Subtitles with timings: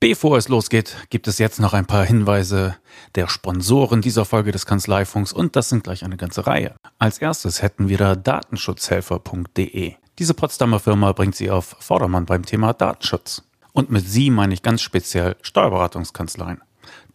[0.00, 2.76] Bevor es losgeht, gibt es jetzt noch ein paar Hinweise
[3.16, 6.76] der Sponsoren dieser Folge des Kanzleifunks und das sind gleich eine ganze Reihe.
[7.00, 9.94] Als erstes hätten wir da datenschutzhelfer.de.
[10.20, 13.42] Diese Potsdamer Firma bringt sie auf Vordermann beim Thema Datenschutz.
[13.72, 16.62] Und mit sie meine ich ganz speziell Steuerberatungskanzleien.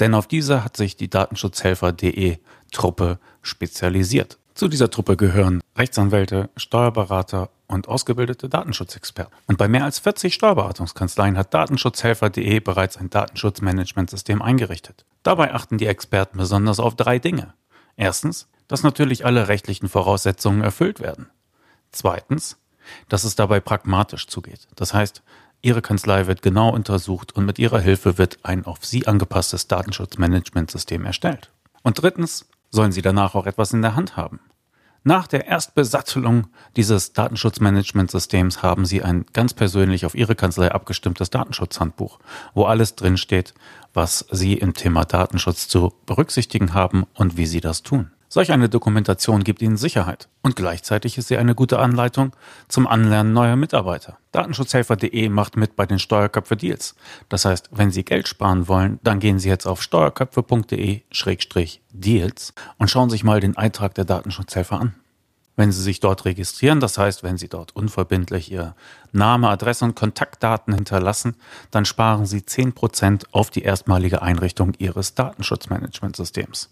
[0.01, 2.39] Denn auf diese hat sich die Datenschutzhelfer.de
[2.73, 4.39] Truppe spezialisiert.
[4.55, 9.33] Zu dieser Truppe gehören Rechtsanwälte, Steuerberater und ausgebildete Datenschutzexperten.
[9.47, 15.05] Und bei mehr als 40 Steuerberatungskanzleien hat Datenschutzhelfer.de bereits ein Datenschutzmanagementsystem eingerichtet.
[15.23, 17.53] Dabei achten die Experten besonders auf drei Dinge.
[17.97, 21.29] Erstens, dass natürlich alle rechtlichen Voraussetzungen erfüllt werden.
[21.91, 22.57] Zweitens,
[23.09, 24.67] dass es dabei pragmatisch zugeht.
[24.75, 25.21] Das heißt,
[25.61, 31.05] Ihre Kanzlei wird genau untersucht und mit Ihrer Hilfe wird ein auf Sie angepasstes Datenschutzmanagementsystem
[31.05, 31.51] erstellt.
[31.83, 34.41] Und drittens sollen Sie danach auch etwas in der Hand haben.
[35.05, 42.19] Nach der Erstbesattelung dieses Datenschutzmanagementsystems haben Sie ein ganz persönlich auf Ihre Kanzlei abgestimmtes Datenschutzhandbuch,
[42.53, 43.53] wo alles drinsteht,
[43.93, 48.11] was Sie im Thema Datenschutz zu berücksichtigen haben und wie Sie das tun.
[48.33, 52.35] Solch eine Dokumentation gibt Ihnen Sicherheit und gleichzeitig ist sie eine gute Anleitung
[52.67, 54.17] zum Anlernen neuer Mitarbeiter.
[54.31, 56.95] Datenschutzhelfer.de macht mit bei den Steuerköpfe Deals.
[57.29, 63.11] Das heißt, wenn Sie Geld sparen wollen, dann gehen Sie jetzt auf steuerköpfe.de-deals und schauen
[63.11, 64.95] sich mal den Eintrag der Datenschutzhelfer an.
[65.55, 68.75] Wenn Sie sich dort registrieren, das heißt, wenn Sie dort unverbindlich Ihr
[69.11, 71.35] Name, Adresse und Kontaktdaten hinterlassen,
[71.69, 76.71] dann sparen Sie 10% auf die erstmalige Einrichtung Ihres Datenschutzmanagementsystems.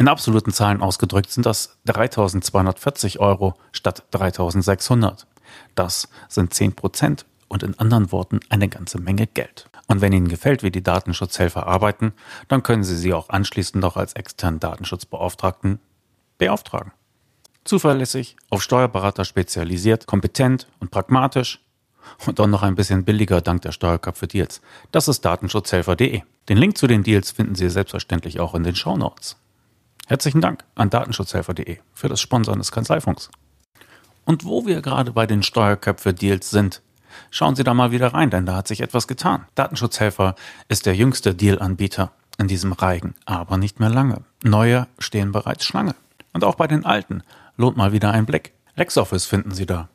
[0.00, 5.26] In absoluten Zahlen ausgedrückt sind das 3240 Euro statt 3600.
[5.74, 9.68] Das sind 10 Prozent und in anderen Worten eine ganze Menge Geld.
[9.88, 12.14] Und wenn Ihnen gefällt, wie die Datenschutzhelfer arbeiten,
[12.48, 15.80] dann können Sie sie auch anschließend noch als externen Datenschutzbeauftragten
[16.38, 16.92] beauftragen.
[17.64, 21.60] Zuverlässig, auf Steuerberater spezialisiert, kompetent und pragmatisch
[22.24, 24.62] und dann noch ein bisschen billiger dank der Steuerköpfe Deals.
[24.92, 26.22] Das ist datenschutzhelfer.de.
[26.48, 29.36] Den Link zu den Deals finden Sie selbstverständlich auch in den Show Notes.
[30.10, 33.30] Herzlichen Dank an datenschutzhelfer.de für das Sponsoren des Kanzleifunks.
[34.24, 36.82] Und wo wir gerade bei den Steuerköpfe-Deals sind,
[37.30, 39.46] schauen Sie da mal wieder rein, denn da hat sich etwas getan.
[39.54, 40.34] Datenschutzhelfer
[40.66, 44.24] ist der jüngste Deal-Anbieter in diesem Reigen, aber nicht mehr lange.
[44.42, 45.94] Neue stehen bereits Schlange.
[46.32, 47.22] Und auch bei den alten
[47.56, 48.52] lohnt mal wieder ein Blick.
[48.74, 49.90] LexOffice finden Sie da.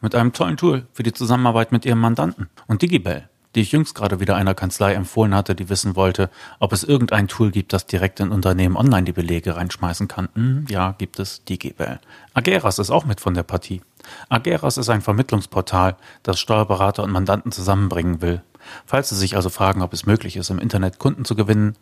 [0.00, 2.48] Mit einem tollen Tool für die Zusammenarbeit mit Ihrem Mandanten.
[2.68, 6.72] Und Digibel die ich jüngst gerade wieder einer Kanzlei empfohlen hatte, die wissen wollte, ob
[6.72, 10.28] es irgendein Tool gibt, das direkt in Unternehmen online die Belege reinschmeißen kann.
[10.34, 12.00] Hm, ja, gibt es DigiBell.
[12.34, 13.82] Ageras ist auch mit von der Partie.
[14.28, 18.42] Ageras ist ein Vermittlungsportal, das Steuerberater und Mandanten zusammenbringen will.
[18.86, 21.76] Falls Sie sich also fragen, ob es möglich ist, im Internet Kunden zu gewinnen,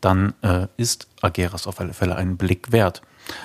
[0.00, 3.02] dann äh, ist Ageras auf alle Fälle einen Blick wert.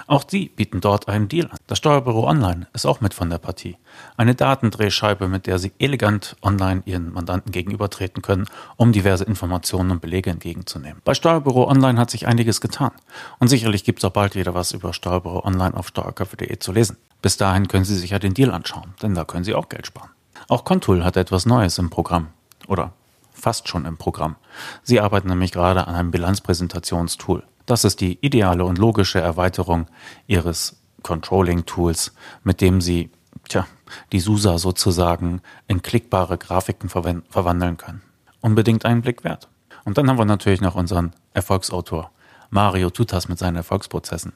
[0.07, 1.57] Auch die bieten dort einen Deal an.
[1.67, 3.77] Das Steuerbüro Online ist auch mit von der Partie.
[4.17, 8.45] Eine Datendrehscheibe, mit der Sie elegant online Ihren Mandanten gegenübertreten können,
[8.75, 11.01] um diverse Informationen und Belege entgegenzunehmen.
[11.03, 12.91] Bei Steuerbüro Online hat sich einiges getan.
[13.39, 16.97] Und sicherlich gibt es auch bald wieder was über Steuerbüro Online auf steuerköpfe.de zu lesen.
[17.21, 19.87] Bis dahin können Sie sich ja den Deal anschauen, denn da können Sie auch Geld
[19.87, 20.09] sparen.
[20.47, 22.29] Auch Contool hat etwas Neues im Programm.
[22.67, 22.93] Oder
[23.33, 24.35] fast schon im Programm.
[24.83, 27.43] Sie arbeiten nämlich gerade an einem Bilanzpräsentationstool.
[27.69, 29.85] Das ist die ideale und logische Erweiterung
[30.25, 32.13] Ihres Controlling-Tools,
[32.43, 33.11] mit dem Sie
[33.47, 33.67] tja,
[34.11, 38.01] die SUSA sozusagen in klickbare Grafiken verwandeln können.
[38.41, 39.49] Unbedingt einen Blick wert.
[39.85, 42.09] Und dann haben wir natürlich noch unseren Erfolgsautor
[42.49, 44.33] Mario Tutas mit seinen Erfolgsprozessen.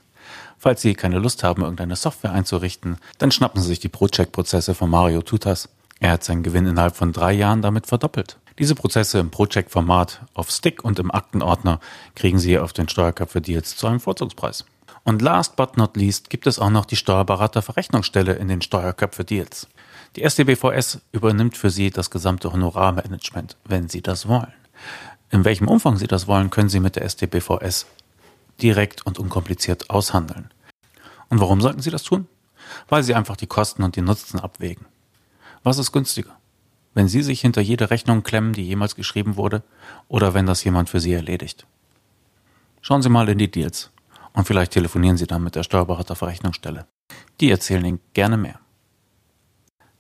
[0.59, 4.91] Falls Sie keine Lust haben, irgendeine Software einzurichten, dann schnappen Sie sich die Project-Prozesse von
[4.91, 5.69] Mario Tutas.
[6.00, 8.38] Er hat seinen Gewinn innerhalb von drei Jahren damit verdoppelt.
[8.59, 11.79] Diese Prozesse im Project-Format auf Stick und im Aktenordner
[12.15, 14.65] kriegen Sie auf den Steuerköpfe-Deals zu einem Vorzugspreis.
[15.03, 19.67] Und last but not least gibt es auch noch die Steuerberaterverrechnungsstelle in den Steuerköpfe-Deals.
[20.15, 24.53] Die SDBVS übernimmt für Sie das gesamte Honorarmanagement, wenn Sie das wollen.
[25.31, 27.87] In welchem Umfang Sie das wollen, können Sie mit der SDBVS
[28.61, 30.51] direkt und unkompliziert aushandeln.
[31.29, 32.27] Und warum sollten Sie das tun?
[32.87, 34.85] Weil Sie einfach die Kosten und die Nutzen abwägen.
[35.63, 36.37] Was ist günstiger?
[36.93, 39.63] Wenn Sie sich hinter jede Rechnung klemmen, die jemals geschrieben wurde,
[40.07, 41.65] oder wenn das jemand für Sie erledigt.
[42.81, 43.91] Schauen Sie mal in die Deals
[44.33, 46.85] und vielleicht telefonieren Sie dann mit der Steuerberaterverrechnungsstelle.
[47.39, 48.59] Die erzählen Ihnen gerne mehr.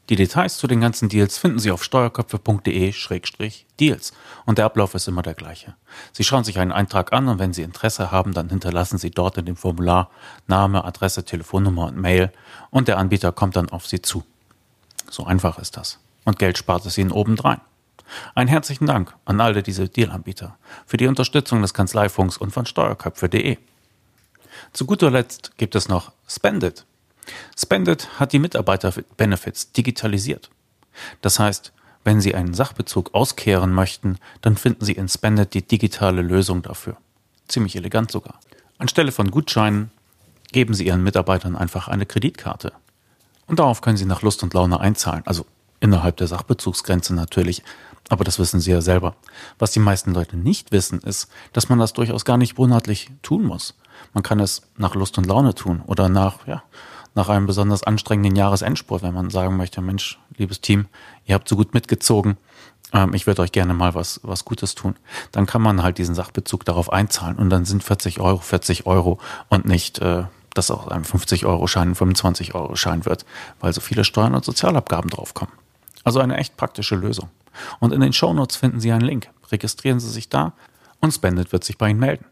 [0.09, 4.11] Die Details zu den ganzen Deals finden Sie auf steuerköpfe.de-deals
[4.45, 5.75] und der Ablauf ist immer der gleiche.
[6.11, 9.37] Sie schauen sich einen Eintrag an und wenn Sie Interesse haben, dann hinterlassen Sie dort
[9.37, 10.11] in dem Formular
[10.45, 12.33] Name, Adresse, Telefonnummer und Mail
[12.69, 14.25] und der Anbieter kommt dann auf Sie zu.
[15.09, 17.61] So einfach ist das und Geld spart es ihnen obendrein.
[18.35, 23.57] Ein herzlichen Dank an alle diese Dealanbieter für die Unterstützung des Kanzleifunks und von Steuerköpfe.de.
[24.71, 26.85] Zu guter Letzt gibt es noch Spendit.
[27.57, 30.49] Spendit hat die Mitarbeiter-Benefits digitalisiert.
[31.21, 31.73] Das heißt,
[32.03, 36.97] Wenn Sie einen Sachbezug auskehren möchten, dann finden Sie in Spendet die digitale Lösung dafür.
[37.47, 38.39] Ziemlich elegant sogar.
[38.77, 39.91] Anstelle von Gutscheinen
[40.51, 42.73] geben Sie Ihren Mitarbeitern einfach eine Kreditkarte.
[43.47, 45.23] Und darauf können Sie nach Lust und Laune einzahlen.
[45.25, 45.45] Also
[45.83, 47.61] innerhalb der Sachbezugsgrenze natürlich.
[48.09, 49.15] Aber das wissen Sie ja selber.
[49.59, 53.43] Was die meisten Leute nicht wissen, ist, dass man das durchaus gar nicht monatlich tun
[53.43, 53.75] muss.
[54.13, 56.63] Man kann es nach Lust und Laune tun oder nach, ja,
[57.15, 60.87] nach einem besonders anstrengenden Jahresendspurt, wenn man sagen möchte, Mensch, liebes Team,
[61.25, 62.37] ihr habt so gut mitgezogen,
[62.91, 64.95] ähm, ich würde euch gerne mal was, was Gutes tun.
[65.31, 69.19] Dann kann man halt diesen Sachbezug darauf einzahlen und dann sind 40 Euro 40 Euro
[69.49, 73.25] und nicht, äh, dass auch ein 50-Euro-Schein ein 25-Euro-Schein wird,
[73.59, 75.53] weil so viele Steuern und Sozialabgaben draufkommen.
[76.03, 77.29] Also eine echt praktische Lösung.
[77.79, 79.29] Und in den Shownotes finden Sie einen Link.
[79.51, 80.53] Registrieren Sie sich da
[80.99, 82.25] und Spendet wird sich bei Ihnen melden.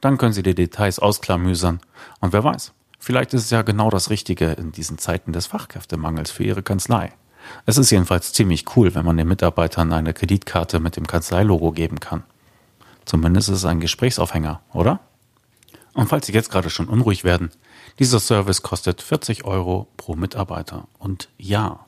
[0.00, 1.80] Dann können Sie die Details ausklamüsern.
[2.20, 6.30] Und wer weiß, vielleicht ist es ja genau das Richtige in diesen Zeiten des Fachkräftemangels
[6.30, 7.12] für Ihre Kanzlei.
[7.66, 12.00] Es ist jedenfalls ziemlich cool, wenn man den Mitarbeitern eine Kreditkarte mit dem Kanzleilogo geben
[12.00, 12.24] kann.
[13.04, 15.00] Zumindest ist es ein Gesprächsaufhänger, oder?
[15.94, 17.50] Und falls Sie jetzt gerade schon unruhig werden,
[17.98, 21.80] dieser Service kostet 40 Euro pro Mitarbeiter und ja.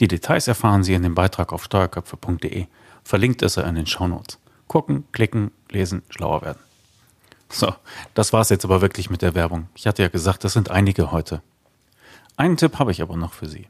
[0.00, 2.66] Die Details erfahren Sie in dem Beitrag auf steuerköpfe.de.
[3.04, 4.38] Verlinkt ist er in den Shownotes.
[4.66, 6.58] Gucken, klicken, lesen, schlauer werden.
[7.48, 7.72] So,
[8.14, 9.68] das war's jetzt aber wirklich mit der Werbung.
[9.74, 11.42] Ich hatte ja gesagt, das sind einige heute.
[12.36, 13.68] Einen Tipp habe ich aber noch für Sie.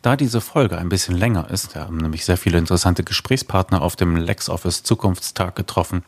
[0.00, 3.96] Da diese Folge ein bisschen länger ist, wir haben nämlich sehr viele interessante Gesprächspartner auf
[3.96, 6.02] dem LexOffice Zukunftstag getroffen,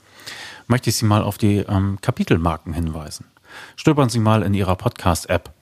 [0.68, 3.26] möchte ich Sie mal auf die ähm, Kapitelmarken hinweisen.
[3.76, 5.52] Stöbern Sie mal in Ihrer Podcast-App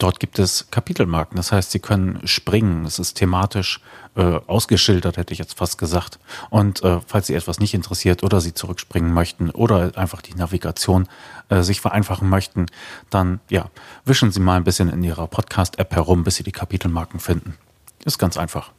[0.00, 2.86] Dort gibt es Kapitelmarken, das heißt, Sie können springen.
[2.86, 3.82] Es ist thematisch
[4.16, 6.18] äh, ausgeschildert, hätte ich jetzt fast gesagt.
[6.48, 11.06] Und äh, falls Sie etwas nicht interessiert oder Sie zurückspringen möchten oder einfach die Navigation
[11.50, 12.64] äh, sich vereinfachen möchten,
[13.10, 13.68] dann ja,
[14.06, 17.58] wischen Sie mal ein bisschen in Ihrer Podcast-App herum, bis Sie die Kapitelmarken finden.
[18.06, 18.72] Ist ganz einfach.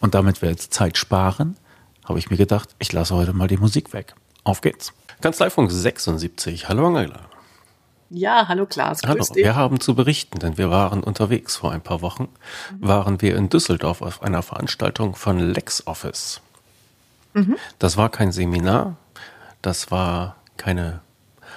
[0.00, 1.58] Und damit wir jetzt Zeit sparen,
[2.06, 4.14] habe ich mir gedacht, ich lasse heute mal die Musik weg.
[4.42, 4.94] Auf geht's.
[5.20, 6.70] Kanzleifunk 76.
[6.70, 7.31] Hallo Angela.
[8.14, 9.00] Ja, hallo Klaas.
[9.00, 9.44] Grüß hallo, dich.
[9.44, 12.28] wir haben zu berichten, denn wir waren unterwegs vor ein paar Wochen.
[12.70, 12.86] Mhm.
[12.86, 16.42] Waren wir in Düsseldorf auf einer Veranstaltung von LexOffice.
[17.32, 17.56] Mhm.
[17.78, 18.96] Das war kein Seminar,
[19.62, 21.00] das war keine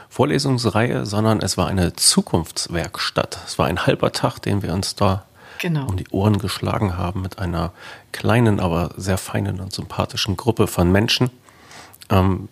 [0.07, 3.37] Vorlesungsreihe, sondern es war eine Zukunftswerkstatt.
[3.45, 5.25] Es war ein halber Tag, den wir uns da
[5.59, 5.87] genau.
[5.87, 7.73] um die Ohren geschlagen haben mit einer
[8.13, 11.31] kleinen, aber sehr feinen und sympathischen Gruppe von Menschen.
[12.09, 12.47] Ähm,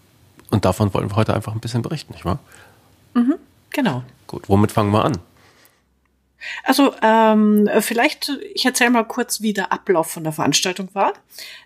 [0.49, 2.39] und davon wollen wir heute einfach ein bisschen berichten, nicht wahr?
[3.13, 3.35] Mhm.
[3.73, 4.03] Genau.
[4.27, 5.19] Gut, womit fangen wir an?
[6.63, 11.13] Also ähm, vielleicht, ich erzähle mal kurz, wie der Ablauf von der Veranstaltung war.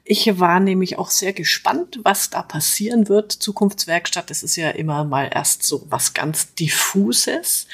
[0.04, 3.32] Ich war nämlich auch sehr gespannt, was da passieren wird.
[3.32, 7.68] Zukunftswerkstatt, das ist ja immer mal erst so was ganz diffuses.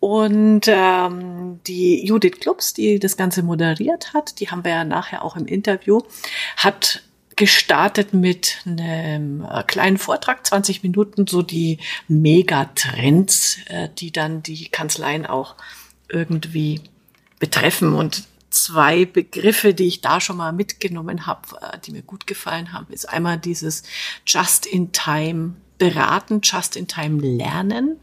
[0.00, 5.24] Und ähm, die Judith Klubs, die das Ganze moderiert hat, die haben wir ja nachher
[5.24, 6.02] auch im Interview,
[6.56, 7.02] hat
[7.38, 14.66] gestartet mit einem äh, kleinen Vortrag, 20 Minuten, so die Megatrends, äh, die dann die
[14.66, 15.54] Kanzleien auch
[16.08, 16.80] irgendwie
[17.38, 17.94] betreffen.
[17.94, 22.72] Und zwei Begriffe, die ich da schon mal mitgenommen habe, äh, die mir gut gefallen
[22.72, 23.84] haben, ist einmal dieses
[24.26, 28.00] Just-in-Time beraten, Just-in-Time lernen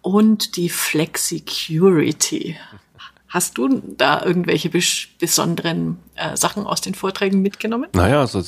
[0.00, 2.56] und die Flexicurity.
[3.34, 7.88] Hast du da irgendwelche besonderen äh, Sachen aus den Vorträgen mitgenommen?
[7.92, 8.40] Naja, also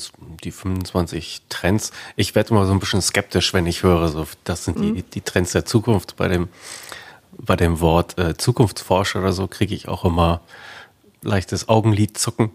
[0.44, 1.90] die 25 Trends.
[2.14, 4.94] Ich werde immer so ein bisschen skeptisch, wenn ich höre, so das sind mhm.
[4.94, 6.14] die, die Trends der Zukunft.
[6.14, 6.46] Bei dem,
[7.32, 10.40] bei dem Wort äh, Zukunftsforscher oder so kriege ich auch immer
[11.20, 12.52] leichtes Augenlidzucken.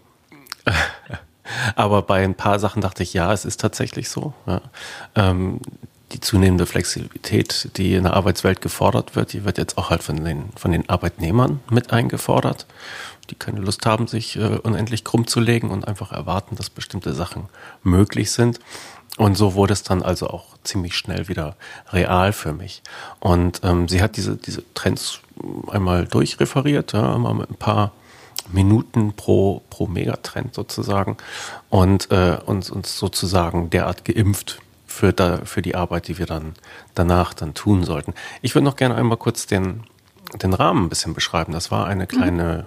[1.76, 4.32] Aber bei ein paar Sachen dachte ich, ja, es ist tatsächlich so.
[4.46, 4.62] Ja.
[5.16, 5.60] Ähm,
[6.12, 10.24] die zunehmende Flexibilität, die in der Arbeitswelt gefordert wird, die wird jetzt auch halt von
[10.24, 12.66] den, von den Arbeitnehmern mit eingefordert,
[13.30, 17.14] die keine Lust haben, sich äh, unendlich krumm zu legen und einfach erwarten, dass bestimmte
[17.14, 17.48] Sachen
[17.82, 18.58] möglich sind.
[19.18, 21.56] Und so wurde es dann also auch ziemlich schnell wieder
[21.92, 22.82] real für mich.
[23.20, 25.20] Und ähm, sie hat diese, diese Trends
[25.70, 27.92] einmal durchreferiert, ja, einmal mit ein paar
[28.50, 31.16] Minuten pro, pro Megatrend sozusagen
[31.70, 34.61] und äh, uns, uns sozusagen derart geimpft
[34.92, 36.54] für, da, für die Arbeit, die wir dann
[36.94, 38.14] danach dann tun sollten.
[38.42, 39.84] Ich würde noch gerne einmal kurz den,
[40.40, 41.52] den Rahmen ein bisschen beschreiben.
[41.52, 42.66] Das war eine kleine,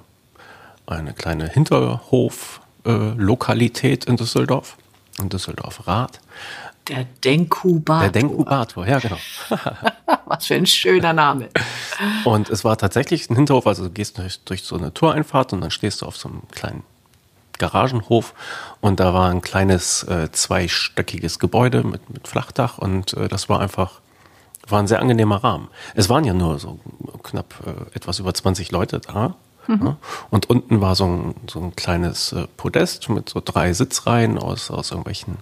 [0.88, 0.94] mhm.
[0.94, 4.77] eine kleine Hinterhof-Lokalität äh, in Düsseldorf,
[5.20, 6.20] in Düsseldorf-Rath.
[6.88, 8.01] Der Denkubator.
[8.01, 9.17] Der Denkubator, ja, genau.
[10.25, 11.50] Was für ein schöner Name.
[12.25, 15.62] Und es war tatsächlich ein Hinterhof, also du gehst durch, durch so eine Toreinfahrt und
[15.62, 16.84] dann stehst du auf so einem kleinen
[17.60, 18.34] Garagenhof
[18.82, 23.60] und da war ein kleines äh, zweistöckiges Gebäude mit, mit Flachdach und äh, das war
[23.60, 24.02] einfach
[24.68, 25.68] war ein sehr angenehmer Rahmen.
[25.94, 26.80] Es waren ja nur so
[27.22, 29.36] knapp äh, etwas über 20 Leute da
[29.68, 29.84] Mhm.
[29.84, 29.98] Ne?
[30.30, 34.72] Und unten war so ein, so ein kleines äh, Podest mit so drei Sitzreihen aus,
[34.72, 35.38] aus irgendwelchen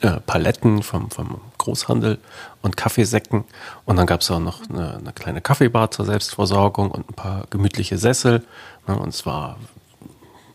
[0.00, 2.18] äh, Paletten vom, vom Großhandel
[2.60, 3.44] und Kaffeesäcken.
[3.84, 7.44] Und dann gab es auch noch eine, eine, kleine Kaffeebar zur Selbstversorgung und ein paar
[7.50, 8.44] gemütliche Sessel.
[8.86, 8.96] Ne?
[8.96, 9.58] Und es war,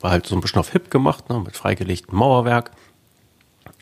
[0.02, 1.40] war halt so ein bisschen auf Hip gemacht, ne?
[1.40, 2.72] mit freigelegtem Mauerwerk.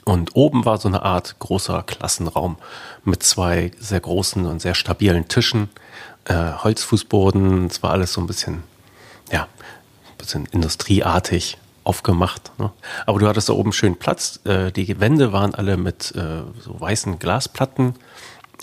[0.06, 2.58] Und oben war so eine Art großer Klassenraum
[3.04, 5.70] mit zwei sehr großen und sehr stabilen Tischen,
[6.26, 7.66] äh, Holzfußboden.
[7.66, 8.64] Es war alles so ein bisschen,
[9.32, 12.52] ja, ein bisschen industrieartig aufgemacht.
[12.60, 12.72] Ne?
[13.08, 14.40] Aber du hattest da oben schön Platz.
[14.44, 17.96] Äh, die Wände waren alle mit äh, so weißen Glasplatten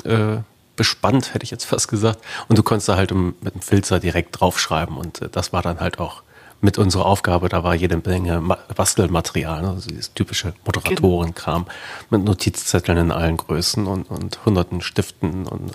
[0.05, 0.39] äh,
[0.77, 2.21] bespannt, hätte ich jetzt fast gesagt.
[2.49, 4.97] Und du konntest da halt mit dem Filzer direkt draufschreiben.
[4.97, 6.23] Und äh, das war dann halt auch
[6.63, 7.49] mit unserer Aufgabe.
[7.49, 8.41] Da war jede Menge
[8.75, 9.71] Bastelmaterial, ne?
[9.71, 11.67] also dieses typische Moderatorenkram
[12.09, 15.73] mit Notizzetteln in allen Größen und, und hunderten Stiften und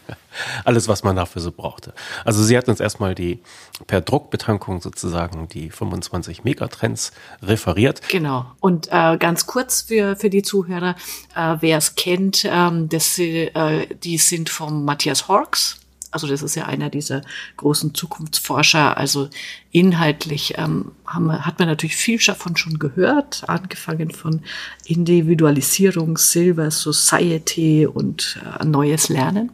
[0.64, 1.94] alles, was man dafür so brauchte.
[2.24, 3.40] Also sie hat uns erstmal die
[3.86, 8.02] per Druckbetankung sozusagen die 25 Megatrends referiert.
[8.08, 8.46] Genau.
[8.60, 10.96] Und äh, ganz kurz für, für die Zuhörer,
[11.34, 15.78] äh, wer es kennt, ähm, das, äh, die sind vom Matthias Horks.
[16.12, 17.22] Also das ist ja einer dieser
[17.56, 18.96] großen Zukunftsforscher.
[18.96, 19.28] Also
[19.70, 24.42] inhaltlich ähm, haben, hat man natürlich viel davon schon gehört, angefangen von
[24.86, 29.50] Individualisierung, Silver Society und äh, neues Lernen.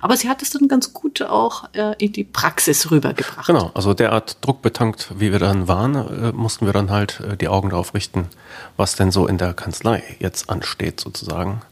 [0.00, 3.46] Aber sie hat es dann ganz gut auch äh, in die Praxis rübergebracht.
[3.46, 7.48] Genau, also derart druckbetankt, wie wir dann waren, äh, mussten wir dann halt äh, die
[7.48, 8.28] Augen darauf richten,
[8.76, 11.62] was denn so in der Kanzlei jetzt ansteht sozusagen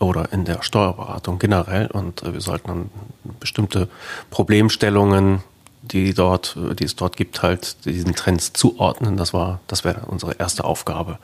[0.00, 1.86] oder in der Steuerberatung generell.
[1.86, 2.90] Und äh, wir sollten dann
[3.38, 3.88] bestimmte
[4.30, 5.42] Problemstellungen,
[5.82, 9.16] die dort, äh, die es dort gibt, halt diesen Trends zuordnen.
[9.16, 11.18] Das war, das wäre unsere erste Aufgabe.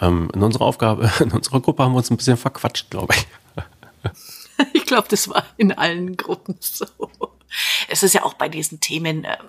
[0.00, 3.26] Ähm, in unserer Aufgabe, in unserer Gruppe haben wir uns ein bisschen verquatscht, glaube ich.
[4.72, 6.84] Ich glaube, das war in allen Gruppen so.
[7.88, 9.46] Es ist ja auch bei diesen Themen, ähm,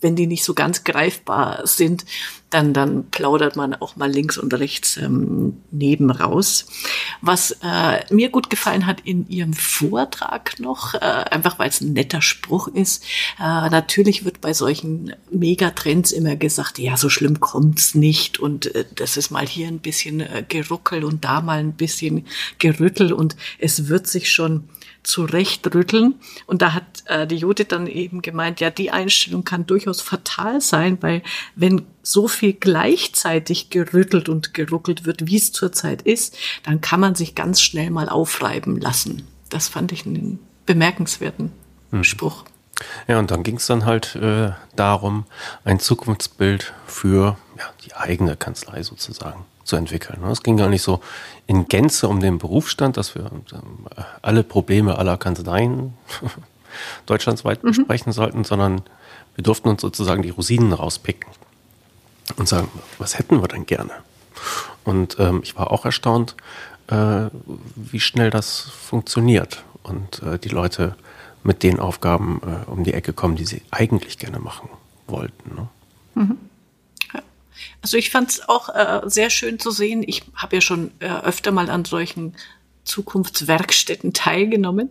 [0.00, 2.04] wenn die nicht so ganz greifbar sind,
[2.50, 6.66] dann, dann plaudert man auch mal links und rechts ähm, neben raus.
[7.20, 11.92] Was äh, mir gut gefallen hat in ihrem Vortrag noch, äh, einfach weil es ein
[11.92, 13.04] netter Spruch ist,
[13.38, 18.84] äh, natürlich wird bei solchen Megatrends immer gesagt, ja, so schlimm kommt's nicht und äh,
[18.94, 22.26] das ist mal hier ein bisschen äh, geruckelt und da mal ein bisschen
[22.58, 24.68] gerüttelt und es wird sich schon
[25.06, 26.16] zurechtrütteln.
[26.46, 30.60] Und da hat äh, die Judith dann eben gemeint, ja, die Einstellung kann durchaus fatal
[30.60, 31.22] sein, weil
[31.54, 37.14] wenn so viel gleichzeitig gerüttelt und geruckelt wird, wie es zurzeit ist, dann kann man
[37.14, 39.26] sich ganz schnell mal aufreiben lassen.
[39.48, 41.52] Das fand ich einen bemerkenswerten
[41.90, 42.04] hm.
[42.04, 42.44] Spruch.
[43.08, 45.24] Ja, und dann ging es dann halt äh, darum,
[45.64, 50.22] ein Zukunftsbild für ja, die eigene Kanzlei sozusagen zu entwickeln.
[50.24, 51.00] Es ging gar nicht so
[51.46, 53.86] in Gänze um den Berufsstand, dass wir ähm,
[54.22, 55.94] alle Probleme aller Kanzleien
[57.06, 57.68] deutschlandsweit mhm.
[57.68, 58.82] besprechen sollten, sondern
[59.34, 61.30] wir durften uns sozusagen die Rosinen rauspicken
[62.36, 62.68] und sagen,
[62.98, 63.92] was hätten wir denn gerne?
[64.84, 66.36] Und ähm, ich war auch erstaunt,
[66.88, 67.26] äh,
[67.74, 70.96] wie schnell das funktioniert und äh, die Leute
[71.42, 74.68] mit den Aufgaben äh, um die Ecke kommen, die sie eigentlich gerne machen
[75.06, 75.54] wollten.
[75.54, 75.68] Ne?
[76.14, 76.38] Mhm.
[77.86, 80.02] Also ich fand es auch äh, sehr schön zu sehen.
[80.04, 82.34] Ich habe ja schon äh, öfter mal an solchen
[82.86, 84.90] Zukunftswerkstätten teilgenommen,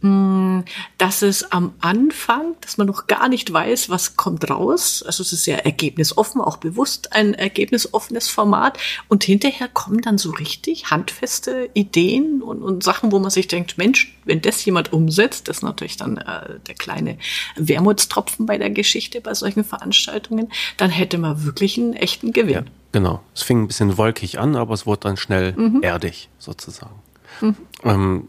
[0.00, 0.60] mm,
[0.96, 5.02] dass es am Anfang, dass man noch gar nicht weiß, was kommt raus.
[5.06, 8.78] Also es ist ja ergebnisoffen, auch bewusst ein ergebnisoffenes Format.
[9.08, 13.76] Und hinterher kommen dann so richtig handfeste Ideen und, und Sachen, wo man sich denkt,
[13.76, 17.18] Mensch, wenn das jemand umsetzt, das ist natürlich dann äh, der kleine
[17.56, 22.54] Wermutstropfen bei der Geschichte bei solchen Veranstaltungen, dann hätte man wirklich einen echten Gewinn.
[22.54, 23.20] Ja, genau.
[23.34, 25.82] Es fing ein bisschen wolkig an, aber es wurde dann schnell mhm.
[25.82, 26.94] erdig sozusagen.
[27.40, 27.56] Mhm.
[27.84, 28.28] Ähm,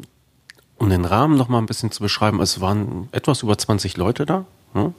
[0.77, 4.25] um den Rahmen noch mal ein bisschen zu beschreiben, es waren etwas über 20 Leute
[4.25, 4.45] da.
[4.73, 4.93] Ne?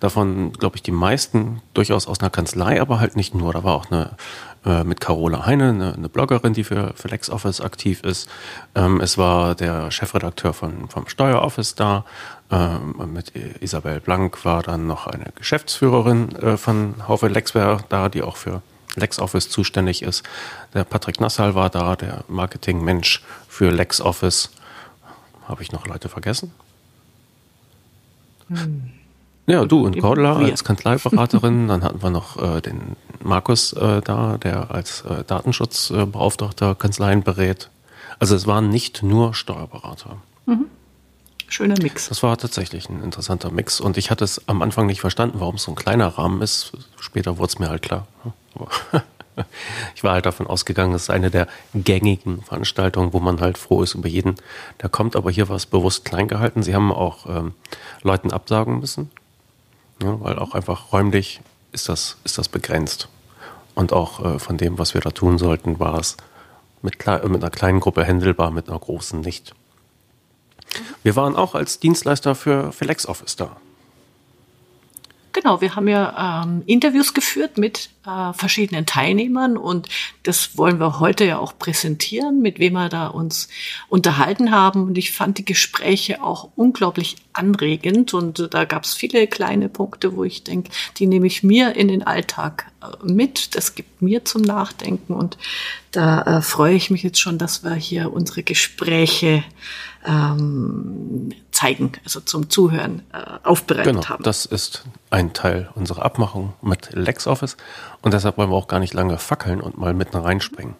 [0.00, 3.52] Davon, glaube ich, die meisten durchaus aus einer Kanzlei, aber halt nicht nur.
[3.52, 4.12] Da war auch eine
[4.64, 8.28] äh, mit Carola Heine, eine, eine, Bloggerin, die für, für LexOffice aktiv ist.
[8.74, 12.04] Ähm, es war der Chefredakteur von, vom Steueroffice da.
[12.50, 18.22] Ähm, mit Isabel Blank war dann noch eine Geschäftsführerin äh, von Haufe Lexware da, die
[18.22, 18.62] auch für
[18.96, 20.22] LexOffice zuständig ist.
[20.74, 24.50] Der Patrick Nassal war da, der Marketingmensch für LexOffice.
[25.46, 26.52] Habe ich noch Leute vergessen?
[28.48, 28.90] Hm.
[29.46, 31.68] Ja, du und Cordula als Kanzleiberaterin.
[31.68, 37.70] Dann hatten wir noch äh, den Markus äh, da, der als äh, Datenschutzbeauftragter Kanzleien berät.
[38.18, 40.18] Also es waren nicht nur Steuerberater.
[40.44, 40.66] Mhm.
[41.48, 42.10] Schöner Mix.
[42.10, 43.80] Das war tatsächlich ein interessanter Mix.
[43.80, 46.72] Und ich hatte es am Anfang nicht verstanden, warum es so ein kleiner Rahmen ist.
[47.00, 48.06] Später wurde es mir halt klar.
[49.94, 53.82] ich war halt davon ausgegangen, es ist eine der gängigen Veranstaltungen, wo man halt froh
[53.82, 54.36] ist über jeden,
[54.82, 55.16] der kommt.
[55.16, 56.62] Aber hier war es bewusst klein gehalten.
[56.62, 57.54] Sie haben auch ähm,
[58.02, 59.10] Leuten absagen müssen.
[60.02, 61.40] Ja, weil auch einfach räumlich
[61.72, 63.08] ist das, ist das begrenzt.
[63.74, 66.16] Und auch äh, von dem, was wir da tun sollten, war es
[66.82, 69.54] mit, mit einer kleinen Gruppe händelbar, mit einer großen nicht.
[71.02, 73.56] Wir waren auch als Dienstleister für, für LexOffice da.
[75.40, 79.88] Genau, wir haben ja ähm, Interviews geführt mit äh, verschiedenen Teilnehmern und
[80.24, 83.48] das wollen wir heute ja auch präsentieren, mit wem wir da uns
[83.88, 84.82] unterhalten haben.
[84.82, 90.16] Und ich fand die Gespräche auch unglaublich anregend und da gab es viele kleine Punkte,
[90.16, 93.54] wo ich denke, die nehme ich mir in den Alltag äh, mit.
[93.54, 95.38] Das gibt mir zum Nachdenken und
[95.92, 99.44] da äh, freue ich mich jetzt schon, dass wir hier unsere Gespräche
[100.04, 104.22] ähm, zeigen, also zum Zuhören äh, aufbereitet genau, haben.
[104.22, 107.56] Das ist ein Teil unserer Abmachung mit LexOffice
[108.00, 110.76] und deshalb wollen wir auch gar nicht lange fackeln und mal mitten reinspringen.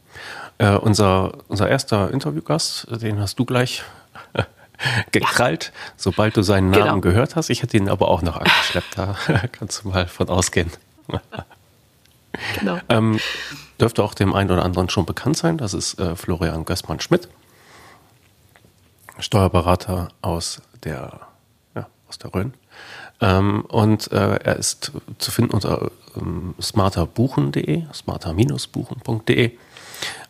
[0.59, 3.83] Äh, unser, unser erster Interviewgast, den hast du gleich
[5.11, 5.93] gekrallt, ja.
[5.97, 7.01] sobald du seinen Namen genau.
[7.01, 7.51] gehört hast.
[7.51, 9.17] Ich hätte ihn aber auch noch angeschleppt, da
[9.53, 10.71] kannst du mal von ausgehen.
[12.61, 12.79] genau.
[12.89, 13.19] ähm,
[13.81, 17.29] dürfte auch dem einen oder anderen schon bekannt sein, das ist äh, Florian Gößmann-Schmidt.
[19.19, 21.21] Steuerberater aus der,
[21.75, 22.55] ja, aus der Rhön.
[23.21, 29.53] Ähm, und äh, er ist zu finden unter ähm, smarterbuchen.de, smarter-buchen.de.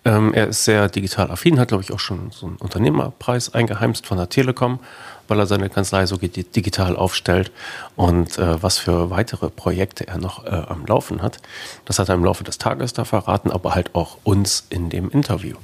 [0.04, 4.07] Ähm, er ist sehr digital affin, hat, glaube ich, auch schon so einen Unternehmerpreis eingeheimst
[4.07, 4.78] von der Telekom,
[5.26, 7.52] weil er seine Kanzlei so digital aufstellt
[7.97, 11.40] und äh, was für weitere Projekte er noch äh, am Laufen hat.
[11.85, 15.11] Das hat er im Laufe des Tages da verraten, aber halt auch uns in dem
[15.11, 15.57] Interview.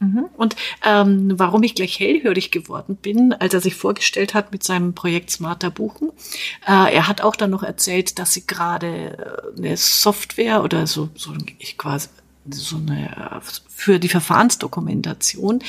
[0.00, 0.26] Mhm.
[0.36, 4.94] Und ähm, warum ich gleich hellhörig geworden bin, als er sich vorgestellt hat mit seinem
[4.94, 6.10] Projekt Smarter Buchen.
[6.66, 11.10] Äh, er hat auch dann noch erzählt, dass sie gerade äh, eine Software oder so,
[11.14, 12.08] so ich quasi
[12.48, 15.60] so eine für die Verfahrensdokumentation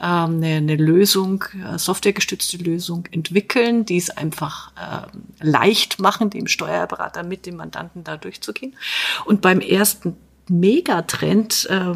[0.00, 5.06] ähm, eine, eine Lösung, äh, softwaregestützte Lösung entwickeln, die es einfach äh,
[5.44, 8.76] leicht machen, dem Steuerberater mit dem Mandanten da durchzugehen.
[9.24, 10.16] Und beim ersten
[10.48, 11.94] Megatrend äh,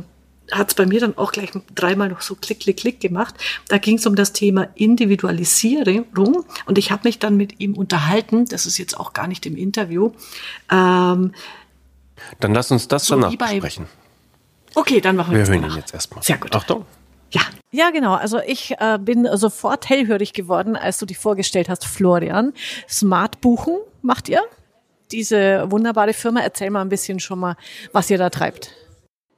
[0.53, 3.35] hat es bei mir dann auch gleich dreimal noch so klick, klick, klick gemacht.
[3.69, 8.45] Da ging es um das Thema Individualisierung und ich habe mich dann mit ihm unterhalten,
[8.47, 10.13] das ist jetzt auch gar nicht im Interview.
[10.71, 11.33] Ähm,
[12.41, 13.87] dann lass uns das so danach besprechen.
[14.75, 16.23] Okay, dann machen wir, wir hören ihn jetzt erstmal.
[16.23, 16.55] Sehr gut.
[16.55, 16.85] Achtung.
[17.31, 17.43] Ja.
[17.71, 18.15] Ja, genau.
[18.15, 22.53] Also ich äh, bin sofort hellhörig geworden, als du dich vorgestellt hast, Florian.
[22.89, 24.43] Smart Buchen macht ihr?
[25.11, 26.41] Diese wunderbare Firma.
[26.41, 27.57] Erzähl mal ein bisschen schon mal,
[27.93, 28.73] was ihr da treibt.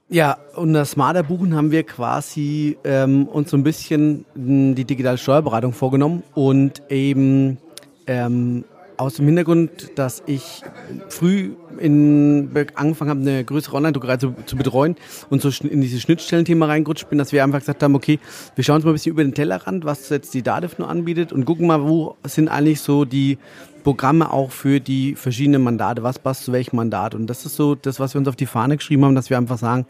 [0.08, 5.72] Ja, unter Smarter Buchen haben wir quasi ähm, uns so ein bisschen die digitale Steuerberatung
[5.72, 7.58] vorgenommen und eben
[8.06, 8.64] ähm,
[8.98, 10.62] aus dem Hintergrund, dass ich
[11.08, 14.94] früh in, angefangen habe, eine größere Online-Druckerei zu, zu, betreuen
[15.28, 18.20] und so in dieses Schnittstellenthema reingerutscht bin, dass wir einfach gesagt haben, okay,
[18.54, 21.32] wir schauen uns mal ein bisschen über den Tellerrand, was jetzt die DATEV nur anbietet
[21.32, 23.38] und gucken mal, wo sind eigentlich so die
[23.86, 27.14] Programme auch für die verschiedenen Mandate, was passt zu welchem Mandat.
[27.14, 29.38] Und das ist so das, was wir uns auf die Fahne geschrieben haben, dass wir
[29.38, 29.86] einfach sagen,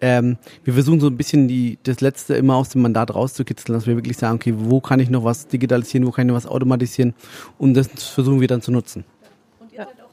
[0.00, 3.86] ähm, wir versuchen so ein bisschen die, das Letzte immer aus dem Mandat rauszukitzeln, dass
[3.86, 6.46] wir wirklich sagen, okay, wo kann ich noch was digitalisieren, wo kann ich noch was
[6.46, 7.14] automatisieren
[7.56, 9.04] und das versuchen wir dann zu nutzen.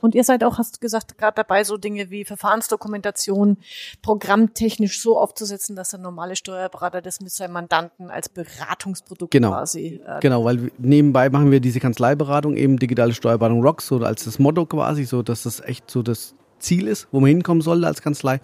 [0.03, 3.55] Und ihr seid auch, hast du gesagt, gerade dabei, so Dinge wie Verfahrensdokumentation
[4.01, 9.51] programmtechnisch so aufzusetzen, dass der normale Steuerberater das mit seinem Mandanten als Beratungsprodukt genau.
[9.51, 10.01] quasi.
[10.05, 14.39] Äh, genau, weil nebenbei machen wir diese Kanzleiberatung, eben digitale Steuerberatung Rocks, so als das
[14.39, 18.01] Motto quasi, so dass das echt so das Ziel ist, wo man hinkommen soll als
[18.01, 18.39] Kanzlei.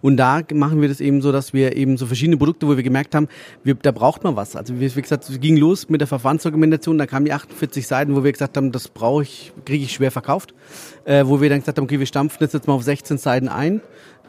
[0.00, 2.82] Und da machen wir das eben so, dass wir eben so verschiedene Produkte, wo wir
[2.82, 3.28] gemerkt haben,
[3.64, 4.54] wir, da braucht man was.
[4.54, 8.14] Also wie, wie gesagt, es ging los mit der Verfahrensdokumentation, da kamen die 48 Seiten,
[8.14, 10.54] wo wir gesagt haben, das brauche ich, kriege ich schwer verkauft.
[11.04, 13.48] Äh, wo wir dann gesagt haben, okay, wir stampfen das jetzt mal auf 16 Seiten
[13.48, 13.80] ein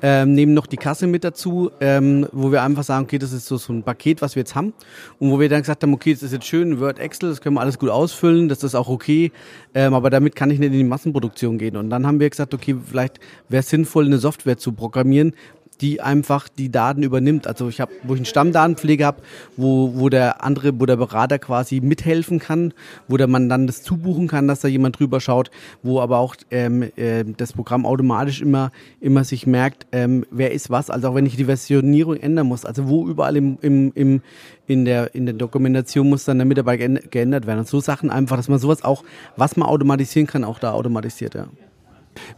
[0.06, 3.48] ähm, nehmen noch die Kasse mit dazu, ähm, wo wir einfach sagen, okay, das ist
[3.48, 4.74] so, so ein Paket, was wir jetzt haben.
[5.18, 7.56] Und wo wir dann gesagt haben, okay, das ist jetzt schön, Word, Excel, das können
[7.56, 9.32] wir alles gut ausfüllen, das ist auch okay,
[9.74, 11.78] ähm, aber damit kann ich nicht in die Massenproduktion gehen.
[11.78, 15.34] Und dann haben wir gesagt, okay, vielleicht wäre es sinnvoll, eine Software zu programmieren,
[15.78, 17.48] die einfach die Daten übernimmt.
[17.48, 19.22] Also ich habe, wo ich einen Stammdatenpflege habe,
[19.58, 22.74] wo, wo der andere, wo der Berater quasi mithelfen kann,
[23.08, 26.36] wo der man dann das zubuchen kann, dass da jemand drüber schaut, wo aber auch
[26.52, 30.90] ähm, äh, das Programm automatisch immer, immer sich merkt, ähm, wer ist was.
[30.90, 34.22] Also auch wenn ich die Versionierung ändern muss, also wo überall im, im, im,
[34.68, 37.60] in der, in der Dokumentation muss dann der Mitarbeiter geändert werden.
[37.60, 39.04] Und so Sachen einfach, dass man sowas auch,
[39.36, 41.48] was man automatisieren kann, auch da automatisiert, ja.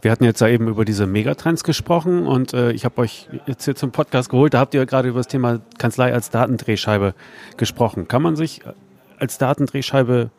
[0.02, 3.64] Wir hatten jetzt ja eben über diese Megatrends gesprochen und äh, ich habe euch jetzt
[3.64, 4.54] hier zum Podcast geholt.
[4.54, 7.14] Da habt ihr gerade über das Thema Kanzlei als Datendrehscheibe
[7.56, 8.08] gesprochen.
[8.08, 8.62] Kann man sich
[9.18, 10.30] als Datendrehscheibe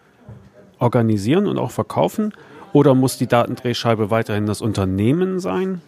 [0.79, 2.33] organisieren und auch verkaufen?
[2.73, 5.81] Oder muss die Datendrehscheibe weiterhin das Unternehmen sein?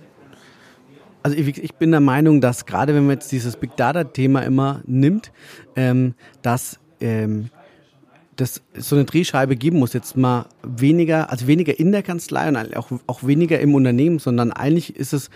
[1.22, 4.82] Also ich, ich bin der Meinung, dass gerade wenn man jetzt dieses Big Data-Thema immer
[4.86, 5.32] nimmt,
[5.76, 7.50] ähm, dass ähm,
[8.40, 12.76] das so eine Drehscheibe geben muss, jetzt mal weniger, also weniger in der Kanzlei und
[12.78, 15.30] auch, auch weniger im Unternehmen, sondern eigentlich ist es,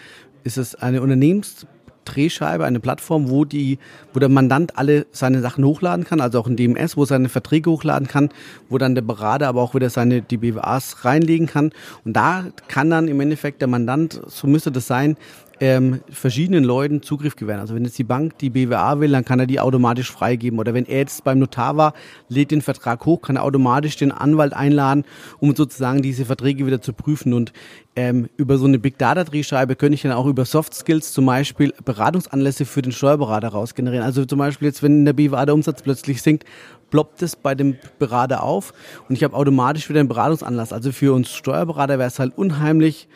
[0.43, 1.67] ist es eine Unternehmens
[2.05, 3.79] Drehscheibe, eine Plattform, wo die,
[4.13, 7.69] wo der Mandant alle seine Sachen hochladen kann, also auch ein DMS, wo seine Verträge
[7.69, 8.29] hochladen kann,
[8.69, 11.71] wo dann der Berater aber auch wieder seine die BWAs reinlegen kann.
[12.03, 15.17] Und da kann dann im Endeffekt der Mandant, so müsste das sein,
[15.63, 17.61] ähm, verschiedenen Leuten Zugriff gewähren.
[17.61, 20.59] Also wenn jetzt die Bank die BWA will, dann kann er die automatisch freigeben.
[20.59, 21.93] Oder wenn er jetzt beim Notar war,
[22.27, 25.05] lädt den Vertrag hoch, kann er automatisch den Anwalt einladen,
[25.39, 27.33] um sozusagen diese Verträge wieder zu prüfen.
[27.33, 27.53] Und
[27.95, 31.27] ähm, über so eine Big Data Drehscheibe könnte ich dann auch über Soft Skills zum
[31.27, 34.03] Beispiel Beratungsanlässe für den Steuerberater raus generieren.
[34.03, 36.43] Also zum Beispiel jetzt, wenn in der BWA der Umsatz plötzlich sinkt,
[36.91, 38.73] ploppt es bei dem Berater auf
[39.07, 40.73] und ich habe automatisch wieder einen Beratungsanlass.
[40.73, 43.07] Also für uns Steuerberater wäre es halt unheimlich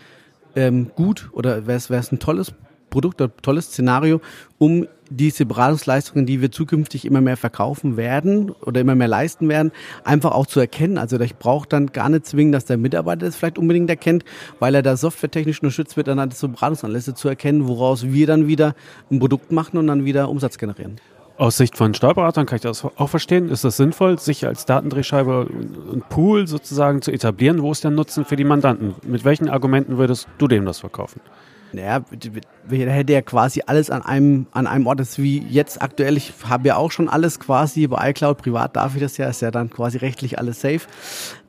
[0.58, 2.52] ähm, gut oder wäre es ein tolles
[2.89, 4.22] Produkt, ein tolles Szenario,
[4.58, 9.72] um diese Beratungsleistungen, die wir zukünftig immer mehr verkaufen werden oder immer mehr leisten werden,
[10.04, 10.98] einfach auch zu erkennen.
[10.98, 14.26] Also ich brauche dann gar nicht zwingen, dass der Mitarbeiter das vielleicht unbedingt erkennt,
[14.60, 18.48] weil er da softwaretechnisch unterstützt wird, dann halt so Beratungsanlässe zu erkennen, woraus wir dann
[18.48, 18.76] wieder
[19.12, 21.00] ein Produkt machen und dann wieder Umsatz generieren.
[21.38, 23.50] Aus Sicht von Steuerberatern kann ich das auch verstehen.
[23.50, 25.47] Ist es sinnvoll, sich als Datendrehscheibe
[25.93, 27.62] ein Pool sozusagen zu etablieren?
[27.62, 28.95] Wo ist der Nutzen für die Mandanten?
[29.04, 31.21] Mit welchen Argumenten würdest du dem das verkaufen?
[31.73, 35.00] Naja, da hätte ja quasi alles an einem, an einem Ort.
[35.00, 36.17] Das ist wie jetzt aktuell.
[36.17, 38.38] Ich habe ja auch schon alles quasi bei iCloud.
[38.38, 40.82] Privat darf ich das ja, ist ja dann quasi rechtlich alles safe.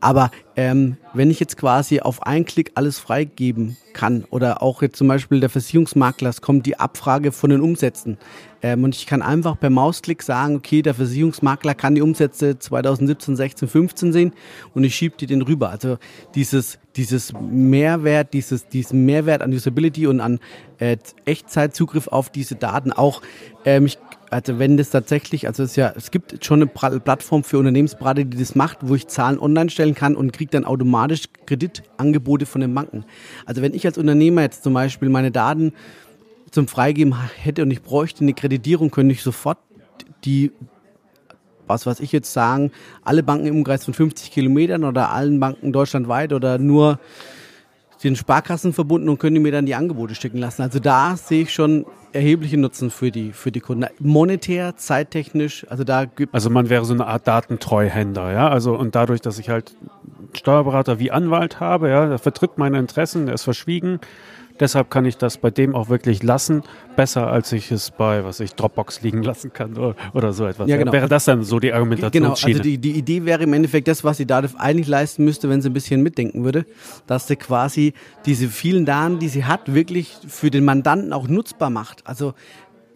[0.01, 4.99] Aber ähm, wenn ich jetzt quasi auf einen Klick alles freigeben kann oder auch jetzt
[4.99, 8.19] zum Beispiel der Versicherungsmakler, es kommt die Abfrage von den Umsätzen
[8.63, 13.37] ähm, und ich kann einfach per Mausklick sagen, okay, der Versicherungsmakler kann die Umsätze 2017,
[13.37, 14.33] 16, 15 sehen
[14.75, 15.71] und ich schiebe die den rüber.
[15.71, 15.99] Also
[16.35, 20.41] dieses, dieses Mehrwert, dieses, diesen Mehrwert an Usability und an
[20.79, 23.23] äh, Echtzeitzugriff auf diese Daten auch,
[23.65, 23.99] ähm, ich
[24.31, 28.37] also wenn das tatsächlich, also es ja, es gibt schon eine Plattform für Unternehmensberater, die
[28.37, 32.75] das macht, wo ich Zahlen online stellen kann und kriege dann automatisch Kreditangebote von den
[32.75, 33.05] Banken.
[33.47, 35.73] Also wenn ich als Unternehmer jetzt zum Beispiel meine Daten
[36.51, 39.59] zum Freigeben hätte und ich bräuchte eine Kreditierung, könnte ich sofort
[40.25, 40.53] die
[41.69, 42.73] was weiß ich jetzt sagen,
[43.05, 46.99] alle Banken im Umkreis von 50 Kilometern oder allen Banken deutschlandweit oder nur
[48.03, 50.63] den Sparkassen verbunden und können mir dann die Angebote schicken lassen.
[50.63, 53.87] Also da sehe ich schon erhebliche Nutzen für die, für die Kunden.
[53.99, 58.49] Monetär, zeittechnisch, also da gibt Also man wäre so eine Art Datentreuhänder, ja.
[58.49, 59.75] Also und dadurch, dass ich halt
[60.33, 64.01] Steuerberater wie Anwalt habe, ja, der vertritt meine Interessen, der ist verschwiegen,
[64.61, 66.63] Deshalb kann ich das bei dem auch wirklich lassen,
[66.97, 70.69] besser als ich es bei, was ich, Dropbox liegen lassen kann oder, oder so etwas.
[70.69, 70.93] Ja, genau.
[70.93, 72.23] Wäre das dann so die Argumentation?
[72.23, 75.49] Genau, also die, die Idee wäre im Endeffekt das, was die Dativ eigentlich leisten müsste,
[75.49, 76.67] wenn sie ein bisschen mitdenken würde,
[77.07, 77.95] dass sie quasi
[78.27, 82.07] diese vielen Daten, die sie hat, wirklich für den Mandanten auch nutzbar macht.
[82.07, 82.35] Also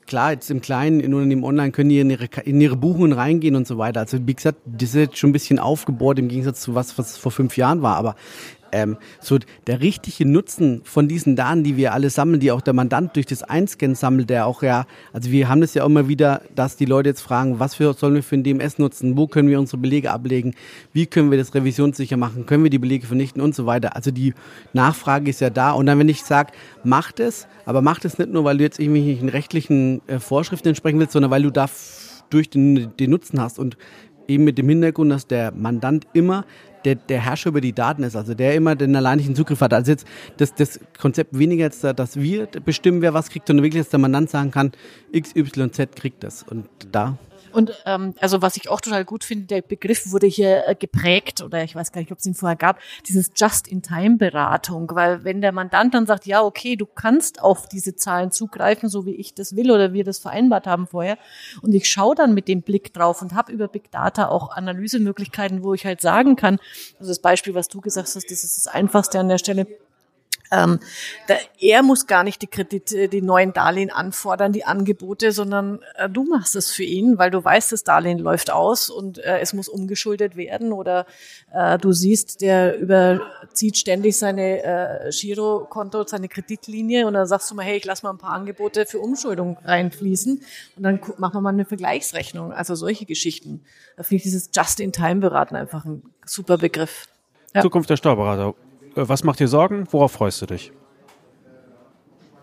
[0.07, 3.57] klar, jetzt im Kleinen, in Unternehmen online können die in ihre, in ihre Buchungen reingehen
[3.57, 4.01] und so weiter.
[4.01, 7.17] Also wie gesagt, das ist jetzt schon ein bisschen aufgebohrt im Gegensatz zu was, was
[7.17, 7.97] vor fünf Jahren war.
[7.97, 8.17] Aber
[8.73, 12.75] ähm, so der richtige Nutzen von diesen Daten, die wir alle sammeln, die auch der
[12.75, 16.43] Mandant durch das Einscannen sammelt, der auch ja, also wir haben das ja immer wieder,
[16.55, 19.49] dass die Leute jetzt fragen, was für, sollen wir für ein DMS nutzen, wo können
[19.49, 20.55] wir unsere Belege ablegen,
[20.93, 23.43] wie können wir das revisionssicher machen, können wir die Belege vernichten?
[23.43, 23.97] Und so weiter.
[23.97, 24.35] Also die
[24.73, 25.73] Nachfrage ist ja da.
[25.73, 26.53] Und dann, wenn ich sage,
[26.85, 30.69] macht es, aber macht es nicht nur, weil du jetzt irgendwie in rechtlichen äh, Vorschriften
[30.69, 31.67] entsprechen willst, sondern weil du da
[32.31, 33.59] durch den, den Nutzen hast.
[33.59, 33.77] Und
[34.29, 36.45] eben mit dem Hintergrund, dass der Mandant immer
[36.85, 39.75] der, der Herrscher über die Daten ist, also der immer den alleinlichen Zugriff hat.
[39.75, 43.83] Also jetzt das, das Konzept weniger jetzt, dass wir bestimmen, wer was kriegt, sondern wirklich,
[43.83, 44.73] dass der Mandant sagen kann,
[45.13, 46.43] X, Y, Z kriegt das.
[46.43, 47.19] Und da
[47.53, 51.43] und ähm, also was ich auch total gut finde, der Begriff wurde hier äh, geprägt
[51.43, 55.53] oder ich weiß gar nicht, ob es ihn vorher gab, dieses Just-in-Time-Beratung, weil wenn der
[55.53, 59.57] Mandant dann sagt, ja okay, du kannst auf diese Zahlen zugreifen, so wie ich das
[59.57, 61.19] will oder wir das vereinbart haben vorher,
[61.63, 65.63] und ich schaue dann mit dem Blick drauf und habe über Big Data auch Analysemöglichkeiten,
[65.63, 66.59] wo ich halt sagen kann,
[66.99, 69.67] also das Beispiel, was du gesagt hast, das ist das Einfachste an der Stelle
[70.53, 70.79] ähm,
[71.29, 76.11] da, er muss gar nicht die Kredite, die neuen Darlehen anfordern, die Angebote, sondern äh,
[76.11, 79.55] du machst es für ihn, weil du weißt, das Darlehen läuft aus und äh, es
[79.55, 81.07] muss umgeschuldet werden oder
[81.53, 87.55] äh, du siehst, der überzieht ständig seine äh, Girokonto, seine Kreditlinie und dann sagst du
[87.55, 90.43] mal, hey, ich lass mal ein paar Angebote für Umschuldung reinfließen
[90.77, 92.53] und dann machen wir mal eine Vergleichsrechnung.
[92.53, 93.65] Also solche Geschichten.
[93.97, 97.09] Da finde ich dieses Just-in-Time-Beraten einfach ein super Begriff.
[97.55, 97.63] Ja.
[97.63, 98.55] Zukunft der Steuerberater.
[98.97, 99.87] Äh, was macht dir Sorgen?
[99.91, 100.73] Worauf freust du dich?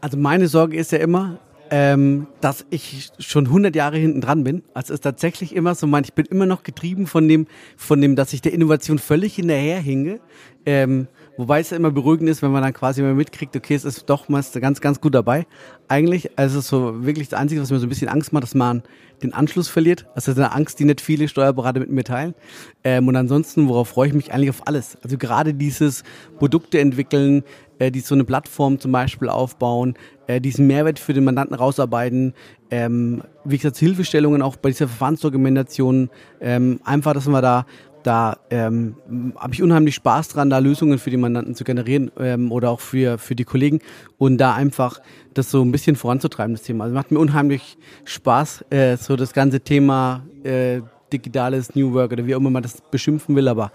[0.01, 1.39] Also meine Sorge ist ja immer,
[1.71, 4.63] ähm, dass ich schon 100 Jahre hinten dran bin.
[4.73, 8.01] Also es ist tatsächlich immer so, man, ich bin immer noch getrieben von dem, von
[8.01, 10.19] dem, dass ich der Innovation völlig hinterherhinge.
[10.65, 11.07] Ähm,
[11.39, 14.28] Wobei es immer beruhigend ist, wenn man dann quasi mal mitkriegt, okay, es ist doch
[14.28, 15.47] mal ganz, ganz gut dabei.
[15.88, 18.84] Eigentlich, also so wirklich das Einzige, was mir so ein bisschen Angst macht, dass man
[19.23, 20.06] den Anschluss verliert.
[20.15, 22.36] Das ist eine Angst, die nicht viele Steuerberater mit mir teilen.
[22.84, 24.97] Ähm, und ansonsten, worauf freue ich mich eigentlich auf alles?
[25.02, 26.04] Also gerade dieses
[26.39, 27.43] Produkte entwickeln,
[27.80, 29.93] äh, die so eine Plattform zum Beispiel aufbauen,
[30.28, 32.34] äh, diesen Mehrwert für den Mandanten rausarbeiten,
[32.69, 36.10] ähm, wie gesagt, Hilfestellungen auch bei dieser Verfahrensdokumentation,
[36.41, 37.65] ähm, einfach, dass wir da
[38.03, 38.95] da ähm,
[39.38, 42.79] habe ich unheimlich Spaß dran, da Lösungen für die Mandanten zu generieren ähm, oder auch
[42.79, 43.79] für, für die Kollegen
[44.17, 45.01] und da einfach
[45.33, 46.85] das so ein bisschen voranzutreiben, das Thema.
[46.85, 50.81] Also macht mir unheimlich Spaß, äh, so das ganze Thema äh,
[51.12, 53.71] digitales New Work oder wie auch immer man das beschimpfen will, aber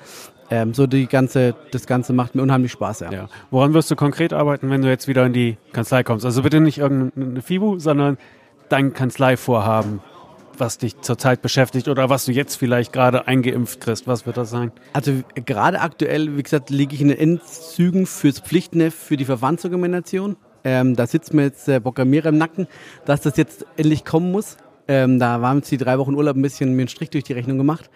[0.51, 3.13] ähm, so die ganze, das Ganze macht mir unheimlich Spaß, ja.
[3.13, 3.29] ja.
[3.51, 6.25] Woran wirst du konkret arbeiten, wenn du jetzt wieder in die Kanzlei kommst?
[6.25, 8.19] Also bitte nicht irgendeine FIBU, sondern
[8.69, 10.01] dein Kanzleivorhaben
[10.61, 14.07] was dich zurzeit beschäftigt oder was du jetzt vielleicht gerade eingeimpft kriegst?
[14.07, 14.73] Was wird das sein?
[14.93, 20.37] Also gerade aktuell, wie gesagt, liege ich in den Endzügen fürs Pflichtneft für die Verfahrensdokumentation.
[20.65, 22.67] Ähm, da sitzt mir jetzt der Programmierer im Nacken,
[23.05, 24.57] dass das jetzt endlich kommen muss.
[24.87, 27.33] Ähm, da waren jetzt die drei Wochen Urlaub ein bisschen mir einen Strich durch die
[27.33, 27.91] Rechnung gemacht.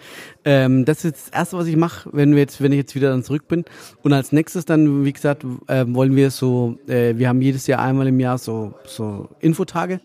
[0.44, 3.10] Ähm, das ist das Erste, was ich mache, wenn wir jetzt, wenn ich jetzt wieder
[3.10, 3.64] dann zurück bin.
[4.02, 7.80] Und als nächstes dann, wie gesagt, äh, wollen wir so, äh, wir haben jedes Jahr
[7.80, 10.00] einmal im Jahr so, so Infotage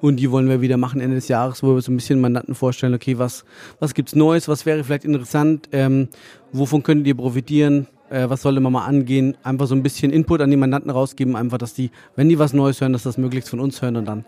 [0.00, 2.54] und die wollen wir wieder machen Ende des Jahres, wo wir so ein bisschen Mandanten
[2.54, 3.44] vorstellen, okay, was,
[3.80, 6.08] was gibt's Neues, was wäre vielleicht interessant, ähm,
[6.52, 10.40] wovon könntet ihr profitieren, äh, was sollte man mal angehen, einfach so ein bisschen Input
[10.40, 13.50] an die Mandanten rausgeben, einfach, dass die, wenn die was Neues hören, dass das möglichst
[13.50, 14.24] von uns hören und dann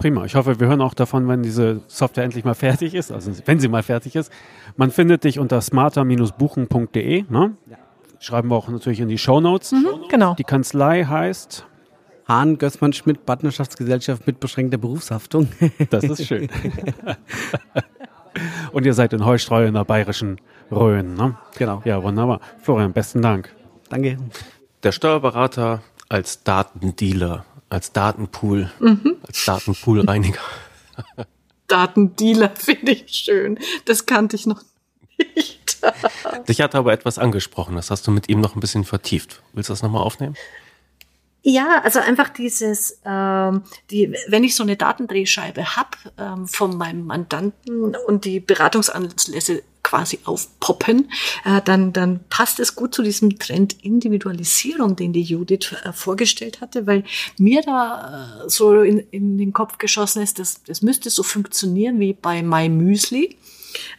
[0.00, 0.24] Prima.
[0.24, 3.60] Ich hoffe, wir hören auch davon, wenn diese Software endlich mal fertig ist, also wenn
[3.60, 4.32] sie mal fertig ist.
[4.76, 7.24] Man findet dich unter smarter-buchen.de.
[7.28, 7.56] Ne?
[7.70, 7.76] Ja.
[8.18, 9.72] Schreiben wir auch natürlich in die Show Notes.
[9.72, 10.34] Mhm, genau.
[10.34, 11.66] Die Kanzlei heißt
[12.26, 15.48] Hahn Gößmann Schmidt Partnerschaftsgesellschaft mit beschränkter Berufshaftung.
[15.90, 16.48] Das ist schön.
[18.72, 21.14] Und ihr seid in Heustreu in der bayerischen Rhön.
[21.14, 21.36] Ne?
[21.56, 21.82] Genau.
[21.84, 22.40] Ja, wunderbar.
[22.62, 23.54] Florian, besten Dank.
[23.88, 24.16] Danke.
[24.82, 29.16] Der Steuerberater als Datendealer als Datenpool, mhm.
[29.26, 30.40] als Datenpoolreiniger.
[31.66, 33.58] Datendealer finde ich schön.
[33.84, 34.62] Das kannte ich noch
[35.18, 35.78] nicht.
[36.48, 37.76] Dich hat aber etwas angesprochen.
[37.76, 39.42] Das hast du mit ihm noch ein bisschen vertieft.
[39.52, 40.36] Willst du das nochmal aufnehmen?
[41.46, 47.04] Ja, also einfach dieses, ähm, die, wenn ich so eine Datendrehscheibe hab ähm, von meinem
[47.04, 51.10] Mandanten und die Beratungsanlässe quasi aufpoppen,
[51.44, 56.62] äh, dann, dann passt es gut zu diesem Trend Individualisierung, den die Judith äh, vorgestellt
[56.62, 57.04] hatte, weil
[57.36, 62.00] mir da äh, so in, in den Kopf geschossen ist, das, das müsste so funktionieren
[62.00, 63.36] wie bei My Müsli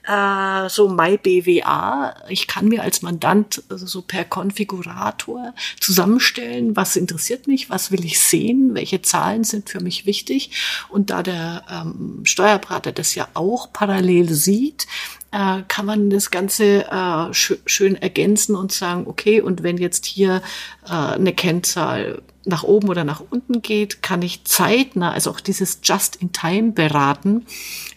[0.07, 2.15] äh, so MyBWA.
[2.29, 8.05] Ich kann mir als Mandant also so per Konfigurator zusammenstellen, was interessiert mich, was will
[8.05, 10.51] ich sehen, welche Zahlen sind für mich wichtig.
[10.89, 14.87] Und da der ähm, Steuerberater das ja auch parallel sieht,
[15.31, 20.05] äh, kann man das Ganze äh, sch schön ergänzen und sagen, okay, und wenn jetzt
[20.05, 20.41] hier
[20.87, 25.79] äh, eine Kennzahl nach oben oder nach unten geht, kann ich zeitnah, also auch dieses
[25.83, 27.45] Just-in-Time beraten,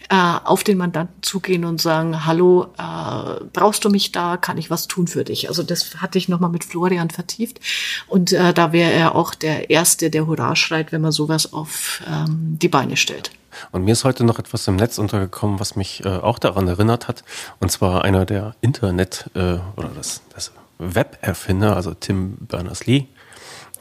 [0.09, 4.69] äh, auf den Mandanten zugehen und sagen, hallo, äh, brauchst du mich da, kann ich
[4.69, 5.49] was tun für dich?
[5.49, 7.59] Also das hatte ich nochmal mit Florian vertieft
[8.07, 12.01] und äh, da wäre er auch der Erste, der Hurra schreit, wenn man sowas auf
[12.07, 13.31] ähm, die Beine stellt.
[13.71, 17.07] Und mir ist heute noch etwas im Netz untergekommen, was mich äh, auch daran erinnert
[17.07, 17.23] hat.
[17.59, 23.05] Und zwar einer der Internet- äh, oder das, das Web-Erfinder, also Tim Berners-Lee.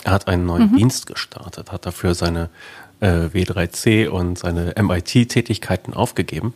[0.04, 0.76] Er hat einen neuen mhm.
[0.76, 2.50] Dienst gestartet, hat dafür seine
[3.06, 6.54] W3C und seine MIT-Tätigkeiten aufgegeben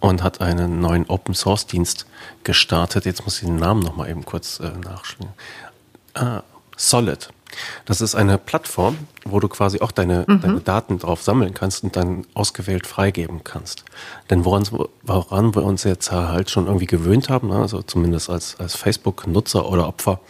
[0.00, 2.06] und hat einen neuen Open-Source-Dienst
[2.42, 3.04] gestartet.
[3.06, 5.34] Jetzt muss ich den Namen nochmal eben kurz äh, nachschlagen.
[6.14, 6.42] Ah,
[6.76, 7.28] Solid.
[7.84, 10.40] Das ist eine Plattform, wo du quasi auch deine, mhm.
[10.40, 13.84] deine Daten drauf sammeln kannst und dann ausgewählt freigeben kannst.
[14.30, 14.66] Denn woran,
[15.02, 19.68] woran wir uns jetzt halt schon irgendwie gewöhnt haben, ne, also zumindest als, als Facebook-Nutzer
[19.68, 20.20] oder Opfer,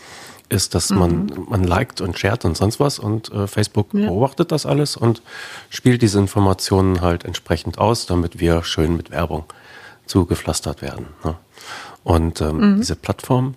[0.54, 0.98] ist, dass mhm.
[0.98, 4.06] man, man liked und shared und sonst was und äh, Facebook ja.
[4.06, 5.20] beobachtet das alles und
[5.68, 9.44] spielt diese Informationen halt entsprechend aus, damit wir schön mit Werbung
[10.06, 11.08] zugepflastert werden.
[11.24, 11.36] Ne?
[12.04, 12.76] Und ähm, mhm.
[12.76, 13.56] diese Plattform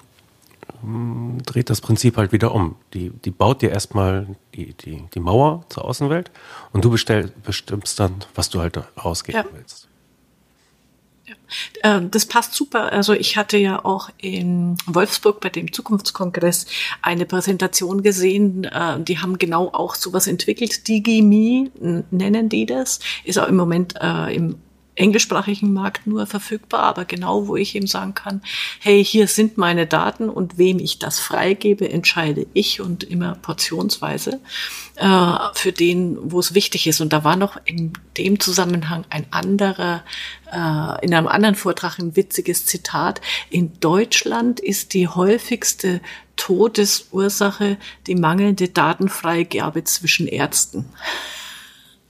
[0.82, 2.76] mh, dreht das Prinzip halt wieder um.
[2.94, 6.32] Die, die baut dir erstmal die, die, die Mauer zur Außenwelt
[6.74, 9.58] und du bestell, bestimmst dann, was du halt rausgeben ja.
[9.58, 9.87] willst.
[11.84, 12.92] Ähm, das passt super.
[12.92, 16.66] Also ich hatte ja auch in Wolfsburg bei dem Zukunftskongress
[17.02, 18.66] eine Präsentation gesehen.
[18.66, 20.88] Äh, die haben genau auch sowas entwickelt.
[20.88, 21.70] DigiMe
[22.12, 23.00] nennen die das.
[23.24, 24.58] Ist auch im Moment äh, im
[24.98, 28.42] englischsprachigen Markt nur verfügbar, aber genau wo ich eben sagen kann,
[28.80, 34.42] hey, hier sind meine Daten und wem ich das freigebe, entscheide ich und immer portionsweise
[34.96, 37.00] äh, für den, wo es wichtig ist.
[37.00, 40.04] Und da war noch in dem Zusammenhang ein anderer,
[40.52, 43.22] äh, in einem anderen Vortrag ein witziges Zitat.
[43.50, 46.02] In Deutschland ist die häufigste
[46.36, 50.86] Todesursache die mangelnde Datenfreigabe zwischen Ärzten.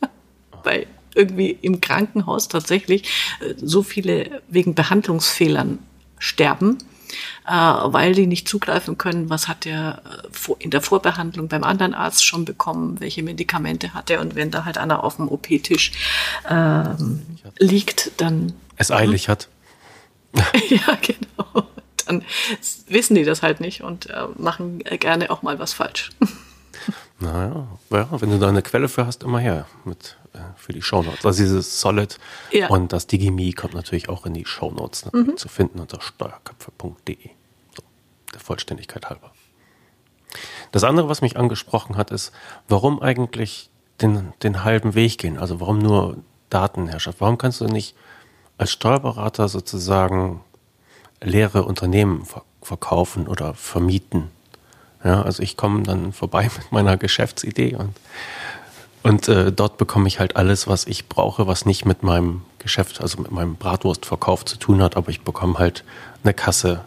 [0.63, 3.03] Weil irgendwie im Krankenhaus tatsächlich
[3.41, 5.79] äh, so viele wegen Behandlungsfehlern
[6.19, 6.77] sterben,
[7.45, 11.93] äh, weil die nicht zugreifen können, was hat er äh, in der Vorbehandlung beim anderen
[11.93, 15.91] Arzt schon bekommen, welche Medikamente hat er und wenn da halt einer auf dem OP-Tisch
[16.49, 17.21] ähm,
[17.59, 19.47] liegt, dann es eilig hat.
[20.69, 21.67] ja, genau.
[22.05, 22.23] Dann
[22.87, 26.11] wissen die das halt nicht und äh, machen gerne auch mal was falsch.
[27.19, 30.17] Naja, ja, wenn du da eine Quelle für hast, immer her mit
[30.55, 31.25] für die Shownotes.
[31.25, 32.19] Also dieses Solid
[32.51, 32.67] ja.
[32.67, 35.37] und das Digimi kommt natürlich auch in die Shownotes ne, mhm.
[35.37, 37.29] zu finden unter steuerköpfe.de.
[37.75, 37.83] So,
[38.33, 39.31] der Vollständigkeit halber.
[40.71, 42.31] Das andere, was mich angesprochen hat, ist,
[42.67, 43.69] warum eigentlich
[44.01, 45.37] den, den halben Weg gehen?
[45.37, 46.17] Also warum nur
[46.49, 47.21] Datenherrschaft?
[47.21, 47.95] Warum kannst du nicht
[48.57, 50.41] als Steuerberater sozusagen
[51.21, 52.25] leere Unternehmen
[52.61, 54.29] verkaufen oder vermieten?
[55.03, 57.95] Ja, also ich komme dann vorbei mit meiner Geschäftsidee und,
[59.07, 63.01] und äh, dort bekomme ich halt alles, was ich brauche, was nicht mit meinem Geschäft,
[63.01, 65.83] also mit meinem Bratwurstverkauf zu tun hat, aber ich bekomme halt
[66.23, 66.81] eine Kasse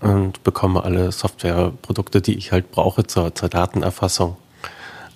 [0.00, 4.36] und bekomme alle Softwareprodukte, die ich halt brauche zur, zur Datenerfassung.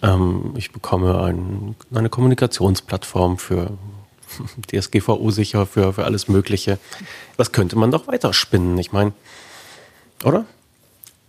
[0.03, 3.73] Ähm, ich bekomme ein, eine Kommunikationsplattform für
[4.73, 6.79] DSGVO-sicher, für, für alles Mögliche.
[7.37, 9.13] Das könnte man doch weiterspinnen, ich meine,
[10.25, 10.47] oder?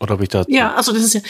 [0.02, 0.44] Oder habe ich da?
[0.48, 1.22] Ja, also das ist ja,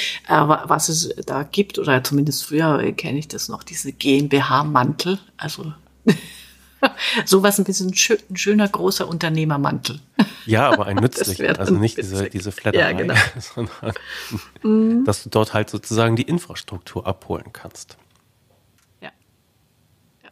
[0.45, 5.19] äh, was es da gibt, oder zumindest früher kenne ich das noch, diese GmbH-Mantel.
[5.35, 5.73] Also
[7.25, 9.99] sowas ein bisschen schön, ein schöner großer Unternehmermantel.
[10.45, 13.13] Ja, aber ein nützlicher, also nicht diese, diese Flatterei, ja, genau.
[13.39, 13.93] sondern
[14.63, 15.03] mhm.
[15.03, 17.97] dass du dort halt sozusagen die Infrastruktur abholen kannst.
[19.01, 19.11] Ja.
[20.23, 20.29] ja.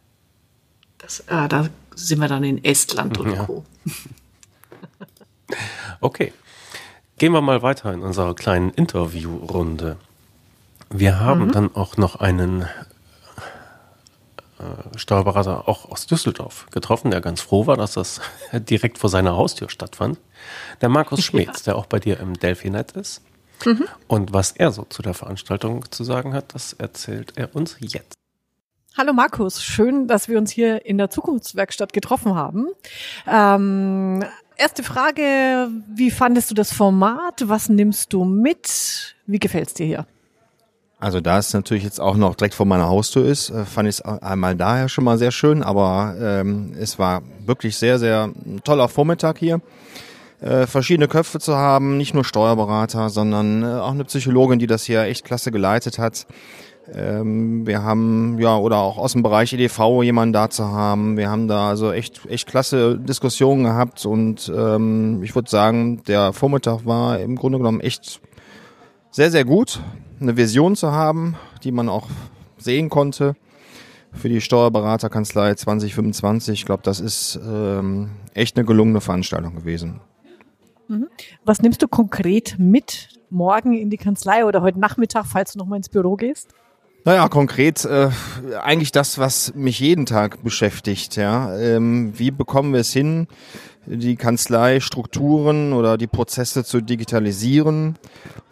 [0.96, 3.44] Das, äh, da sind wir dann in Estland und ja.
[3.44, 3.66] Co.
[6.00, 6.32] okay.
[7.20, 9.98] Gehen wir mal weiter in unserer kleinen Interviewrunde.
[10.88, 11.52] Wir haben mhm.
[11.52, 12.62] dann auch noch einen
[14.58, 18.22] äh, Steuerberater auch aus Düsseldorf getroffen, der ganz froh war, dass das
[18.54, 20.18] direkt vor seiner Haustür stattfand.
[20.80, 21.64] Der Markus Schmitz, ja.
[21.64, 23.20] der auch bei dir im Delphinet ist.
[23.66, 23.84] Mhm.
[24.08, 28.14] Und was er so zu der Veranstaltung zu sagen hat, das erzählt er uns jetzt.
[28.96, 32.68] Hallo Markus, schön, dass wir uns hier in der Zukunftswerkstatt getroffen haben.
[33.26, 34.24] Ähm,
[34.60, 37.48] erste Frage, wie fandest du das Format?
[37.48, 39.16] Was nimmst du mit?
[39.26, 40.06] Wie gefällt's dir hier?
[40.98, 43.96] Also da es natürlich jetzt auch noch direkt vor meiner Haustür ist, äh, fand ich
[43.96, 48.60] es einmal daher schon mal sehr schön, aber ähm, es war wirklich sehr, sehr ein
[48.64, 49.62] toller Vormittag hier.
[50.42, 54.84] Äh, verschiedene Köpfe zu haben, nicht nur Steuerberater, sondern äh, auch eine Psychologin, die das
[54.84, 56.26] hier echt klasse geleitet hat.
[56.94, 61.16] Ähm, wir haben, ja, oder auch aus dem Bereich EDV jemanden da zu haben.
[61.16, 66.32] Wir haben da also echt, echt klasse Diskussionen gehabt und ähm, ich würde sagen, der
[66.32, 68.20] Vormittag war im Grunde genommen echt
[69.10, 69.80] sehr, sehr gut.
[70.20, 72.08] Eine Vision zu haben, die man auch
[72.58, 73.36] sehen konnte
[74.12, 76.60] für die Steuerberaterkanzlei 2025.
[76.60, 80.00] Ich glaube, das ist ähm, echt eine gelungene Veranstaltung gewesen.
[80.88, 81.06] Mhm.
[81.44, 85.76] Was nimmst du konkret mit morgen in die Kanzlei oder heute Nachmittag, falls du nochmal
[85.76, 86.52] ins Büro gehst?
[87.04, 88.10] Naja, konkret äh,
[88.60, 91.16] eigentlich das, was mich jeden Tag beschäftigt.
[91.16, 93.26] Ja, ähm, wie bekommen wir es hin,
[93.86, 97.96] die Kanzleistrukturen oder die Prozesse zu digitalisieren?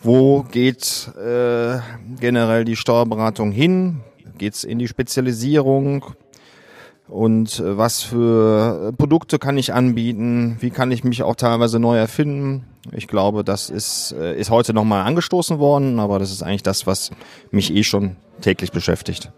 [0.03, 1.79] Wo geht äh,
[2.19, 4.01] generell die Steuerberatung hin?
[4.39, 6.05] Geht es in die Spezialisierung?
[7.09, 10.59] Und äh, was für Produkte kann ich anbieten?
[10.61, 12.67] Wie kann ich mich auch teilweise neu erfinden?
[12.93, 16.87] Ich glaube, das ist, äh, ist heute nochmal angestoßen worden, aber das ist eigentlich das,
[16.87, 17.11] was
[17.51, 19.33] mich eh schon täglich beschäftigt.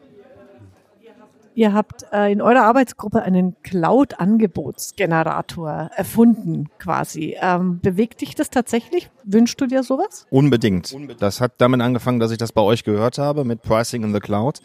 [1.55, 7.37] Ihr habt äh, in eurer Arbeitsgruppe einen Cloud-Angebotsgenerator erfunden, quasi.
[7.41, 9.11] Ähm, bewegt dich das tatsächlich?
[9.25, 10.27] Wünschst du dir sowas?
[10.31, 10.97] Unbedingt.
[11.21, 14.21] Das hat damit angefangen, dass ich das bei euch gehört habe mit Pricing in the
[14.21, 14.61] Cloud.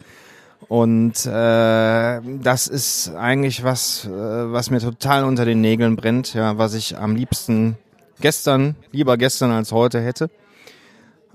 [0.68, 6.58] Und äh, das ist eigentlich was, äh, was mir total unter den Nägeln brennt, ja,
[6.58, 7.76] was ich am liebsten
[8.20, 10.28] gestern, lieber gestern als heute hätte.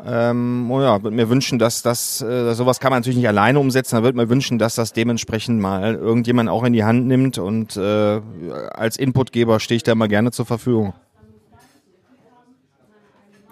[0.06, 3.60] Ähm, oh ja, würde mir wünschen, dass das, äh, sowas kann man natürlich nicht alleine
[3.60, 7.38] umsetzen, da würde mir wünschen, dass das dementsprechend mal irgendjemand auch in die Hand nimmt
[7.38, 8.20] und äh,
[8.74, 10.94] als Inputgeber stehe ich da mal gerne zur Verfügung.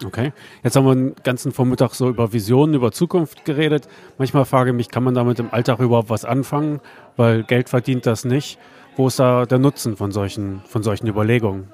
[0.04, 0.32] Okay,
[0.62, 3.86] jetzt haben wir den ganzen Vormittag so über Visionen, über Zukunft geredet.
[4.18, 6.80] Manchmal frage ich mich, kann man damit im Alltag überhaupt was anfangen?
[7.16, 8.58] Weil Geld verdient das nicht.
[8.96, 11.68] Wo ist da der Nutzen von solchen, von solchen Überlegungen?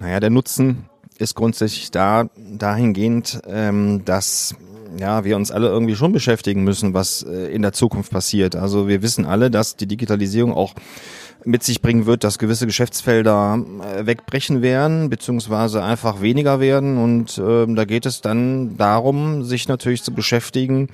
[0.00, 0.88] Naja, der Nutzen
[1.18, 4.56] ist grundsätzlich da, dahingehend, ähm, dass
[4.98, 8.56] ja, wir uns alle irgendwie schon beschäftigen müssen, was äh, in der Zukunft passiert.
[8.56, 10.74] Also wir wissen alle, dass die Digitalisierung auch
[11.44, 16.96] mit sich bringen wird, dass gewisse Geschäftsfelder äh, wegbrechen werden, beziehungsweise einfach weniger werden.
[16.98, 20.88] Und äh, da geht es dann darum, sich natürlich zu beschäftigen,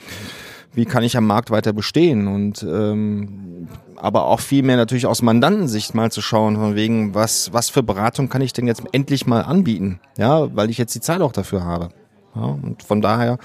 [0.72, 5.20] wie kann ich am Markt weiter bestehen und ähm, aber auch viel mehr natürlich aus
[5.20, 9.26] Mandantensicht mal zu schauen, von wegen, was, was für Beratung kann ich denn jetzt endlich
[9.26, 11.90] mal anbieten, ja, weil ich jetzt die Zeit auch dafür habe.
[12.34, 13.38] Ja, und von daher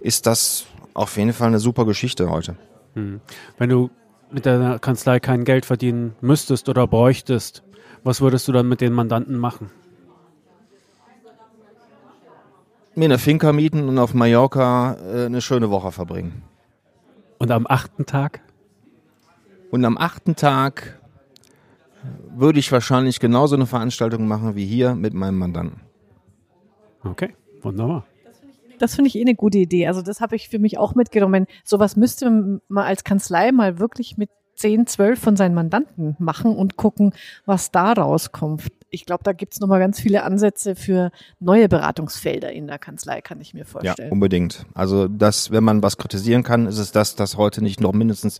[0.00, 2.56] ist das auf jeden Fall eine super Geschichte heute.
[2.94, 3.20] Hm.
[3.56, 3.90] Wenn du
[4.34, 7.62] mit der Kanzlei kein Geld verdienen müsstest oder bräuchtest,
[8.02, 9.70] was würdest du dann mit den Mandanten machen?
[12.96, 16.42] Mir eine Finca mieten und auf Mallorca äh, eine schöne Woche verbringen.
[17.38, 18.40] Und am achten Tag?
[19.70, 21.00] Und am achten Tag
[22.36, 25.80] würde ich wahrscheinlich genauso eine Veranstaltung machen wie hier mit meinem Mandanten.
[27.04, 28.04] Okay, wunderbar.
[28.78, 29.86] Das finde ich eh eine gute Idee.
[29.86, 31.46] Also das habe ich für mich auch mitgenommen.
[31.64, 36.76] Sowas müsste man als Kanzlei mal wirklich mit 10, 12 von seinen Mandanten machen und
[36.76, 37.12] gucken,
[37.44, 38.68] was da rauskommt.
[38.90, 41.10] Ich glaube, da gibt es nochmal ganz viele Ansätze für
[41.40, 44.08] neue Beratungsfelder in der Kanzlei, kann ich mir vorstellen.
[44.08, 44.64] Ja, unbedingt.
[44.74, 48.38] Also das, wenn man was kritisieren kann, ist es das, dass heute nicht noch mindestens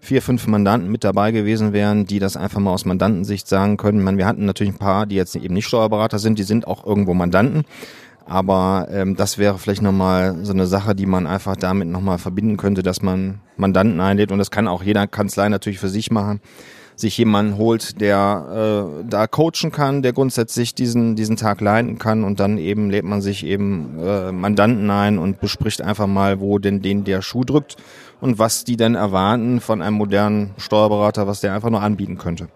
[0.00, 4.02] vier, fünf Mandanten mit dabei gewesen wären, die das einfach mal aus Mandantensicht sagen können.
[4.02, 6.86] Meine, wir hatten natürlich ein paar, die jetzt eben nicht Steuerberater sind, die sind auch
[6.86, 7.64] irgendwo Mandanten.
[8.26, 12.56] Aber ähm, das wäre vielleicht nochmal so eine Sache, die man einfach damit nochmal verbinden
[12.56, 14.32] könnte, dass man Mandanten einlädt.
[14.32, 16.40] Und das kann auch jeder Kanzlei natürlich für sich machen.
[16.96, 22.22] Sich jemanden holt, der äh, da coachen kann, der grundsätzlich diesen, diesen Tag leiten kann
[22.22, 26.60] und dann eben lädt man sich eben äh, Mandanten ein und bespricht einfach mal, wo
[26.60, 27.76] denn den der Schuh drückt
[28.20, 32.46] und was die denn erwarten von einem modernen Steuerberater, was der einfach nur anbieten könnte.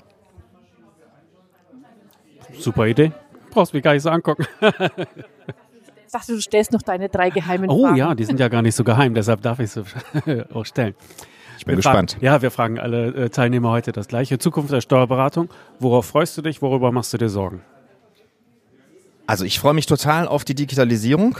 [2.56, 3.12] Super Idee.
[3.50, 4.46] Brauchst mich gar nicht so angucken.
[4.60, 7.96] Ich dachte, du stellst noch deine drei geheimen Oh Fragen.
[7.96, 9.82] ja, die sind ja gar nicht so geheim, deshalb darf ich sie
[10.54, 10.94] auch stellen.
[11.58, 12.22] Ich bin Wir fragen- gespannt.
[12.22, 14.38] Ja, wir fragen alle äh, Teilnehmer heute das gleiche.
[14.38, 15.48] Zukunft der Steuerberatung.
[15.80, 16.62] Worauf freust du dich?
[16.62, 17.62] Worüber machst du dir Sorgen?
[19.26, 21.36] Also ich freue mich total auf die Digitalisierung,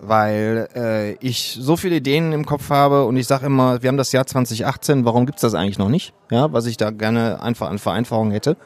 [0.00, 3.96] weil äh, ich so viele Ideen im Kopf habe und ich sage immer, wir haben
[3.96, 6.12] das Jahr 2018, warum gibt's das eigentlich noch nicht?
[6.30, 8.56] Ja, was ich da gerne einfach an Vereinfachung hätte.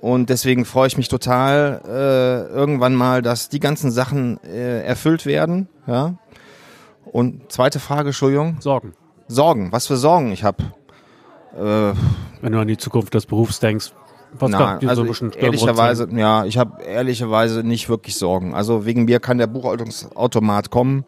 [0.00, 5.26] Und deswegen freue ich mich total äh, irgendwann mal, dass die ganzen Sachen äh, erfüllt
[5.26, 5.68] werden.
[5.86, 6.14] Ja.
[7.04, 8.56] Und zweite Frage, Entschuldigung.
[8.60, 8.92] Sorgen.
[9.28, 10.62] Sorgen, was für Sorgen ich habe.
[11.56, 11.94] Äh,
[12.42, 13.92] Wenn du an die Zukunft des Berufs denkst.
[14.38, 18.54] Was Na, also so ehrlicherweise, ja, ich habe ehrlicherweise nicht wirklich Sorgen.
[18.54, 21.04] Also wegen mir kann der Buchhaltungsautomat kommen.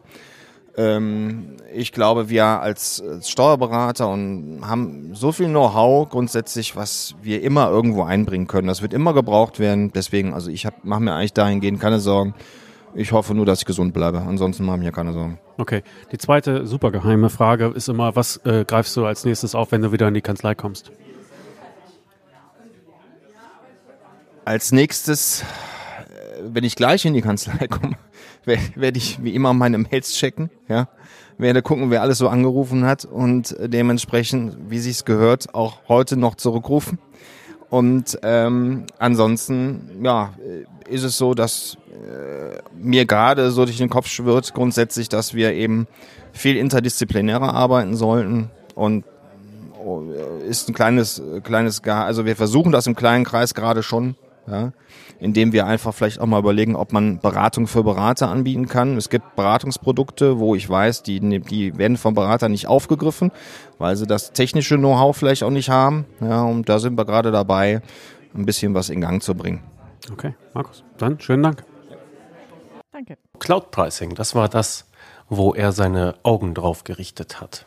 [0.77, 7.69] Ähm, ich glaube, wir als, Steuerberater und haben so viel Know-how grundsätzlich, was wir immer
[7.69, 8.67] irgendwo einbringen können.
[8.67, 9.91] Das wird immer gebraucht werden.
[9.93, 12.33] Deswegen, also ich mache mir eigentlich dahingehend keine Sorgen.
[12.95, 14.21] Ich hoffe nur, dass ich gesund bleibe.
[14.21, 15.39] Ansonsten mache ich mir keine Sorgen.
[15.57, 15.83] Okay.
[16.11, 19.81] Die zweite super geheime Frage ist immer, was äh, greifst du als nächstes auf, wenn
[19.81, 20.91] du wieder in die Kanzlei kommst?
[24.45, 27.95] Als nächstes, äh, wenn ich gleich in die Kanzlei komme,
[28.45, 30.87] werde werd ich wie immer meine Mails checken, ja.
[31.37, 36.17] Werde gucken, wer alles so angerufen hat und äh, dementsprechend, wie sich's gehört, auch heute
[36.17, 36.99] noch zurückrufen.
[37.69, 43.89] Und ähm, ansonsten, ja, äh, ist es so, dass äh, mir gerade so durch den
[43.89, 45.87] Kopf schwirrt grundsätzlich, dass wir eben
[46.33, 49.05] viel interdisziplinärer arbeiten sollten und
[49.81, 50.03] oh,
[50.47, 54.15] ist ein kleines, kleines, Ge- also wir versuchen das im kleinen Kreis gerade schon,
[54.47, 54.73] ja,
[55.19, 58.97] indem wir einfach vielleicht auch mal überlegen, ob man Beratung für Berater anbieten kann.
[58.97, 63.31] Es gibt Beratungsprodukte, wo ich weiß, die, die werden vom Berater nicht aufgegriffen,
[63.77, 66.05] weil sie das technische Know-how vielleicht auch nicht haben.
[66.21, 67.81] Ja, und da sind wir gerade dabei,
[68.33, 69.61] ein bisschen was in Gang zu bringen.
[70.11, 70.83] Okay, Markus.
[70.97, 71.63] Dann schönen Dank.
[72.91, 73.17] Danke.
[73.39, 74.89] Cloud Pricing, das war das,
[75.29, 77.65] wo er seine Augen drauf gerichtet hat.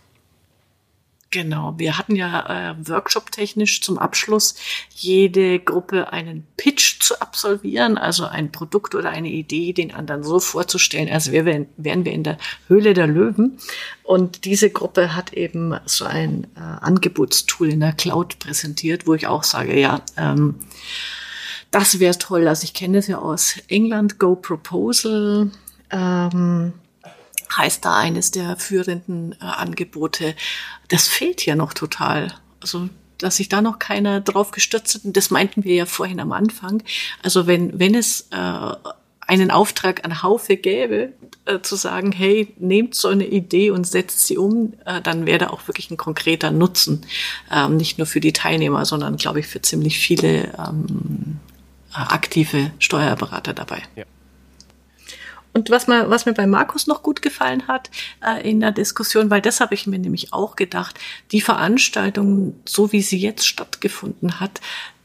[1.33, 4.55] Genau, wir hatten ja äh, workshop-technisch zum Abschluss
[4.91, 10.41] jede Gruppe einen Pitch zu absolvieren, also ein Produkt oder eine Idee den anderen so
[10.41, 12.37] vorzustellen, als wären wären wir in der
[12.69, 13.59] Höhle der Löwen.
[14.03, 19.27] Und diese Gruppe hat eben so ein äh, Angebotstool in der Cloud präsentiert, wo ich
[19.27, 20.57] auch sage, ja, ähm,
[21.71, 22.47] das wäre toll.
[22.47, 25.51] Also ich kenne das ja aus England, Go Proposal.
[25.91, 26.75] Ähm,
[27.57, 30.35] heißt da eines der führenden äh, Angebote.
[30.89, 32.35] Das fehlt hier noch total.
[32.61, 32.89] Also,
[33.19, 35.05] dass sich da noch keiner drauf gestürzt hat.
[35.05, 36.83] Und das meinten wir ja vorhin am Anfang.
[37.23, 38.75] Also, wenn, wenn es äh,
[39.27, 41.13] einen Auftrag an Haufe gäbe,
[41.45, 45.39] äh, zu sagen, hey, nehmt so eine Idee und setzt sie um, äh, dann wäre
[45.39, 47.07] da auch wirklich ein konkreter Nutzen.
[47.51, 51.41] Ähm, nicht nur für die Teilnehmer, sondern, glaube ich, für ziemlich viele ähm,
[51.93, 53.83] aktive Steuerberater dabei.
[53.97, 54.05] Ja.
[55.53, 57.91] Und was mir, was mir bei Markus noch gut gefallen hat
[58.25, 60.99] äh, in der Diskussion, weil das habe ich mir nämlich auch gedacht,
[61.31, 64.61] die Veranstaltung, so wie sie jetzt stattgefunden hat,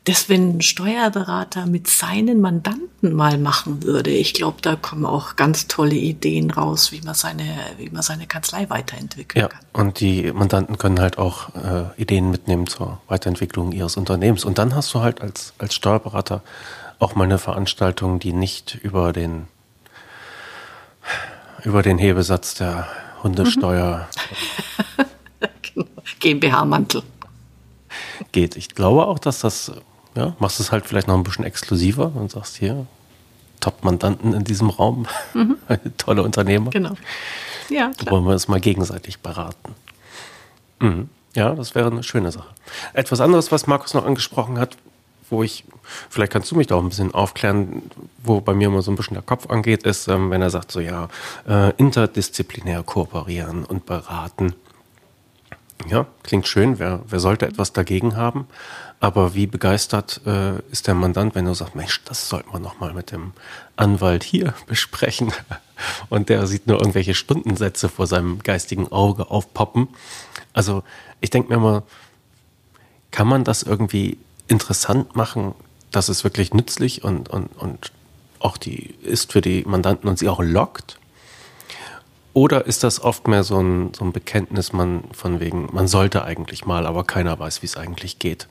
[0.08, 5.36] das, wenn ein Steuerberater mit seinen Mandanten mal machen würde, ich glaube, da kommen auch
[5.36, 7.44] ganz tolle Ideen raus, wie man seine,
[7.78, 9.60] wie man seine Kanzlei weiterentwickeln ja, kann.
[9.74, 14.46] Und die Mandanten können halt auch äh, Ideen mitnehmen zur Weiterentwicklung ihres Unternehmens.
[14.46, 16.42] Und dann hast du halt als, als Steuerberater
[17.00, 19.48] auch mal eine Veranstaltung, die nicht über den
[21.64, 22.88] über den Hebesatz der
[23.24, 24.08] Hundesteuer
[25.62, 25.88] genau.
[26.20, 27.04] GmbH-Mantel
[28.32, 28.56] geht.
[28.56, 29.72] Ich glaube auch, dass das
[30.16, 32.88] ja, machst es halt vielleicht noch ein bisschen exklusiver und sagst hier,
[33.60, 35.58] Top-Mandanten in diesem Raum, mhm.
[35.98, 36.72] tolle Unternehmer.
[36.72, 36.96] Genau.
[37.70, 38.12] Ja, klar.
[38.12, 39.76] Wollen wir uns mal gegenseitig beraten.
[40.80, 41.10] Mhm.
[41.36, 42.50] Ja, das wäre eine schöne Sache.
[42.94, 44.78] Etwas anderes, was Markus noch angesprochen hat,
[45.30, 45.64] wo ich,
[46.10, 47.84] vielleicht kannst du mich da auch ein bisschen aufklären,
[48.24, 50.72] wo bei mir immer so ein bisschen der Kopf angeht, ist, ähm, wenn er sagt,
[50.72, 51.10] so ja,
[51.48, 54.56] äh, interdisziplinär kooperieren und beraten.
[55.88, 58.48] Ja, klingt schön, wer, wer sollte etwas dagegen haben?
[59.00, 62.94] Aber wie begeistert äh, ist der Mandant, wenn du sagst, Mensch, das sollten wir nochmal
[62.94, 63.34] mit dem
[63.76, 65.32] Anwalt hier besprechen.
[66.10, 69.90] Und der sieht nur irgendwelche Stundensätze vor seinem geistigen Auge aufpoppen.
[70.52, 70.84] Also
[71.22, 71.84] ich denke mir mal,
[73.12, 74.18] kann man das irgendwie
[74.48, 75.54] interessant machen,
[75.92, 77.92] dass es wirklich nützlich und, und, und
[78.40, 81.00] auch die ist für die Mandanten und sie auch lockt?
[82.34, 86.24] Oder ist das oft mehr so ein, so ein Bekenntnis man, von wegen, man sollte
[86.24, 88.48] eigentlich mal, aber keiner weiß, wie es eigentlich geht?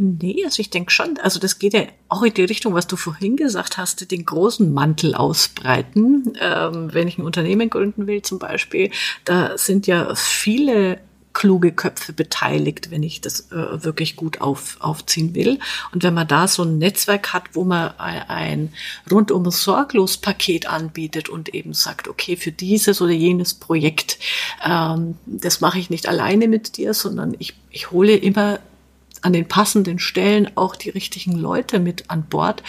[0.00, 2.96] Nee, also ich denke schon, also das geht ja auch in die Richtung, was du
[2.96, 6.34] vorhin gesagt hast, den großen Mantel ausbreiten.
[6.40, 8.92] Ähm, wenn ich ein Unternehmen gründen will zum Beispiel,
[9.24, 11.00] da sind ja viele
[11.38, 15.60] kluge Köpfe beteiligt, wenn ich das äh, wirklich gut auf, aufziehen will.
[15.92, 18.72] Und wenn man da so ein Netzwerk hat, wo man ein,
[19.08, 24.18] rundum sorglos Paket anbietet und eben sagt, okay, für dieses oder jenes Projekt,
[24.66, 28.58] ähm, das mache ich nicht alleine mit dir, sondern ich, ich hole immer
[29.22, 32.62] an den passenden Stellen auch die richtigen Leute mit an Bord,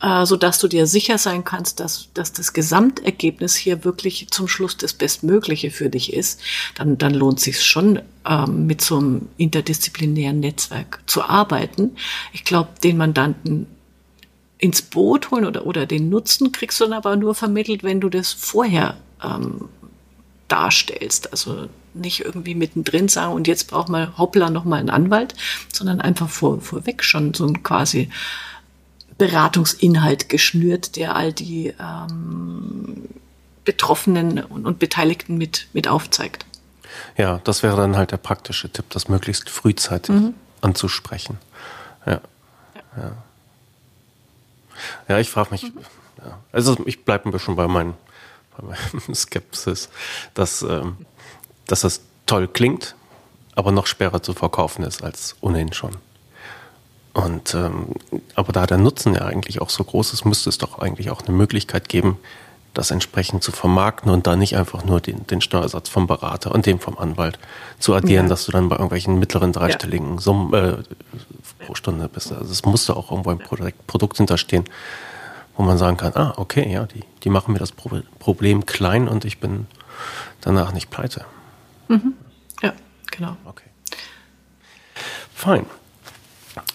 [0.00, 4.48] äh, so dass du dir sicher sein kannst, dass, dass das Gesamtergebnis hier wirklich zum
[4.48, 6.40] Schluss das Bestmögliche für dich ist,
[6.74, 11.96] dann, dann lohnt sich schon, ähm, mit so einem interdisziplinären Netzwerk zu arbeiten.
[12.32, 13.66] Ich glaube, den Mandanten
[14.58, 18.08] ins Boot holen oder, oder den Nutzen kriegst du dann aber nur vermittelt, wenn du
[18.08, 19.68] das vorher ähm,
[20.48, 21.32] darstellst.
[21.32, 25.34] Also nicht irgendwie mittendrin sagen, und jetzt braucht man hoppla nochmal einen Anwalt,
[25.72, 28.10] sondern einfach vor, vorweg schon so ein quasi
[29.18, 33.08] Beratungsinhalt geschnürt, der all die ähm,
[33.64, 36.46] Betroffenen und, und Beteiligten mit, mit aufzeigt.
[37.16, 40.34] Ja, das wäre dann halt der praktische Tipp, das möglichst frühzeitig mhm.
[40.60, 41.38] anzusprechen.
[42.06, 42.20] Ja.
[42.96, 43.12] Ja,
[45.08, 45.80] ja ich frage mich, mhm.
[46.24, 46.38] ja.
[46.52, 47.94] also ich bleibe ein bisschen bei meinen
[49.14, 49.90] Skepsis,
[50.34, 50.96] dass, ähm,
[51.70, 52.94] dass das toll klingt,
[53.54, 55.96] aber noch schwerer zu verkaufen ist als ohnehin schon.
[57.12, 57.88] Und ähm,
[58.34, 61.22] aber da der Nutzen ja eigentlich auch so groß ist, müsste es doch eigentlich auch
[61.22, 62.18] eine Möglichkeit geben,
[62.72, 66.66] das entsprechend zu vermarkten und da nicht einfach nur den, den Steuersatz vom Berater und
[66.66, 67.38] dem vom Anwalt
[67.80, 68.30] zu addieren, ja.
[68.30, 70.20] dass du dann bei irgendwelchen mittleren dreistelligen ja.
[70.20, 70.76] Summen äh,
[71.66, 72.32] pro Stunde bist.
[72.32, 74.64] Also es musste auch irgendwo ein Produkt, Produkt hinterstehen,
[75.56, 79.24] wo man sagen kann, ah, okay, ja, die, die machen mir das Problem klein und
[79.24, 79.66] ich bin
[80.40, 81.24] danach nicht pleite.
[81.90, 82.14] Mhm.
[82.62, 82.72] Ja,
[83.10, 83.36] genau.
[83.44, 83.66] Okay.
[85.34, 85.66] Fein.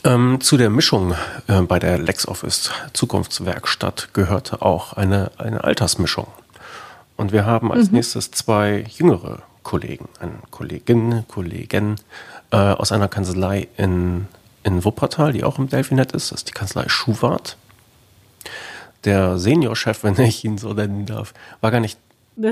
[0.04, 1.16] Ähm, zu der Mischung
[1.48, 6.28] äh, bei der LexOffice Zukunftswerkstatt gehörte auch eine, eine Altersmischung.
[7.18, 7.96] Und wir haben als mhm.
[7.96, 11.96] nächstes zwei jüngere Kollegen, eine Kollegin, Kollegen
[12.52, 14.28] äh, aus einer Kanzlei in,
[14.64, 16.32] in Wuppertal, die auch im Delfinet ist.
[16.32, 17.58] Das ist die Kanzlei Schuwart
[19.06, 22.00] der Seniorchef, wenn ich ihn so nennen darf, war gar nicht.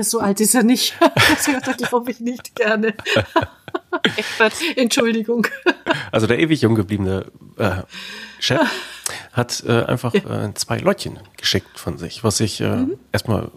[0.00, 0.94] So alt ist er nicht.
[1.00, 2.94] Das hört er, glaube ich, nicht gerne.
[4.76, 5.46] Entschuldigung.
[6.10, 7.26] Also der ewig jung gebliebene
[7.58, 7.82] äh,
[8.38, 8.68] Chef
[9.32, 10.46] hat äh, einfach ja.
[10.46, 12.98] äh, zwei Leutchen geschickt von sich, was ich äh, mhm.
[13.12, 13.50] erstmal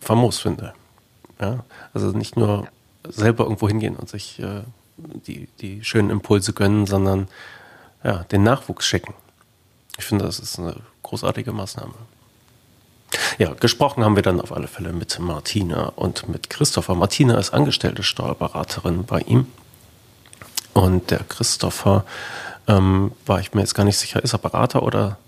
[0.00, 0.74] famos finde.
[1.40, 1.64] Ja?
[1.92, 2.68] Also nicht nur
[3.08, 4.62] selber irgendwo hingehen und sich äh,
[4.96, 7.28] die, die schönen Impulse gönnen, sondern
[8.04, 9.14] ja, den Nachwuchs schicken.
[9.98, 11.94] Ich finde, das ist eine großartige Maßnahme.
[13.38, 16.94] Ja, gesprochen haben wir dann auf alle Fälle mit Martina und mit Christopher.
[16.94, 19.46] Martina ist angestellte Steuerberaterin bei ihm.
[20.72, 22.04] Und der Christopher,
[22.66, 25.18] ähm, war ich mir jetzt gar nicht sicher, ist er Berater oder?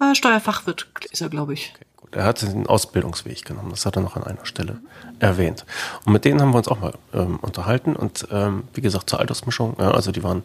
[0.00, 1.72] Äh, Steuerfachwirt ist er, glaube ich.
[1.74, 2.14] Okay, gut.
[2.14, 4.80] Er hat den Ausbildungsweg genommen, das hat er noch an einer Stelle
[5.18, 5.64] erwähnt.
[6.04, 9.20] Und mit denen haben wir uns auch mal ähm, unterhalten und ähm, wie gesagt zur
[9.20, 10.44] Altersmischung, ja, also die waren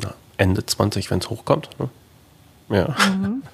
[0.00, 1.70] na, Ende 20, wenn es hochkommt.
[1.78, 1.88] Ne?
[2.68, 2.96] Ja.
[3.08, 3.42] Mhm.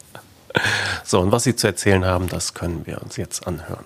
[1.05, 3.85] So, und was sie zu erzählen haben, das können wir uns jetzt anhören.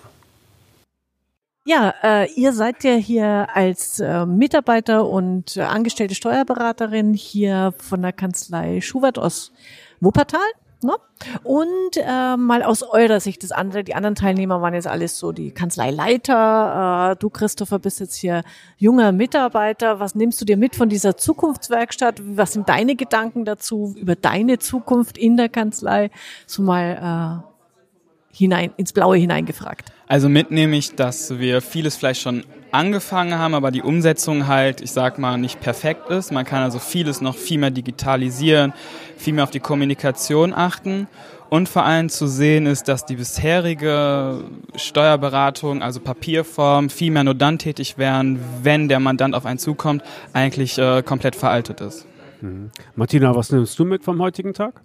[1.63, 8.01] Ja, äh, ihr seid ja hier als äh, Mitarbeiter und äh, angestellte Steuerberaterin hier von
[8.01, 9.51] der Kanzlei Schubert aus
[9.99, 10.39] Wuppertal.
[10.83, 10.95] Ne?
[11.43, 15.31] Und äh, mal aus eurer Sicht, das andere, die anderen Teilnehmer waren jetzt alles so
[15.31, 17.11] die Kanzleileiter.
[17.11, 18.43] Äh, du, Christopher, bist jetzt hier
[18.77, 19.99] junger Mitarbeiter.
[19.99, 22.21] Was nimmst du dir mit von dieser Zukunftswerkstatt?
[22.23, 26.09] Was sind deine Gedanken dazu über deine Zukunft in der Kanzlei?
[26.47, 29.91] So mal äh, hinein ins Blaue hineingefragt.
[30.07, 34.91] Also mitnehme ich, dass wir vieles vielleicht schon angefangen haben, aber die Umsetzung halt, ich
[34.91, 36.31] sag mal, nicht perfekt ist.
[36.31, 38.73] Man kann also vieles noch viel mehr digitalisieren,
[39.17, 41.07] viel mehr auf die Kommunikation achten.
[41.49, 44.45] Und vor allem zu sehen ist, dass die bisherige
[44.75, 50.01] Steuerberatung, also Papierform, viel mehr nur dann tätig wären, wenn der Mandant auf einen zukommt,
[50.31, 52.05] eigentlich äh, komplett veraltet ist.
[52.39, 52.71] Mhm.
[52.95, 54.81] Martina, was nimmst du mit vom heutigen Tag?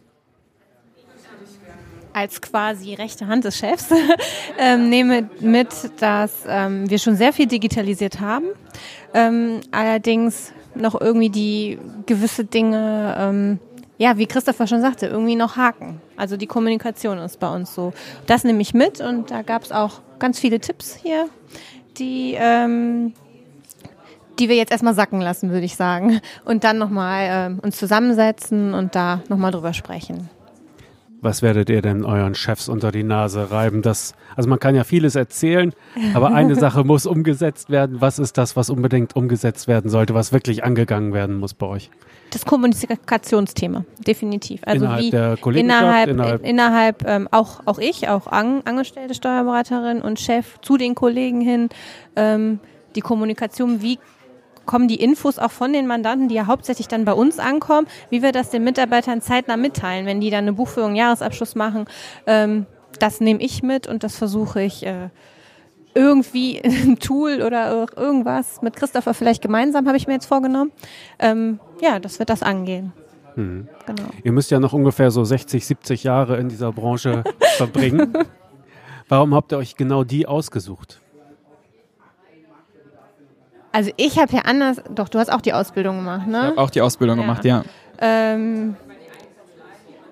[2.17, 3.89] Als quasi rechte Hand des Chefs
[4.59, 5.69] ähm, nehme mit,
[6.01, 8.47] dass ähm, wir schon sehr viel digitalisiert haben,
[9.12, 13.59] ähm, allerdings noch irgendwie die gewisse Dinge, ähm,
[13.99, 16.01] ja, wie Christopher schon sagte, irgendwie noch haken.
[16.17, 17.93] Also die Kommunikation ist bei uns so.
[18.27, 21.29] Das nehme ich mit und da gab es auch ganz viele Tipps hier,
[21.99, 23.12] die ähm,
[24.39, 26.21] die wir jetzt erstmal sacken lassen, würde ich sagen.
[26.45, 30.29] Und dann nochmal ähm, uns zusammensetzen und da nochmal drüber sprechen.
[31.27, 33.83] Was werdet ihr denn euren Chefs unter die Nase reiben?
[33.83, 35.72] Das, also man kann ja vieles erzählen,
[36.14, 38.01] aber eine Sache muss umgesetzt werden.
[38.01, 41.91] Was ist das, was unbedingt umgesetzt werden sollte, was wirklich angegangen werden muss bei euch?
[42.31, 44.61] Das Kommunikationsthema, definitiv.
[44.66, 50.03] Also innerhalb wie der innerhalb, innerhalb, innerhalb ähm, auch, auch ich, auch an, angestellte Steuerberaterin
[50.03, 51.70] und Chef zu den Kollegen hin,
[52.14, 52.61] ähm,
[52.95, 53.99] die Kommunikation, wie
[54.67, 58.23] kommen die Infos auch von den Mandanten, die ja hauptsächlich dann bei uns ankommen, wie
[58.23, 61.87] wir das den Mitarbeitern zeitnah mitteilen, wenn die dann eine Buchführung, Jahresabschluss machen.
[62.27, 62.67] Ähm,
[62.99, 65.09] das nehme ich mit und das versuche ich äh,
[65.95, 70.73] irgendwie ein Tool oder irgendwas mit Christopher vielleicht gemeinsam, habe ich mir jetzt vorgenommen.
[71.19, 72.93] Ähm, ja, das wird das angehen.
[73.35, 73.69] Mhm.
[73.87, 74.09] Genau.
[74.23, 77.23] Ihr müsst ja noch ungefähr so 60, 70 Jahre in dieser Branche
[77.57, 78.12] verbringen.
[79.09, 81.01] Warum habt ihr euch genau die ausgesucht?
[83.77, 86.39] Also ich habe ja anders, doch, du hast auch die Ausbildung gemacht, ne?
[86.39, 87.22] Ich habe auch die Ausbildung ja.
[87.24, 87.62] gemacht, ja.
[88.01, 88.74] Ähm,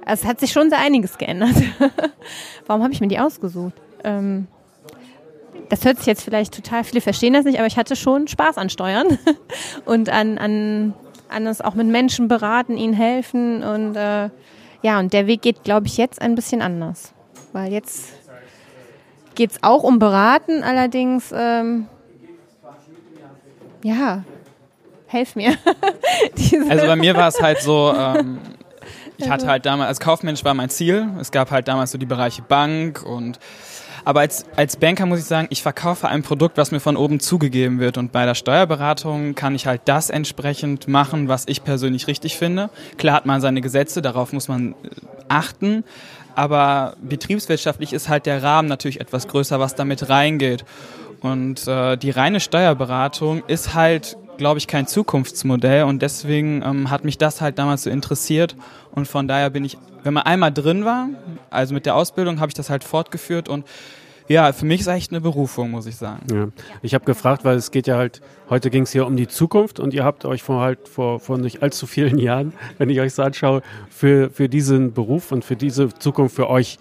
[0.04, 1.54] es hat sich schon sehr einiges geändert.
[2.66, 3.72] Warum habe ich mir die ausgesucht?
[4.04, 4.48] Ähm,
[5.70, 8.58] das hört sich jetzt vielleicht total, viele verstehen das nicht, aber ich hatte schon Spaß
[8.58, 9.18] an Steuern
[9.86, 10.92] und an, an,
[11.30, 14.28] an das auch mit Menschen beraten, ihnen helfen und äh,
[14.82, 17.14] ja, und der Weg geht, glaube ich, jetzt ein bisschen anders.
[17.54, 18.12] Weil jetzt
[19.34, 21.86] geht es auch um Beraten, allerdings ähm,
[23.84, 24.24] ja,
[25.06, 25.56] helf mir.
[26.70, 28.38] also bei mir war es halt so, ähm,
[29.18, 31.08] ich hatte halt damals, als Kaufmensch war mein Ziel.
[31.20, 33.38] Es gab halt damals so die Bereiche Bank und
[34.06, 37.20] aber als, als Banker muss ich sagen, ich verkaufe ein Produkt, was mir von oben
[37.20, 37.96] zugegeben wird.
[37.96, 42.68] Und bei der Steuerberatung kann ich halt das entsprechend machen, was ich persönlich richtig finde.
[42.98, 44.74] Klar hat man seine Gesetze, darauf muss man äh,
[45.28, 45.84] achten.
[46.34, 50.66] Aber betriebswirtschaftlich ist halt der Rahmen natürlich etwas größer, was damit reingeht.
[51.24, 55.84] Und äh, die reine Steuerberatung ist halt, glaube ich, kein Zukunftsmodell.
[55.84, 58.54] Und deswegen ähm, hat mich das halt damals so interessiert.
[58.90, 61.08] Und von daher bin ich, wenn man einmal drin war,
[61.48, 63.48] also mit der Ausbildung, habe ich das halt fortgeführt.
[63.48, 63.64] Und
[64.28, 66.26] ja, für mich ist echt eine Berufung, muss ich sagen.
[66.30, 66.48] Ja.
[66.82, 68.20] Ich habe gefragt, weil es geht ja halt,
[68.50, 69.80] heute ging es hier um die Zukunft.
[69.80, 73.14] Und ihr habt euch vor halt vor, vor nicht allzu vielen Jahren, wenn ich euch
[73.14, 76.78] so anschaue, für, für diesen Beruf und für diese Zukunft für euch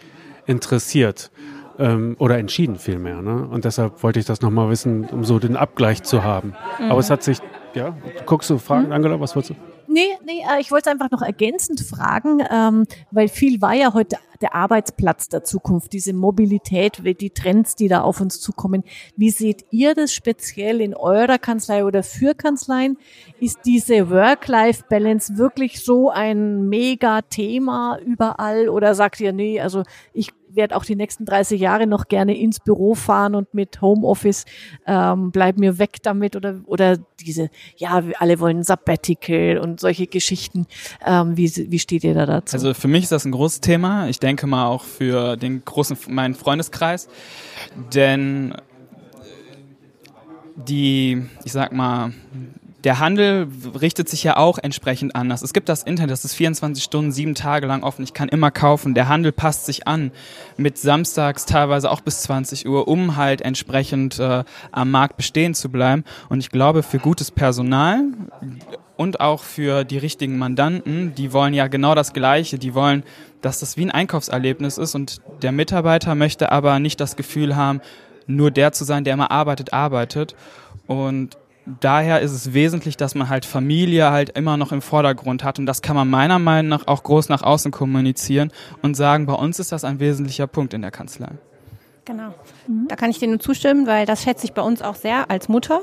[0.48, 1.32] interessiert
[1.80, 3.22] ähm, oder entschieden vielmehr.
[3.22, 3.48] Ne?
[3.48, 6.54] Und deshalb wollte ich das nochmal wissen, um so den Abgleich zu haben.
[6.80, 6.92] Mhm.
[6.92, 7.40] Aber es hat sich,
[7.74, 7.96] ja,
[8.26, 8.94] guckst du Fragen, mhm.
[8.94, 9.74] Angela, was wolltest du?
[9.88, 14.18] Nee, nee, äh, ich wollte einfach noch ergänzend fragen, ähm, weil viel war ja heute
[14.42, 18.84] der Arbeitsplatz der Zukunft, diese Mobilität, die Trends, die da auf uns zukommen.
[19.16, 22.98] Wie seht ihr das speziell in eurer Kanzlei oder für Kanzleien?
[23.40, 30.76] Ist diese Work-Life-Balance wirklich so ein Mega-Thema überall oder sagt ihr, nee, also ich werde
[30.76, 34.46] auch die nächsten 30 Jahre noch gerne ins Büro fahren und mit Homeoffice
[34.86, 40.66] ähm, bleib mir weg damit oder oder diese ja alle wollen Sabbatical und solche Geschichten.
[41.06, 42.56] Ähm, wie wie steht ihr da dazu?
[42.56, 44.08] Also für mich ist das ein großes Thema.
[44.08, 47.08] Ich denke mal auch für den großen meinen Freundeskreis,
[47.94, 48.56] denn
[50.56, 52.14] die ich sag mal
[52.84, 53.48] der Handel
[53.80, 55.42] richtet sich ja auch entsprechend anders.
[55.42, 58.04] Es gibt das Internet, das ist 24 Stunden, sieben Tage lang offen.
[58.04, 58.94] Ich kann immer kaufen.
[58.94, 60.12] Der Handel passt sich an
[60.58, 65.70] mit samstags teilweise auch bis 20 Uhr, um halt entsprechend äh, am Markt bestehen zu
[65.70, 66.04] bleiben.
[66.28, 68.02] Und ich glaube, für gutes Personal
[68.98, 72.60] und auch für die richtigen Mandanten, die wollen ja genau das Gleiche.
[72.60, 73.04] Die wollen,
[73.42, 77.80] dass das wie ein Einkaufserlebnis ist und der Mitarbeiter möchte aber nicht das Gefühl haben,
[78.28, 80.36] nur der zu sein, der immer arbeitet, arbeitet.
[80.86, 81.38] Und
[81.80, 85.66] daher ist es wesentlich, dass man halt Familie halt immer noch im Vordergrund hat und
[85.66, 88.52] das kann man meiner Meinung nach auch groß nach außen kommunizieren
[88.82, 91.30] und sagen, bei uns ist das ein wesentlicher Punkt in der Kanzlei.
[92.06, 92.34] Genau.
[92.90, 95.48] Da kann ich dir nur zustimmen, weil das schätze ich bei uns auch sehr als
[95.48, 95.82] Mutter.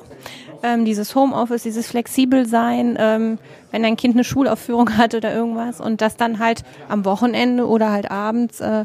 [0.62, 3.38] Ähm, dieses Homeoffice, dieses flexibel sein, ähm,
[3.70, 7.90] wenn dein Kind eine Schulaufführung hat oder irgendwas und das dann halt am Wochenende oder
[7.90, 8.84] halt abends äh,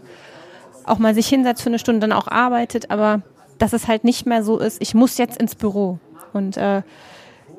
[0.85, 3.21] auch mal sich hinsetzt für eine Stunde, dann auch arbeitet, aber
[3.57, 5.99] dass es halt nicht mehr so ist, ich muss jetzt ins Büro.
[6.36, 6.81] Und äh,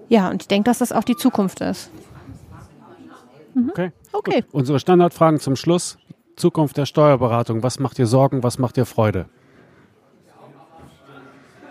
[0.08, 1.90] ja, und ich denke, dass das auch die Zukunft ist.
[3.54, 3.70] Mhm.
[3.70, 3.92] Okay.
[4.12, 4.42] Okay.
[4.42, 4.54] Gut.
[4.54, 5.98] Unsere Standardfragen zum Schluss.
[6.36, 7.62] Zukunft der Steuerberatung.
[7.62, 8.42] Was macht dir Sorgen?
[8.42, 9.26] Was macht dir Freude?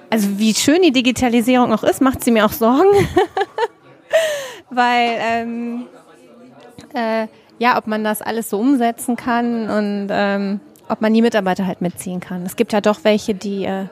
[0.10, 2.90] Also wie schön die Digitalisierung auch ist, macht sie mir auch Sorgen.
[4.70, 5.86] Weil ähm,
[6.94, 7.28] äh,
[7.60, 11.82] ja, ob man das alles so umsetzen kann und ähm, ob man die Mitarbeiter halt
[11.82, 12.44] mitziehen kann.
[12.44, 13.86] Es gibt ja doch welche, die äh,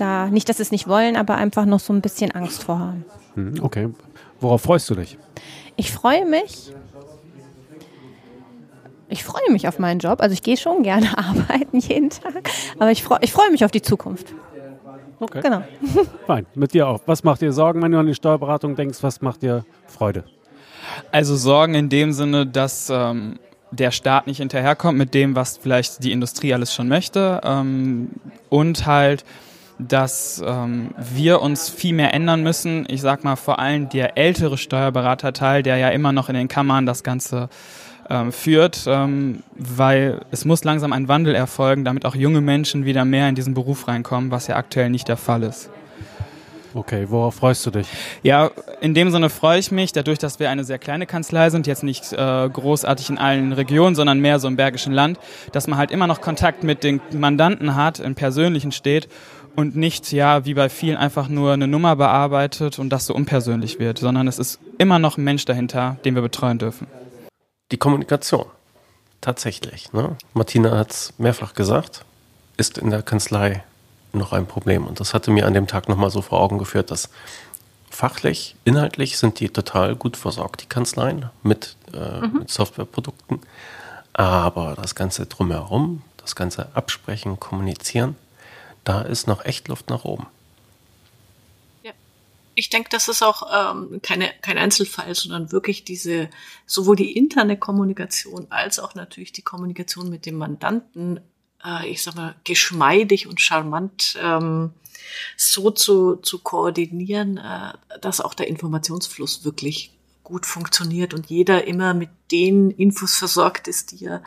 [0.00, 2.78] da, nicht, dass sie es nicht wollen, aber einfach noch so ein bisschen Angst vor
[2.78, 3.04] haben.
[3.34, 3.88] Hm, okay.
[4.40, 5.18] Worauf freust du dich?
[5.76, 6.72] Ich freue mich.
[9.08, 10.20] Ich freue mich auf meinen Job.
[10.20, 12.50] Also ich gehe schon gerne arbeiten jeden Tag.
[12.78, 14.34] Aber ich freue, ich freue mich auf die Zukunft.
[15.20, 15.40] Okay.
[15.40, 15.62] Genau.
[16.26, 16.46] Fein.
[16.54, 17.00] Mit dir auch.
[17.06, 18.98] Was macht dir Sorgen, wenn du an die Steuerberatung denkst?
[19.02, 20.24] Was macht dir Freude?
[21.10, 23.38] Also Sorgen in dem Sinne, dass ähm,
[23.70, 27.40] der Staat nicht hinterherkommt mit dem, was vielleicht die Industrie alles schon möchte.
[27.44, 28.10] Ähm,
[28.48, 29.24] und halt
[29.78, 32.86] dass ähm, wir uns viel mehr ändern müssen.
[32.88, 36.84] Ich sag mal vor allem der ältere Steuerberaterteil, der ja immer noch in den Kammern
[36.86, 37.48] das Ganze
[38.10, 43.04] ähm, führt, ähm, weil es muss langsam ein Wandel erfolgen, damit auch junge Menschen wieder
[43.04, 45.70] mehr in diesen Beruf reinkommen, was ja aktuell nicht der Fall ist.
[46.74, 47.88] Okay, worauf freust du dich?
[48.22, 48.50] Ja,
[48.80, 51.82] in dem Sinne freue ich mich, dadurch, dass wir eine sehr kleine Kanzlei sind, jetzt
[51.82, 52.16] nicht äh,
[52.48, 55.18] großartig in allen Regionen, sondern mehr so im Bergischen Land,
[55.52, 59.08] dass man halt immer noch Kontakt mit den Mandanten hat, im Persönlichen steht
[59.58, 63.80] und nicht, ja, wie bei vielen einfach nur eine Nummer bearbeitet und das so unpersönlich
[63.80, 66.86] wird, sondern es ist immer noch ein Mensch dahinter, den wir betreuen dürfen.
[67.72, 68.46] Die Kommunikation.
[69.20, 69.92] Tatsächlich.
[69.92, 70.16] Ne?
[70.32, 72.04] Martina hat es mehrfach gesagt,
[72.56, 73.64] ist in der Kanzlei
[74.12, 74.86] noch ein Problem.
[74.86, 77.10] Und das hatte mir an dem Tag nochmal so vor Augen geführt, dass
[77.90, 82.38] fachlich, inhaltlich sind die total gut versorgt, die Kanzleien, mit, äh, mhm.
[82.38, 83.40] mit Softwareprodukten.
[84.12, 88.14] Aber das Ganze drumherum, das ganze Absprechen, Kommunizieren,
[88.88, 90.26] da ist noch echt Luft nach oben.
[91.82, 91.92] Ja.
[92.54, 96.30] Ich denke, das ist auch ähm, keine, kein Einzelfall, sondern wirklich diese,
[96.64, 101.20] sowohl die interne Kommunikation als auch natürlich die Kommunikation mit dem Mandanten,
[101.62, 104.72] äh, ich sag mal, geschmeidig und charmant ähm,
[105.36, 109.92] so zu, zu koordinieren, äh, dass auch der Informationsfluss wirklich
[110.24, 114.22] gut funktioniert und jeder immer mit den Infos versorgt ist, die er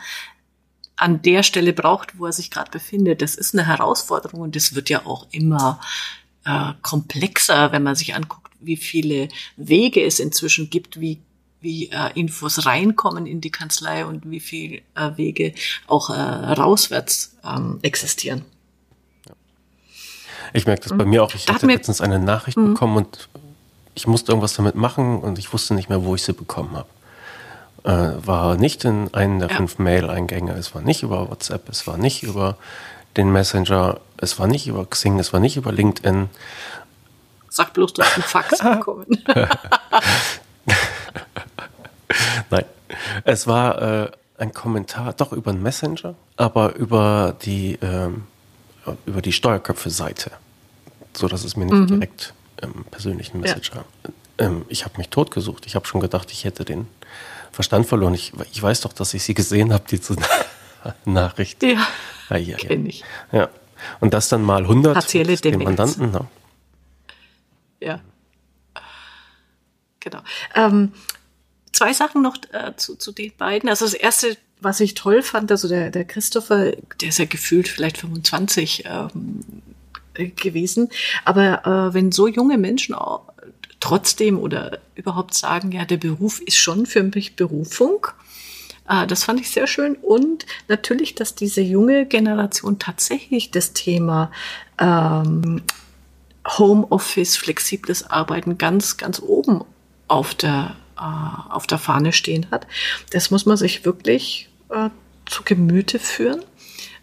[1.02, 3.22] an der Stelle braucht, wo er sich gerade befindet.
[3.22, 5.80] Das ist eine Herausforderung und das wird ja auch immer
[6.46, 11.20] äh, komplexer, wenn man sich anguckt, wie viele Wege es inzwischen gibt, wie
[11.64, 15.54] wie äh, Infos reinkommen in die Kanzlei und wie viele äh, Wege
[15.86, 18.44] auch äh, rauswärts ähm, existieren.
[20.54, 21.36] Ich merke das bei mir auch.
[21.36, 22.74] Ich hatte letztens eine Nachricht mhm.
[22.74, 23.30] bekommen und
[23.94, 26.90] ich musste irgendwas damit machen und ich wusste nicht mehr, wo ich sie bekommen habe
[27.84, 29.56] äh, war nicht in einen der ja.
[29.56, 32.58] fünf Mail-Eingänge, es war nicht über WhatsApp, es war nicht über
[33.18, 36.30] den Messenger, es war nicht über Xing, es war nicht über LinkedIn.
[37.50, 39.06] Sag bloß, du hast einen Fax bekommen.
[42.50, 42.66] Nein,
[43.24, 48.24] es war äh, ein Kommentar, doch über einen Messenger, aber über die, ähm,
[49.06, 50.32] über die Steuerköpfe-Seite,
[51.14, 51.88] so dass es mir nicht mhm.
[51.88, 53.86] direkt im persönlichen Messenger.
[54.38, 54.46] Ja.
[54.46, 55.66] Ähm, ich habe mich totgesucht.
[55.66, 56.88] Ich habe schon gedacht, ich hätte den
[57.52, 58.14] Verstand verloren.
[58.14, 60.16] Ich, ich weiß doch, dass ich sie gesehen habe, diese
[61.06, 61.62] Nachricht.
[61.64, 61.88] Ja,
[62.30, 63.04] ja, ja kenne ich.
[63.32, 63.50] Ja.
[64.00, 66.12] Und das dann mal 100 Partielle dem Mandanten.
[66.12, 66.28] Ne?
[67.80, 68.00] Ja.
[70.00, 70.20] Genau.
[70.56, 70.94] Ähm,
[71.72, 73.70] zwei Sachen noch äh, zu, zu den beiden.
[73.70, 77.68] Also das erste, was ich toll fand, also der, der Christopher, der ist ja gefühlt
[77.68, 79.44] vielleicht 25 ähm,
[80.14, 80.90] gewesen,
[81.26, 83.31] aber äh, wenn so junge Menschen auch
[83.82, 88.08] trotzdem oder überhaupt sagen, ja, der Beruf ist schon für mich Berufung.
[88.88, 89.96] Äh, das fand ich sehr schön.
[89.96, 94.32] Und natürlich, dass diese junge Generation tatsächlich das Thema
[94.80, 95.64] ähm,
[96.48, 99.66] Homeoffice, flexibles Arbeiten ganz, ganz oben
[100.08, 102.68] auf der, äh, auf der Fahne stehen hat.
[103.10, 104.90] Das muss man sich wirklich äh,
[105.26, 106.44] zu Gemüte führen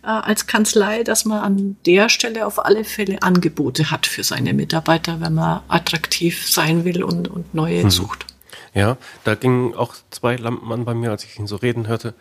[0.02, 4.54] äh, als Kanzlei, dass man an der Stelle auf alle Fälle Angebote hat für seine
[4.54, 7.90] Mitarbeiter, wenn man attraktiv sein will und, und neue mhm.
[7.90, 8.26] sucht.
[8.74, 12.14] Ja, da gingen auch zwei Lampen an bei mir, als ich ihn so reden hörte.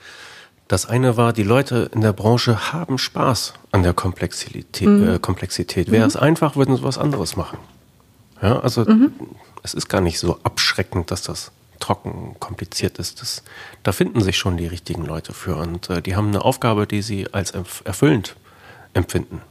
[0.68, 4.82] Das eine war, die Leute in der Branche haben Spaß an der Komplexität.
[4.82, 5.16] Mhm.
[5.16, 5.92] Äh, Komplexität.
[5.92, 6.08] Wäre mhm.
[6.08, 7.58] es einfach, würden sie was anderes machen.
[8.42, 9.12] Ja, also mhm.
[9.64, 13.22] es ist gar nicht so abschreckend, dass das trocken, kompliziert ist.
[13.22, 13.44] Das,
[13.84, 17.02] da finden sich schon die richtigen Leute für und äh, die haben eine Aufgabe, die
[17.02, 18.36] sie als erfüllend
[18.94, 19.42] empfinden.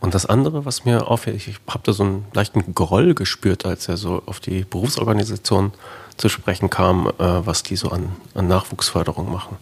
[0.00, 3.88] Und das andere, was mir auffällt, ich habe da so einen leichten Groll gespürt, als
[3.88, 5.72] er so auf die Berufsorganisation
[6.16, 9.56] zu sprechen kam, äh, was die so an, an, Nachwuchsförderung machen.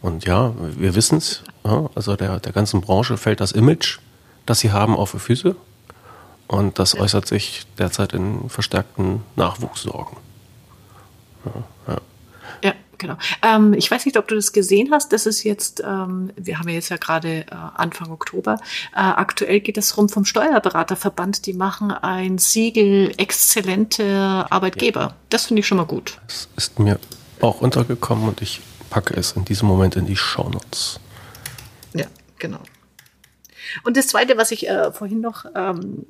[0.00, 3.98] Und ja, wir wissen es, ja, also der, der ganzen Branche fällt das Image,
[4.46, 5.54] das sie haben, auf die Füße.
[6.48, 10.16] Und das äußert sich derzeit in verstärkten Nachwuchssorgen.
[11.88, 11.98] Ja,
[12.62, 12.74] ja.
[12.98, 13.16] genau.
[13.42, 15.12] Ähm, ich weiß nicht, ob du das gesehen hast.
[15.12, 18.58] Das ist jetzt, ähm, wir haben ja jetzt ja gerade äh, Anfang Oktober.
[18.94, 21.46] Äh, aktuell geht es rum vom Steuerberaterverband.
[21.46, 25.00] Die machen ein Siegel exzellente Arbeitgeber.
[25.00, 25.14] Ja.
[25.30, 26.18] Das finde ich schon mal gut.
[26.26, 26.98] Das ist mir
[27.40, 31.00] auch untergekommen und ich packe es in diesem Moment in die Shownotes.
[31.94, 32.06] Ja,
[32.38, 32.60] genau.
[33.84, 36.04] Und das Zweite, was ich äh, vorhin noch ähm,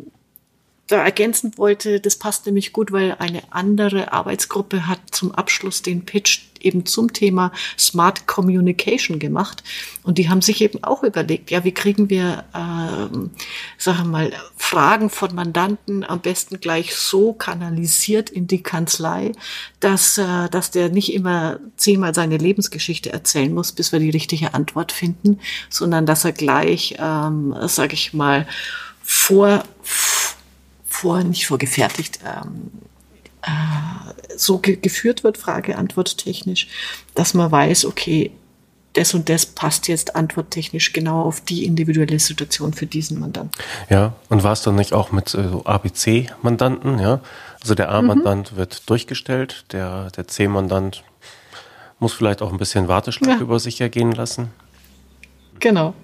[0.93, 6.05] da ergänzen wollte, das passt nämlich gut, weil eine andere Arbeitsgruppe hat zum Abschluss den
[6.05, 9.64] Pitch eben zum Thema Smart Communication gemacht.
[10.03, 13.30] Und die haben sich eben auch überlegt, ja, wie kriegen wir, ähm,
[13.78, 19.32] sagen wir mal, Fragen von Mandanten am besten gleich so kanalisiert in die Kanzlei,
[19.80, 24.55] dass, äh, dass der nicht immer zehnmal seine Lebensgeschichte erzählen muss, bis wir die richtige
[24.55, 28.47] Antwort finden, sondern dass er gleich, ähm, sage ich mal,
[29.03, 30.11] vor vor,
[31.24, 32.70] nicht vorgefertigt, ähm,
[33.42, 36.68] äh, so ge geführt wird, Frage-Antwort technisch,
[37.14, 38.30] dass man weiß, okay,
[38.94, 43.62] das und das passt jetzt antworttechnisch genau auf die individuelle Situation für diesen Mandanten.
[43.88, 47.20] Ja, und war es dann nicht auch mit äh, so ABC-Mandanten, ja?
[47.61, 48.57] Also der A-Mandant mhm.
[48.57, 51.05] wird durchgestellt, der, der C-Mandant
[52.00, 53.40] muss vielleicht auch ein bisschen Warteschlag ja.
[53.40, 54.50] über sich ergehen lassen.
[55.61, 55.94] Genau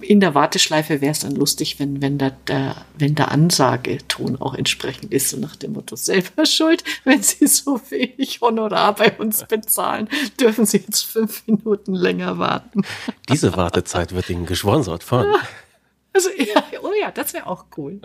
[0.00, 4.54] in der Warteschleife wäre es dann lustig, wenn, wenn, der, der, wenn der Ansageton auch
[4.54, 9.44] entsprechend ist, so nach dem Motto, selber schuld, wenn Sie so wenig Honorar bei uns
[9.44, 10.08] bezahlen,
[10.40, 12.82] dürfen Sie jetzt fünf Minuten länger warten.
[13.28, 15.26] Diese Wartezeit wird Ihnen gesponsert von.
[16.12, 18.00] Also, ja, oh ja, das wäre auch cool.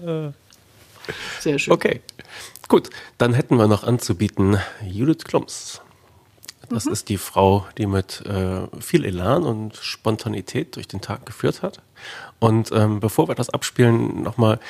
[1.40, 1.72] Sehr schön.
[1.72, 2.02] Okay.
[2.68, 5.80] Gut, dann hätten wir noch anzubieten Judith Klumps.
[6.70, 6.92] Das mhm.
[6.92, 11.80] ist die Frau, die mit äh, viel Elan und Spontanität durch den Tag geführt hat.
[12.38, 14.60] Und ähm, bevor wir das abspielen, nochmal,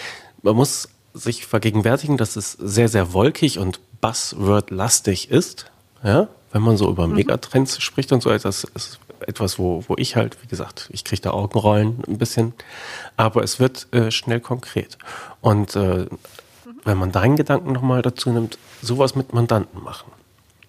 [0.42, 5.70] man muss sich vergegenwärtigen, dass es sehr, sehr wolkig und Buzzword-lastig ist.
[6.04, 6.28] Ja?
[6.52, 7.16] Wenn man so über mhm.
[7.16, 11.22] Megatrends spricht und so etwas, ist etwas, wo, wo ich halt, wie gesagt, ich kriege
[11.22, 12.54] da Augenrollen ein bisschen,
[13.16, 14.96] aber es wird äh, schnell konkret.
[15.40, 16.06] Und äh,
[16.84, 20.10] wenn man deinen Gedanken nochmal dazu nimmt, sowas mit Mandanten machen.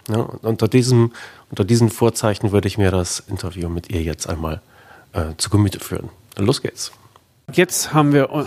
[0.09, 1.11] Ja, unter, diesem,
[1.49, 4.61] unter diesen Vorzeichen würde ich mir das Interview mit ihr jetzt einmal
[5.13, 6.09] äh, zu Gemüte führen.
[6.37, 6.91] Los geht's.
[7.51, 8.45] Jetzt haben wir äh,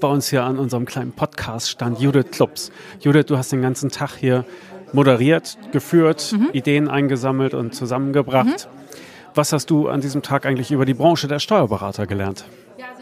[0.00, 2.70] bei uns hier an unserem kleinen Podcast stand Judith Klubs.
[3.00, 4.44] Judith, du hast den ganzen Tag hier
[4.92, 6.50] moderiert, geführt, mhm.
[6.52, 8.46] Ideen eingesammelt und zusammengebracht.
[8.46, 8.82] Mhm.
[9.34, 12.44] Was hast du an diesem Tag eigentlich über die Branche der Steuerberater gelernt?
[12.76, 13.01] Ja, also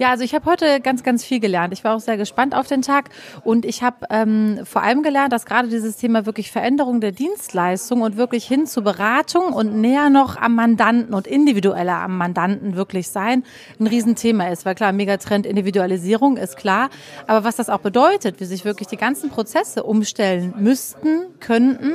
[0.00, 1.74] ich habe heute ganz, ganz viel gelernt.
[1.74, 3.10] Ich war auch sehr gespannt auf den Tag
[3.44, 8.00] und ich habe ähm, vor allem gelernt, dass gerade dieses Thema wirklich Veränderung der Dienstleistung
[8.00, 13.08] und wirklich hin zu Beratung und näher noch am Mandanten und individueller am Mandanten wirklich
[13.08, 13.44] sein
[13.78, 14.64] ein Riesenthema ist.
[14.64, 16.88] Weil klar, Megatrend Individualisierung ist klar,
[17.26, 21.92] aber was das auch bedeutet, wie sich wirklich die ganzen Prozesse umstellen müssten, könnten,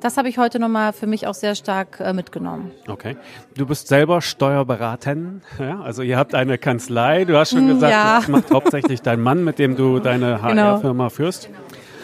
[0.00, 2.70] das habe ich heute nochmal für mich auch sehr stark äh, mitgenommen.
[2.86, 3.16] Okay.
[3.56, 5.80] Du bist selber Steuerberaterin, ja?
[5.80, 8.16] also ihr habt eine Kanzlei, du hast hast schon gesagt, ja.
[8.16, 11.08] das macht hauptsächlich dein Mann, mit dem du deine HR-Firma genau.
[11.10, 11.48] führst.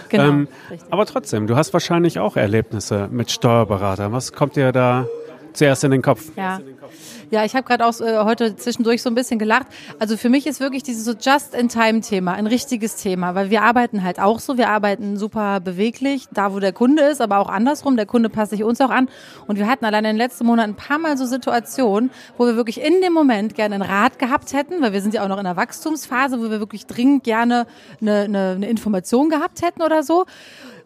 [0.09, 0.49] Genau, ähm,
[0.91, 4.13] aber trotzdem, du hast wahrscheinlich auch Erlebnisse mit Steuerberatern.
[4.13, 5.07] Was kommt dir da
[5.55, 6.31] zuerst in den Kopf?
[6.37, 6.61] Ja.
[7.31, 9.67] Ja, ich habe gerade auch äh, heute zwischendurch so ein bisschen gelacht.
[9.99, 14.21] Also für mich ist wirklich dieses so Just-in-Time-Thema ein richtiges Thema, weil wir arbeiten halt
[14.21, 14.57] auch so.
[14.59, 17.97] Wir arbeiten super beweglich, da wo der Kunde ist, aber auch andersrum.
[17.97, 19.09] Der Kunde passt sich uns auch an.
[19.47, 22.57] Und wir hatten allein in den letzten Monaten ein paar Mal so Situationen, wo wir
[22.57, 25.39] wirklich in dem Moment gerne einen Rat gehabt hätten, weil wir sind ja auch noch
[25.39, 27.67] in der Wachstumsphase, wo wir wirklich dringend gerne
[28.01, 30.25] eine, eine, eine Information gehabt hätten oder so.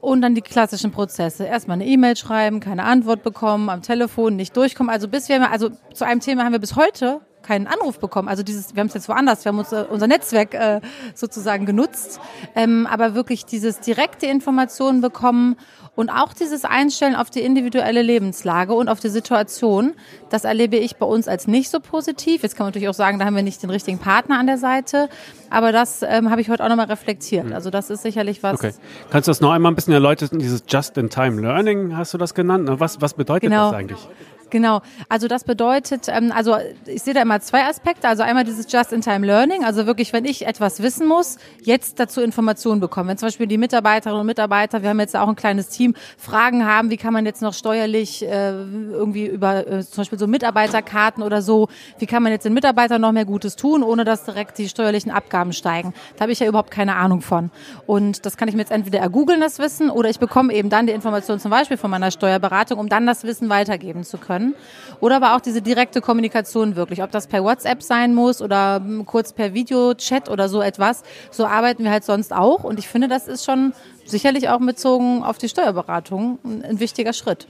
[0.00, 1.44] Und dann die klassischen Prozesse.
[1.44, 4.92] Erstmal eine E-Mail schreiben, keine Antwort bekommen, am Telefon nicht durchkommen.
[4.92, 8.28] Also bis wir, also zu einem Thema haben wir bis heute keinen Anruf bekommen.
[8.28, 10.80] Also dieses, wir haben es jetzt woanders, wir haben uns, äh, unser Netzwerk äh,
[11.14, 12.20] sozusagen genutzt,
[12.54, 15.56] ähm, aber wirklich dieses direkte Informationen bekommen
[15.98, 19.94] und auch dieses Einstellen auf die individuelle Lebenslage und auf die Situation,
[20.30, 22.44] das erlebe ich bei uns als nicht so positiv.
[22.44, 24.58] Jetzt kann man natürlich auch sagen, da haben wir nicht den richtigen Partner an der
[24.58, 25.08] Seite,
[25.50, 27.46] aber das ähm, habe ich heute auch nochmal reflektiert.
[27.46, 27.52] Mhm.
[27.52, 28.60] Also das ist sicherlich was.
[28.60, 28.74] Okay.
[29.10, 30.38] Kannst du das noch einmal ein bisschen erläutern?
[30.38, 32.70] Dieses Just-in-Time-Learning hast du das genannt?
[32.74, 33.72] Was, was bedeutet genau.
[33.72, 34.08] das eigentlich?
[34.50, 38.08] Genau, also das bedeutet, ähm, also ich sehe da immer zwei Aspekte.
[38.08, 43.10] Also einmal dieses Just-in-Time-Learning, also wirklich, wenn ich etwas wissen muss, jetzt dazu Informationen bekommen.
[43.10, 46.64] Wenn zum Beispiel die Mitarbeiterinnen und Mitarbeiter, wir haben jetzt auch ein kleines Team, Fragen
[46.64, 51.22] haben, wie kann man jetzt noch steuerlich äh, irgendwie über äh, zum Beispiel so Mitarbeiterkarten
[51.22, 51.68] oder so,
[51.98, 55.10] wie kann man jetzt den Mitarbeitern noch mehr Gutes tun, ohne dass direkt die steuerlichen
[55.10, 55.92] Abgaben steigen.
[56.16, 57.50] Da habe ich ja überhaupt keine Ahnung von.
[57.86, 60.86] Und das kann ich mir jetzt entweder ergoogeln, das Wissen, oder ich bekomme eben dann
[60.86, 64.54] die Informationen zum Beispiel von meiner Steuerberatung, um dann das Wissen weitergeben zu können können.
[65.00, 69.06] Oder aber auch diese direkte Kommunikation wirklich, ob das per WhatsApp sein muss oder hm,
[69.06, 71.02] kurz per Videochat oder so etwas.
[71.30, 72.64] So arbeiten wir halt sonst auch.
[72.64, 73.72] Und ich finde, das ist schon
[74.04, 77.46] sicherlich auch bezogen auf die Steuerberatung ein wichtiger Schritt.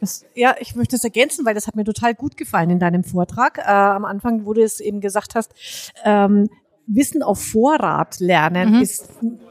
[0.00, 3.04] Das, ja, ich möchte es ergänzen, weil das hat mir total gut gefallen in deinem
[3.04, 3.58] Vortrag.
[3.58, 5.52] Äh, am Anfang, wo du es eben gesagt hast,
[6.04, 6.48] ähm,
[6.86, 8.82] Wissen auf Vorrat lernen mhm.
[8.82, 9.10] ist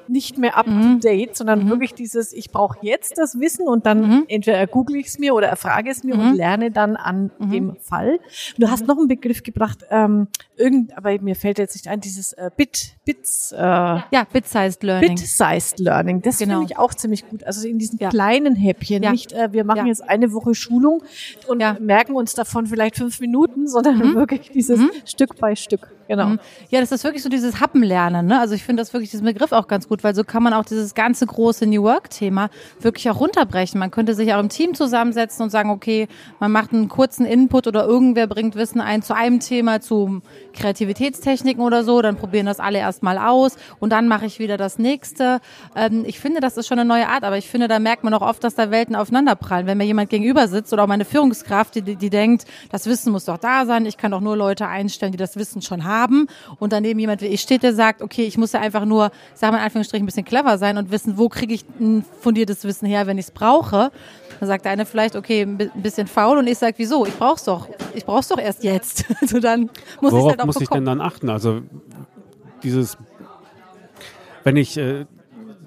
[0.09, 1.69] nicht mehr up to date, sondern mhm.
[1.69, 4.25] wirklich dieses, ich brauche jetzt das Wissen und dann mhm.
[4.27, 6.35] entweder google ich es mir oder erfrage es mir und mhm.
[6.35, 7.51] lerne dann an mhm.
[7.51, 8.19] dem Fall.
[8.57, 12.33] du hast noch einen Begriff gebracht, ähm, irgend, aber mir fällt jetzt nicht ein, dieses
[12.33, 15.15] äh, Bit, Bits, äh, ja, Bit-sized Learning.
[15.15, 16.21] Bit-sized Learning.
[16.21, 16.59] Das genau.
[16.59, 17.43] finde ich auch ziemlich gut.
[17.43, 18.09] Also in diesen ja.
[18.09, 19.11] kleinen Häppchen, ja.
[19.11, 19.85] nicht, äh, wir machen ja.
[19.85, 21.03] jetzt eine Woche Schulung
[21.47, 24.15] und merken uns davon vielleicht fünf Minuten, sondern mhm.
[24.15, 25.91] wirklich dieses Stück bei Stück.
[26.09, 26.37] Genau.
[26.69, 28.25] Ja, das ist wirklich so dieses Happenlernen.
[28.25, 28.39] Ne?
[28.39, 30.65] Also ich finde das wirklich diesen Begriff auch ganz gut, weil so kann man auch
[30.65, 32.49] dieses ganze große New Work-Thema
[32.79, 33.79] wirklich auch runterbrechen.
[33.79, 36.07] Man könnte sich auch im Team zusammensetzen und sagen, okay,
[36.39, 41.61] man macht einen kurzen Input oder irgendwer bringt Wissen ein zu einem Thema, zu Kreativitätstechniken
[41.61, 45.41] oder so, dann probieren das alle erstmal aus und dann mache ich wieder das nächste.
[45.75, 48.15] Ähm, ich finde, das ist schon eine neue Art, aber ich finde, da merkt man
[48.15, 49.67] auch oft, dass da Welten aufeinanderprallen.
[49.67, 53.25] Wenn mir jemand gegenüber sitzt oder auch meine Führungskraft, die, die denkt, das Wissen muss
[53.25, 55.98] doch da sein, ich kann doch nur Leute einstellen, die das Wissen schon haben
[56.59, 59.53] und daneben jemand wie ich steht, der sagt, okay, ich muss ja einfach nur, sagen
[59.53, 62.85] wir in Anführungsstrichen, ein bisschen clever sein und wissen, wo kriege ich ein fundiertes Wissen
[62.87, 63.91] her, wenn ich es brauche.
[64.39, 67.05] Dann sagt der eine vielleicht, okay, ein bisschen faul und ich sage, wieso?
[67.05, 67.67] Ich brauch's doch.
[67.93, 69.05] Ich brauch's doch erst jetzt.
[69.21, 69.69] Also dann
[70.01, 70.63] muss ich halt auch muss bekommen.
[70.63, 71.29] ich denn dann achten?
[71.29, 71.61] Also
[72.63, 72.97] dieses,
[74.43, 75.05] wenn ich äh,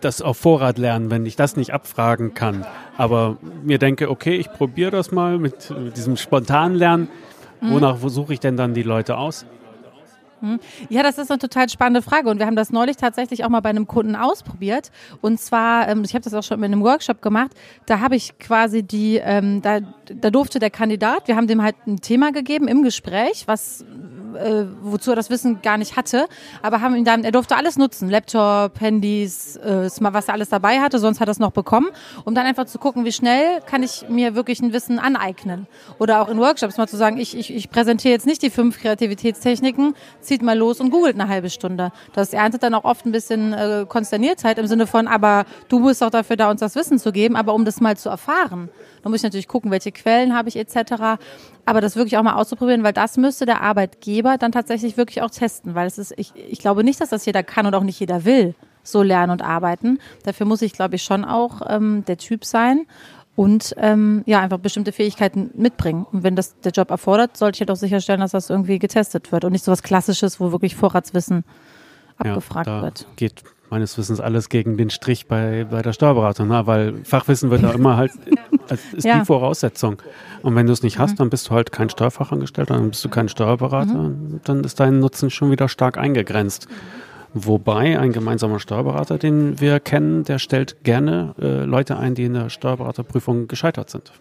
[0.01, 2.65] das auf Vorrat lernen, wenn ich das nicht abfragen kann,
[2.97, 7.09] aber mir denke, okay, ich probiere das mal mit, mit diesem spontanen Lernen.
[7.61, 7.73] Mhm.
[7.73, 9.47] Wonach suche ich denn dann die Leute aus?
[10.43, 10.59] Hm?
[10.89, 13.61] Ja, das ist eine total spannende Frage und wir haben das neulich tatsächlich auch mal
[13.61, 14.91] bei einem Kunden ausprobiert.
[15.21, 17.53] Und zwar, ähm, ich habe das auch schon mit einem Workshop gemacht,
[17.87, 19.79] da habe ich quasi die, ähm, da,
[20.21, 23.85] da durfte der Kandidat, wir haben dem halt ein Thema gegeben im Gespräch, was
[24.35, 26.27] äh, wozu er das Wissen gar nicht hatte,
[26.63, 30.81] aber haben ihn dann, er durfte alles nutzen, Laptop, Handys, äh, was er alles dabei
[30.81, 31.89] hatte, sonst hat er es noch bekommen,
[32.25, 35.67] um dann einfach zu gucken, wie schnell kann ich mir wirklich ein Wissen aneignen.
[35.99, 38.81] Oder auch in Workshops mal zu sagen, ich, ich, ich präsentiere jetzt nicht die fünf
[38.81, 41.93] Kreativitätstechniken, zieht mal los und googelt eine halbe Stunde.
[42.13, 46.03] Das erntet dann auch oft ein bisschen äh, Konsterniertheit im Sinne von, aber du bist
[46.03, 48.71] auch dafür da, uns das Wissen zu geben, aber um das mal zu erfahren.
[49.03, 51.21] Da muss ich natürlich gucken, welche Quellen habe ich etc.
[51.65, 55.31] Aber das wirklich auch mal auszuprobieren, weil das müsste der Arbeitgeber dann tatsächlich wirklich auch
[55.31, 58.01] testen, weil es ist, ich, ich glaube nicht, dass das jeder kann und auch nicht
[58.01, 59.99] jeder will so lernen und arbeiten.
[60.25, 62.87] Dafür muss ich, glaube ich, schon auch ähm, der Typ sein
[63.37, 66.05] und ähm, ja einfach bestimmte Fähigkeiten mitbringen.
[66.11, 69.31] Und wenn das der Job erfordert, sollte ich halt auch sicherstellen, dass das irgendwie getestet
[69.31, 71.45] wird und nicht so was Klassisches, wo wirklich Vorratswissen
[72.19, 73.07] abgefragt ja, wird.
[73.17, 76.67] Geht meines Wissens alles gegen den Strich bei, bei der Steuerberatung, ne?
[76.67, 78.13] weil Fachwissen wird da immer halt,
[78.93, 79.19] ist ja.
[79.19, 80.01] die Voraussetzung.
[80.43, 81.17] Und wenn du es nicht hast, mhm.
[81.17, 84.41] dann bist du halt kein Steuerfachangestellter, dann bist du kein Steuerberater, mhm.
[84.45, 86.69] dann ist dein Nutzen schon wieder stark eingegrenzt.
[87.35, 92.35] Wobei ein gemeinsamer Steuerberater, den wir kennen, der stellt gerne äh, Leute ein, die in
[92.35, 94.13] der Steuerberaterprüfung gescheitert sind.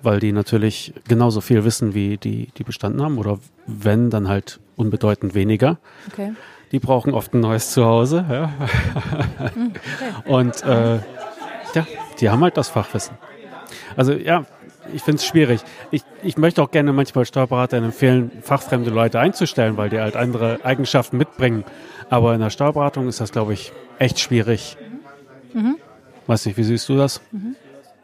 [0.00, 3.18] Weil die natürlich genauso viel wissen, wie die, die bestanden haben.
[3.18, 5.78] Oder wenn, dann halt unbedeutend weniger.
[6.12, 6.34] Okay
[6.72, 8.24] die brauchen oft ein neues Zuhause.
[8.28, 8.52] Ja.
[9.54, 9.72] Hm.
[10.24, 10.96] Und äh,
[11.74, 11.86] ja,
[12.20, 13.16] die haben halt das Fachwissen.
[13.96, 14.44] Also ja,
[14.92, 15.60] ich finde es schwierig.
[15.90, 20.60] Ich, ich möchte auch gerne manchmal Steuerberatern empfehlen, fachfremde Leute einzustellen, weil die halt andere
[20.64, 21.64] Eigenschaften mitbringen.
[22.10, 24.76] Aber in der Steuerberatung ist das, glaube ich, echt schwierig.
[25.52, 25.76] Mhm.
[26.26, 27.20] Weiß nicht, wie siehst du das?
[27.32, 27.56] Mhm.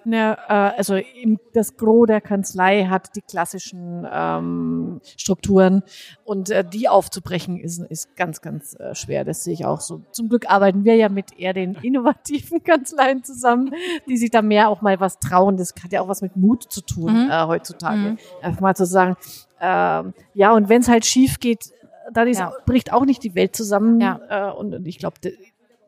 [0.05, 5.83] Ja, äh, also im, das Gros der Kanzlei hat die klassischen ähm, Strukturen
[6.25, 9.25] und äh, die aufzubrechen ist, ist ganz, ganz äh, schwer.
[9.25, 10.03] Das sehe ich auch so.
[10.11, 13.75] Zum Glück arbeiten wir ja mit eher den innovativen Kanzleien zusammen,
[14.09, 15.57] die sich da mehr auch mal was trauen.
[15.57, 17.31] Das hat ja auch was mit Mut zu tun mhm.
[17.31, 17.99] äh, heutzutage.
[17.99, 18.19] Mhm.
[18.43, 19.17] Einfach mal zu sagen,
[19.61, 20.03] äh,
[20.35, 21.73] ja, und wenn es halt schief geht,
[22.13, 22.53] dann ist, ja.
[22.67, 24.01] bricht auch nicht die Welt zusammen.
[24.01, 24.51] Ja.
[24.51, 25.17] Äh, und, und ich glaube,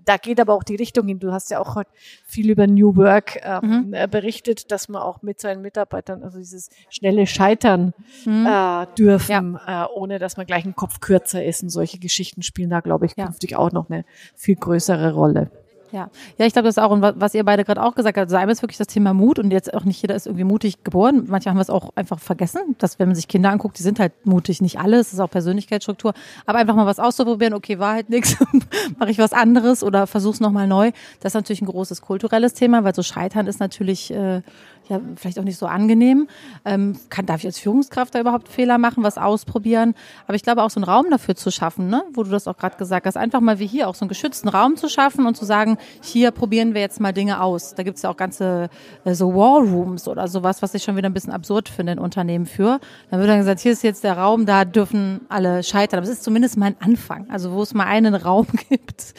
[0.04, 1.18] da geht aber auch die Richtung hin.
[1.18, 1.90] Du hast ja auch heute
[2.24, 3.94] viel über New Work ähm, mhm.
[3.94, 7.94] Äh, berichtet, dass man auch mit seinen Mitarbeitern, also dieses schnelle Scheitern
[8.24, 8.46] mhm.
[8.46, 9.84] äh, dürfen, ja.
[9.84, 11.62] äh, ohne dass man gleich ein Kopf kürzer ist.
[11.62, 13.58] Und solche Geschichten spielen da, glaube ich, künftig ja.
[13.58, 15.50] auch noch eine viel größere Rolle.
[15.94, 18.24] Ja, ja, ich glaube, das ist auch, und was ihr beide gerade auch gesagt habt,
[18.24, 20.82] also einmal ist wirklich das Thema Mut und jetzt auch nicht jeder ist irgendwie mutig
[20.82, 21.26] geboren.
[21.28, 24.12] Manche haben es auch einfach vergessen, dass wenn man sich Kinder anguckt, die sind halt
[24.26, 26.12] mutig, nicht alle, es ist auch Persönlichkeitsstruktur,
[26.46, 28.36] aber einfach mal was auszuprobieren, okay, war halt nichts,
[28.98, 30.90] mache ich was anderes oder versuch's nochmal neu.
[31.20, 34.42] Das ist natürlich ein großes kulturelles Thema, weil so Scheitern ist natürlich äh,
[34.88, 36.28] ja, vielleicht auch nicht so angenehm.
[36.64, 39.94] Ähm, kann, darf ich als Führungskraft da überhaupt Fehler machen, was ausprobieren?
[40.26, 42.04] Aber ich glaube auch so einen Raum dafür zu schaffen, ne?
[42.12, 44.48] wo du das auch gerade gesagt hast, einfach mal wie hier auch so einen geschützten
[44.48, 47.74] Raum zu schaffen und zu sagen, hier probieren wir jetzt mal Dinge aus.
[47.74, 48.68] Da gibt's ja auch ganze
[49.04, 51.98] äh, so War Rooms oder sowas, was ich schon wieder ein bisschen absurd finde in
[51.98, 52.80] Unternehmen für.
[53.10, 55.98] Dann wird dann gesagt, hier ist jetzt der Raum, da dürfen alle scheitern.
[55.98, 57.30] Aber es ist zumindest mal ein Anfang.
[57.30, 59.14] Also wo es mal einen Raum gibt.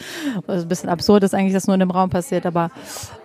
[0.46, 2.70] Also ein bisschen absurd ist eigentlich, dass nur in dem Raum passiert, aber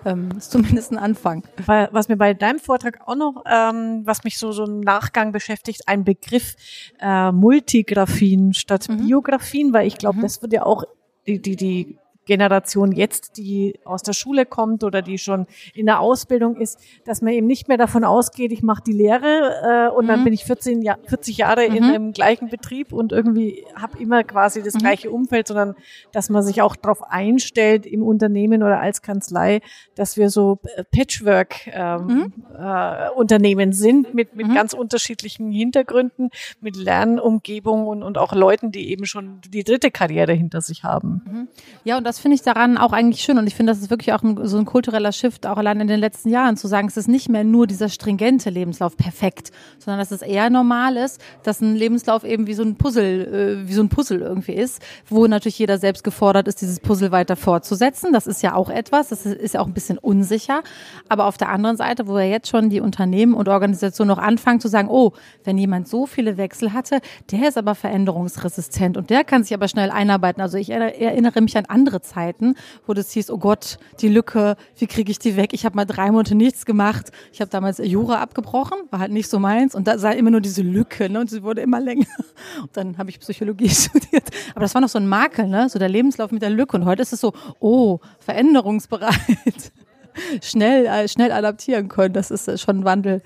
[0.06, 1.44] ähm, ist zumindest ein Anfang.
[1.66, 5.84] Was mir bei deinem Vortrag auch noch, ähm, was mich so so im Nachgang beschäftigt,
[5.88, 6.56] ein Begriff
[7.00, 9.06] äh, Multigraphien statt mhm.
[9.06, 10.22] Biografien, weil ich glaube, mhm.
[10.22, 10.84] das wird ja auch
[11.28, 16.00] die, die, die Generation jetzt, die aus der Schule kommt oder die schon in der
[16.00, 20.06] Ausbildung ist, dass man eben nicht mehr davon ausgeht, ich mache die Lehre äh, und
[20.06, 20.10] mhm.
[20.10, 21.76] dann bin ich 14, Jahr, 40 Jahre mhm.
[21.76, 24.80] in einem gleichen Betrieb und irgendwie habe immer quasi das mhm.
[24.80, 25.76] gleiche Umfeld, sondern
[26.12, 29.62] dass man sich auch darauf einstellt im Unternehmen oder als Kanzlei,
[29.96, 33.72] dass wir so äh, Patchwork-Unternehmen ähm, mhm.
[33.72, 34.54] äh, sind mit, mit mhm.
[34.54, 40.34] ganz unterschiedlichen Hintergründen, mit Lernumgebung und, und auch Leuten, die eben schon die dritte Karriere
[40.34, 41.22] hinter sich haben.
[41.26, 41.48] Mhm.
[41.84, 44.14] Ja, und das finde ich daran auch eigentlich schön und ich finde, das ist wirklich
[44.14, 46.98] auch ein, so ein kultureller Shift, auch allein in den letzten Jahren, zu sagen, es
[46.98, 51.62] ist nicht mehr nur dieser stringente Lebenslauf perfekt, sondern dass es eher normal ist, dass
[51.62, 55.28] ein Lebenslauf eben wie so ein Puzzle, äh, wie so ein Puzzle irgendwie ist, wo
[55.28, 58.14] natürlich jeder selbst gefordert ist, dieses Puzzle weiter fortzusetzen.
[58.14, 60.62] Das ist ja auch etwas, das ist ja auch ein bisschen unsicher.
[61.10, 64.60] Aber auf der anderen Seite, wo ja jetzt schon die Unternehmen und Organisationen noch anfangen
[64.60, 65.14] zu sagen, oh,
[65.44, 67.00] wenn jemand so viele Wechsel hatte,
[67.32, 70.42] der ist aber veränderungsresistent und der kann sich aber schnell einarbeiten.
[70.42, 74.88] Also ich erinnere mich an andere Zeiten, wo das hieß, oh Gott, die Lücke, wie
[74.88, 75.54] kriege ich die weg?
[75.54, 77.12] Ich habe mal drei Monate nichts gemacht.
[77.32, 79.76] Ich habe damals Jura abgebrochen, war halt nicht so meins.
[79.76, 81.20] Und da sah immer nur diese Lücke, ne?
[81.20, 82.08] Und sie wurde immer länger.
[82.62, 84.30] Und dann habe ich Psychologie studiert.
[84.52, 85.70] Aber das war noch so ein Makel, ne?
[85.70, 86.78] So der Lebenslauf mit der Lücke.
[86.78, 89.72] Und heute ist es so, oh, veränderungsbereit.
[90.42, 92.14] schnell, äh, schnell adaptieren können.
[92.14, 93.22] Das ist äh, schon ein Wandel,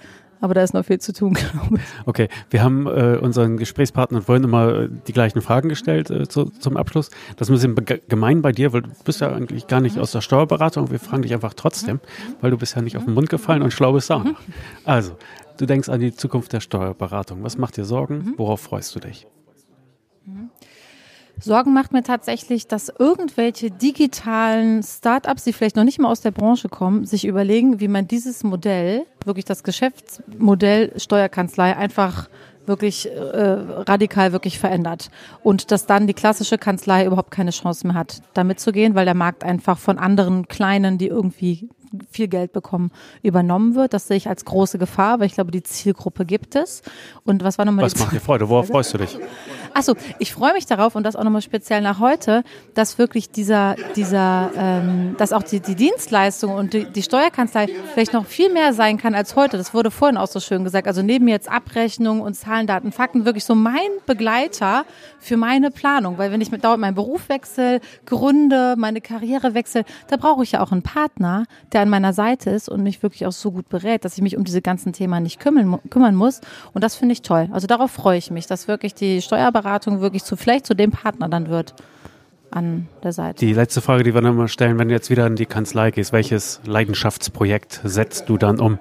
[0.46, 1.82] aber da ist noch viel zu tun, glaube ich.
[2.06, 6.78] Okay, wir haben äh, unseren Gesprächspartnern vorhin immer die gleichen Fragen gestellt äh, zu, zum
[6.78, 7.10] Abschluss.
[7.36, 10.12] Das ist ein bisschen gemein bei dir, weil du bist ja eigentlich gar nicht aus
[10.12, 10.92] der Steuerberatung.
[10.92, 12.00] Wir fragen dich einfach trotzdem,
[12.42, 14.40] weil du bist ja nicht auf den Mund gefallen und schlau bist auch noch.
[14.86, 15.18] Also,
[15.58, 17.44] du denkst an die Zukunft der Steuerberatung.
[17.44, 18.18] Was macht dir Sorgen?
[18.18, 18.34] Mhm.
[18.38, 19.28] Worauf freust du dich?
[20.26, 20.52] Mhm.
[21.40, 26.32] Sorgen macht mir tatsächlich, dass irgendwelche digitalen Startups, die vielleicht noch nicht mal aus der
[26.32, 32.30] Branche kommen, sich überlegen, wie man dieses Modell, wirklich das Geschäftsmodell Steuerkanzlei einfach
[32.68, 35.10] wirklich äh, radikal wirklich verändert
[35.44, 39.14] und dass dann die klassische Kanzlei überhaupt keine Chance mehr hat, da mitzugehen, weil der
[39.14, 41.70] Markt einfach von anderen kleinen, die irgendwie
[42.10, 43.94] viel Geld bekommen, übernommen wird.
[43.94, 46.82] Das sehe ich als große Gefahr, weil ich glaube, die Zielgruppe gibt es.
[47.24, 48.50] Und was war nochmal Was macht dir Freude?
[48.50, 49.18] Worauf freust du dich?
[49.76, 52.46] Achso, ich freue mich darauf und das auch nochmal speziell nach heute,
[52.76, 58.14] dass wirklich dieser, dieser, ähm, dass auch die, die Dienstleistung und die, die Steuerkanzlei vielleicht
[58.14, 59.58] noch viel mehr sein kann als heute.
[59.58, 60.88] Das wurde vorhin auch so schön gesagt.
[60.88, 64.86] Also neben jetzt Abrechnung und Zahlen, Daten, Fakten wirklich so mein Begleiter
[65.20, 66.18] für meine Planung.
[66.18, 70.54] Weil wenn ich mit dauernd meinen Beruf wechsle, gründe, meine Karriere wechsle, da brauche ich
[70.54, 73.68] ja auch einen Partner, der an meiner Seite ist und mich wirklich auch so gut
[73.68, 76.40] berät, dass ich mich um diese ganzen Themen nicht kümmern, kümmern muss.
[76.74, 77.50] Und das finde ich toll.
[77.52, 79.22] Also darauf freue ich mich, dass wirklich die
[79.66, 81.74] Steuerberatung wirklich zu, vielleicht zu dem Partner dann wird
[82.52, 83.44] an der Seite.
[83.44, 85.92] Die letzte Frage, die wir dann mal stellen, wenn du jetzt wieder in die Kanzlei
[85.92, 88.78] gehst, welches Leidenschaftsprojekt setzt du dann um?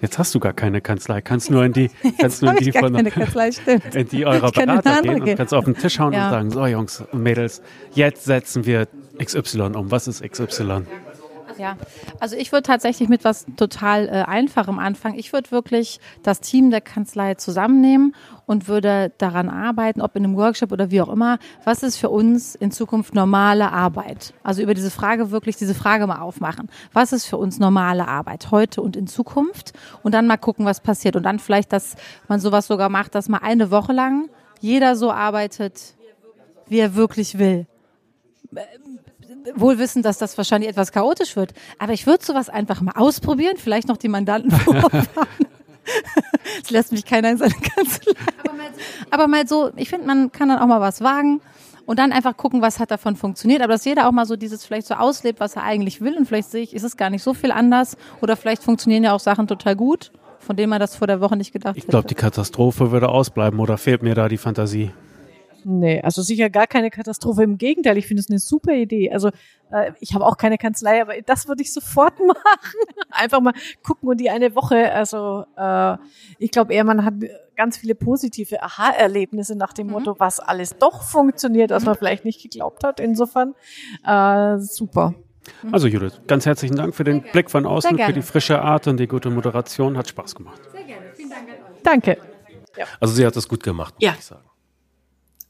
[0.00, 2.94] Jetzt hast du gar keine Kanzlei, kannst nur in die, kannst nur in die von,
[2.94, 3.50] Kanzlei,
[3.94, 6.26] in die eurer Berater gehen und kannst auf den Tisch hauen ja.
[6.26, 7.60] und sagen, so Jungs und Mädels,
[7.92, 8.86] jetzt setzen wir
[9.22, 9.90] XY um.
[9.90, 10.84] Was ist XY?
[11.58, 11.76] Ja,
[12.20, 15.18] also ich würde tatsächlich mit was total äh, Einfachem anfangen.
[15.18, 18.14] Ich würde wirklich das Team der Kanzlei zusammennehmen
[18.46, 22.10] und würde daran arbeiten, ob in einem Workshop oder wie auch immer, was ist für
[22.10, 24.34] uns in Zukunft normale Arbeit?
[24.44, 26.68] Also über diese Frage wirklich diese Frage mal aufmachen.
[26.92, 29.72] Was ist für uns normale Arbeit heute und in Zukunft?
[30.02, 31.16] Und dann mal gucken, was passiert.
[31.16, 31.96] Und dann vielleicht, dass
[32.28, 34.30] man sowas sogar macht, dass man eine Woche lang
[34.60, 35.94] jeder so arbeitet,
[36.68, 37.66] wie er wirklich will
[39.54, 41.54] wohl wissen, dass das wahrscheinlich etwas chaotisch wird.
[41.78, 45.06] Aber ich würde sowas einfach mal ausprobieren, vielleicht noch die Mandanten vorfahren.
[46.62, 48.12] Es lässt mich keiner in seine Kanzlei.
[49.10, 51.40] Aber mal so, ich finde, man kann dann auch mal was wagen
[51.86, 53.62] und dann einfach gucken, was hat davon funktioniert.
[53.62, 56.16] Aber dass jeder auch mal so dieses vielleicht so auslebt, was er eigentlich will.
[56.16, 57.96] Und vielleicht sehe ich, ist es gar nicht so viel anders.
[58.20, 61.36] Oder vielleicht funktionieren ja auch Sachen total gut, von denen man das vor der Woche
[61.36, 61.86] nicht gedacht hätte.
[61.86, 64.90] Ich glaube, die Katastrophe würde ausbleiben oder fehlt mir da die Fantasie?
[65.70, 67.42] Nee, also sicher gar keine Katastrophe.
[67.42, 69.12] Im Gegenteil, ich finde es eine super Idee.
[69.12, 69.28] Also
[69.70, 72.80] äh, ich habe auch keine Kanzlei, aber das würde ich sofort machen.
[73.10, 74.90] Einfach mal gucken und die eine Woche.
[74.90, 75.98] Also äh,
[76.38, 77.12] ich glaube eher, man hat
[77.54, 79.92] ganz viele positive Aha-Erlebnisse nach dem mhm.
[79.92, 82.98] Motto, was alles doch funktioniert, was man vielleicht nicht geglaubt hat.
[82.98, 83.54] Insofern
[84.06, 85.16] äh, super.
[85.70, 88.96] Also Judith, ganz herzlichen Dank für den Blick von außen, für die frische Art und
[88.96, 89.98] die gute Moderation.
[89.98, 90.62] Hat Spaß gemacht.
[90.72, 91.12] Sehr gerne.
[91.14, 91.46] Vielen Dank.
[91.82, 92.16] Danke.
[92.74, 92.86] Ja.
[93.00, 94.14] Also sie hat das gut gemacht, muss ja.
[94.18, 94.47] ich sagen.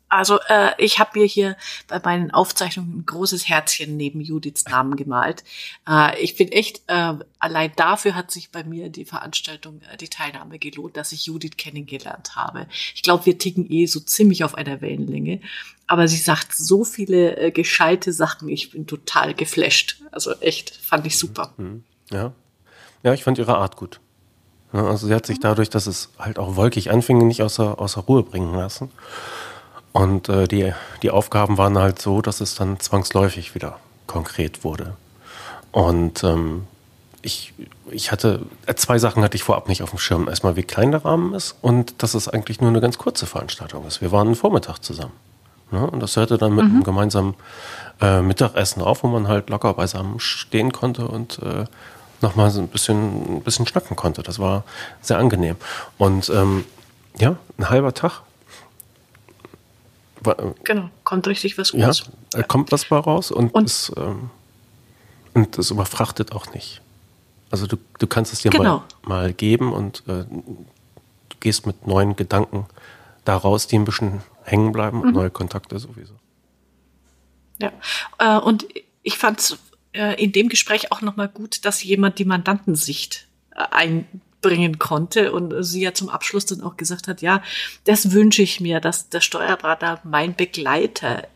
[0.09, 1.57] Also äh, ich habe mir hier
[1.87, 5.45] bei meinen Aufzeichnungen ein großes Herzchen neben Judiths Namen gemalt.
[5.89, 10.09] Äh, ich bin echt, äh, allein dafür hat sich bei mir die Veranstaltung, äh, die
[10.09, 12.67] Teilnahme gelohnt, dass ich Judith kennengelernt habe.
[12.95, 15.41] Ich glaube, wir ticken eh so ziemlich auf einer Wellenlänge.
[15.87, 18.49] Aber sie sagt so viele äh, gescheite Sachen.
[18.49, 20.03] Ich bin total geflasht.
[20.11, 21.55] Also echt, fand ich super.
[21.57, 21.85] Mhm.
[22.11, 22.33] Ja.
[23.03, 24.01] Ja, ich fand ihre Art gut.
[24.73, 28.23] also sie hat sich dadurch, dass es halt auch wolkig anfing, nicht außer, außer Ruhe
[28.23, 28.91] bringen lassen.
[29.99, 30.73] Und äh, die,
[31.03, 34.95] die Aufgaben waren halt so, dass es dann zwangsläufig wieder konkret wurde.
[35.73, 36.69] Und ähm,
[37.21, 37.53] ich,
[37.91, 40.29] ich hatte, äh, zwei Sachen hatte ich vorab nicht auf dem Schirm.
[40.29, 43.85] Erstmal, wie klein der Rahmen ist und dass es eigentlich nur eine ganz kurze Veranstaltung
[43.89, 44.01] ist.
[44.01, 45.15] Wir waren einen Vormittag zusammen.
[45.73, 45.85] Ne?
[45.91, 46.71] Und das hörte dann mit mhm.
[46.71, 47.35] einem gemeinsamen
[48.01, 51.65] äh, Mittagessen auf, wo man halt locker beisammen stehen konnte und äh,
[52.21, 54.23] nochmal so ein bisschen, ein bisschen schnacken konnte.
[54.23, 54.63] Das war
[55.01, 55.57] sehr angenehm.
[55.99, 56.65] Und ähm,
[57.19, 58.23] ja, ein halber Tag
[60.65, 62.11] Genau, kommt richtig was raus.
[62.35, 64.31] Ja, kommt was mal raus und, und es, ähm,
[65.35, 66.81] und es überfrachtet auch nicht.
[67.51, 68.85] Also du, du kannst es dir genau.
[69.05, 72.67] mal, mal geben und äh, du gehst mit neuen Gedanken
[73.25, 75.15] da raus, die ein bisschen hängen bleiben und mhm.
[75.15, 76.15] neue Kontakte sowieso.
[77.61, 77.73] Ja,
[78.19, 78.67] äh, und
[79.03, 79.59] ich fand es
[79.93, 84.07] äh, in dem Gespräch auch nochmal gut, dass jemand die Mandantensicht äh, ein
[84.41, 87.43] bringen konnte und sie ja zum Abschluss dann auch gesagt hat, ja,
[87.85, 91.27] das wünsche ich mir, dass der Steuerberater mein Begleiter,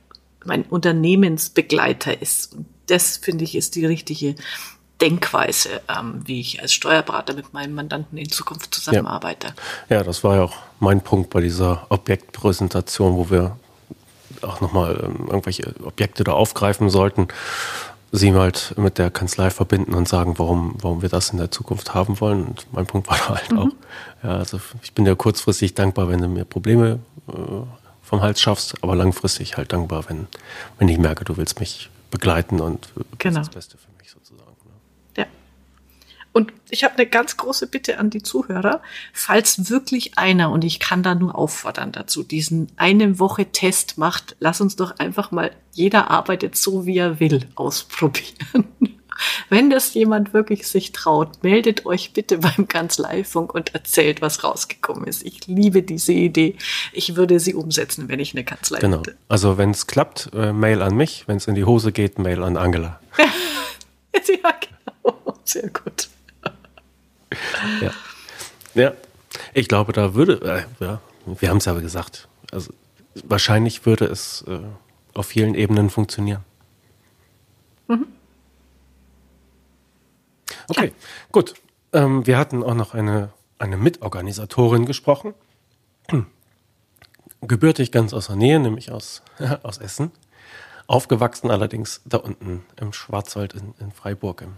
[0.45, 2.55] mein Unternehmensbegleiter ist.
[2.55, 4.35] Und das finde ich ist die richtige
[5.01, 9.49] Denkweise, ähm, wie ich als Steuerberater mit meinem Mandanten in Zukunft zusammenarbeite.
[9.89, 9.97] Ja.
[9.97, 13.57] ja, das war ja auch mein Punkt bei dieser Objektpräsentation, wo wir
[14.43, 17.29] auch nochmal ähm, irgendwelche Objekte da aufgreifen sollten
[18.12, 21.94] sie halt mit der Kanzlei verbinden und sagen, warum, warum wir das in der Zukunft
[21.94, 22.44] haben wollen.
[22.44, 23.59] Und mein Punkt war halt mhm.
[23.59, 23.68] auch,
[24.22, 27.32] ja, also ich bin ja kurzfristig dankbar, wenn du mir Probleme äh,
[28.02, 30.28] vom Hals schaffst, aber langfristig halt dankbar, wenn,
[30.78, 33.39] wenn ich merke, du willst mich begleiten und genau.
[33.39, 34.52] das Beste für mich sozusagen.
[36.32, 38.80] Und ich habe eine ganz große Bitte an die Zuhörer,
[39.12, 44.36] falls wirklich einer, und ich kann da nur auffordern dazu, diesen eine Woche Test macht,
[44.40, 48.64] lass uns doch einfach mal jeder arbeitet so, wie er will, ausprobieren.
[49.48, 55.04] Wenn das jemand wirklich sich traut, meldet euch bitte beim Kanzleifunk und erzählt, was rausgekommen
[55.04, 55.24] ist.
[55.24, 56.56] Ich liebe diese Idee.
[56.92, 58.98] Ich würde sie umsetzen, wenn ich eine Kanzlei genau.
[58.98, 59.16] hätte.
[59.28, 61.24] Also wenn es klappt, äh, Mail an mich.
[61.26, 63.00] Wenn es in die Hose geht, Mail an Angela.
[63.18, 65.36] ja, genau.
[65.44, 66.09] Sehr gut.
[67.80, 67.90] Ja.
[68.74, 68.92] ja.
[69.54, 72.72] Ich glaube, da würde, äh, ja, wir haben es aber gesagt, also
[73.24, 74.60] wahrscheinlich würde es äh,
[75.14, 76.44] auf vielen Ebenen funktionieren.
[77.88, 78.06] Mhm.
[80.68, 80.92] Okay, ja.
[81.30, 81.54] gut.
[81.92, 85.34] Ähm, wir hatten auch noch eine, eine Mitorganisatorin gesprochen.
[87.42, 89.22] Gebürtig ganz aus der Nähe, nämlich aus,
[89.62, 90.10] aus Essen.
[90.86, 94.42] Aufgewachsen allerdings da unten im Schwarzwald in, in Freiburg.
[94.42, 94.54] Im,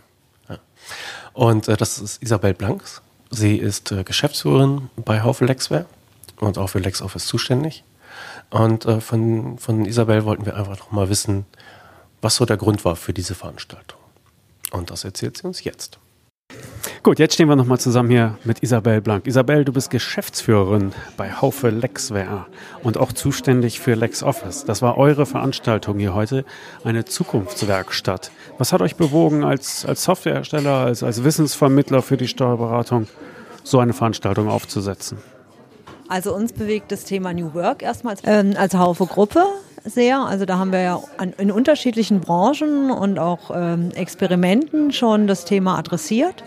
[1.32, 3.02] Und äh, das ist Isabel Blanks.
[3.30, 5.86] Sie ist äh, Geschäftsführerin bei Haufe Lexware
[6.40, 7.84] und auch für LexOffice zuständig.
[8.50, 11.44] Und äh, von, von Isabel wollten wir einfach noch mal wissen,
[12.22, 13.98] was so der Grund war für diese Veranstaltung.
[14.70, 15.98] Und das erzählt sie uns jetzt.
[17.04, 19.26] Gut, jetzt stehen wir nochmal zusammen hier mit Isabel Blank.
[19.26, 22.46] Isabel, du bist Geschäftsführerin bei Haufe Lexware
[22.82, 24.64] und auch zuständig für LexOffice.
[24.64, 26.46] Das war eure Veranstaltung hier heute,
[26.82, 28.30] eine Zukunftswerkstatt.
[28.56, 33.06] Was hat euch bewogen, als, als Softwarehersteller, als, als Wissensvermittler für die Steuerberatung,
[33.62, 35.18] so eine Veranstaltung aufzusetzen?
[36.08, 39.44] Also uns bewegt das Thema New Work erstmal ähm, als Haufe Gruppe
[39.84, 40.20] sehr.
[40.20, 45.44] Also da haben wir ja an, in unterschiedlichen Branchen und auch ähm, Experimenten schon das
[45.44, 46.44] Thema adressiert.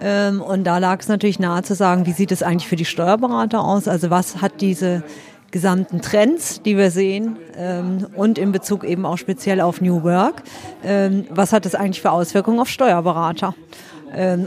[0.00, 2.84] Ähm, und da lag es natürlich nahe zu sagen, wie sieht es eigentlich für die
[2.84, 3.88] Steuerberater aus?
[3.88, 5.02] Also was hat diese
[5.50, 10.42] gesamten Trends, die wir sehen ähm, und in Bezug eben auch speziell auf New Work,
[10.84, 13.54] ähm, was hat das eigentlich für Auswirkungen auf Steuerberater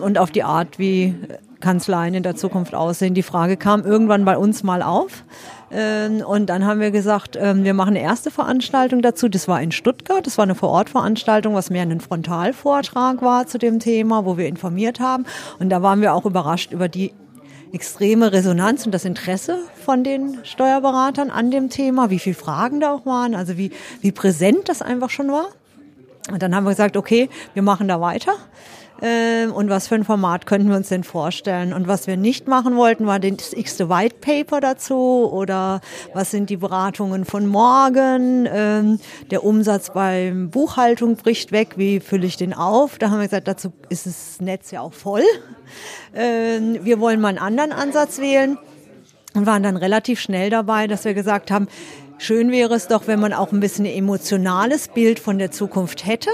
[0.01, 1.15] und auf die Art, wie
[1.59, 3.13] Kanzleien in der Zukunft aussehen.
[3.13, 5.23] Die Frage kam irgendwann bei uns mal auf.
[5.71, 9.29] Ähm, und dann haben wir gesagt, ähm, wir machen eine erste Veranstaltung dazu.
[9.29, 10.25] Das war in Stuttgart.
[10.25, 14.99] Das war eine Vorortveranstaltung, was mehr ein Frontalvortrag war zu dem Thema, wo wir informiert
[14.99, 15.25] haben.
[15.59, 17.13] Und da waren wir auch überrascht über die
[17.71, 22.91] extreme Resonanz und das Interesse von den Steuerberatern an dem Thema, wie viele Fragen da
[22.91, 23.71] auch waren, also wie,
[24.01, 25.49] wie präsent das einfach schon war.
[26.31, 28.33] Und dann haben wir gesagt, okay, wir machen da weiter.
[29.01, 31.73] Ähm, und was für ein Format könnten wir uns denn vorstellen?
[31.73, 35.81] Und was wir nicht machen wollten, war das x-te White Paper dazu oder
[36.13, 38.47] was sind die Beratungen von morgen?
[38.51, 38.99] Ähm,
[39.31, 42.97] der Umsatz beim Buchhaltung bricht weg, wie fülle ich den auf?
[42.97, 45.23] Da haben wir gesagt, dazu ist das Netz ja auch voll.
[46.13, 48.57] Ähm, wir wollen mal einen anderen Ansatz wählen
[49.33, 51.67] und waren dann relativ schnell dabei, dass wir gesagt haben,
[52.17, 56.05] schön wäre es doch, wenn man auch ein bisschen ein emotionales Bild von der Zukunft
[56.05, 56.31] hätte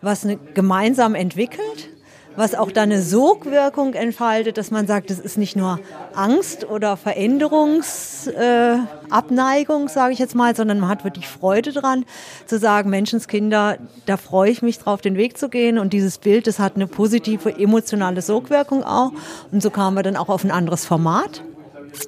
[0.00, 1.90] was eine, gemeinsam entwickelt,
[2.36, 5.80] was auch dann eine Sogwirkung entfaltet, dass man sagt, es ist nicht nur
[6.14, 12.04] Angst oder Veränderungsabneigung, äh, sage ich jetzt mal, sondern man hat wirklich Freude dran,
[12.46, 15.78] zu sagen, Menschenskinder, da freue ich mich drauf, den Weg zu gehen.
[15.78, 19.10] Und dieses Bild, das hat eine positive emotionale Sogwirkung auch.
[19.50, 21.42] Und so kamen wir dann auch auf ein anderes Format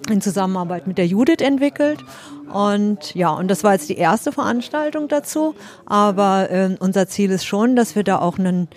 [0.08, 2.04] in Zusammenarbeit mit der Judith entwickelt.
[2.52, 5.54] Und ja, und das war jetzt die erste Veranstaltung dazu.
[5.86, 8.68] Aber äh, unser Ziel ist schon, dass wir da auch einen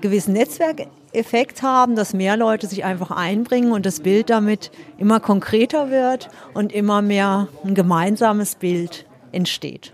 [0.00, 5.90] gewissen Netzwerkeffekt haben, dass mehr Leute sich einfach einbringen und das Bild damit immer konkreter
[5.90, 9.92] wird und immer mehr ein gemeinsames Bild entsteht.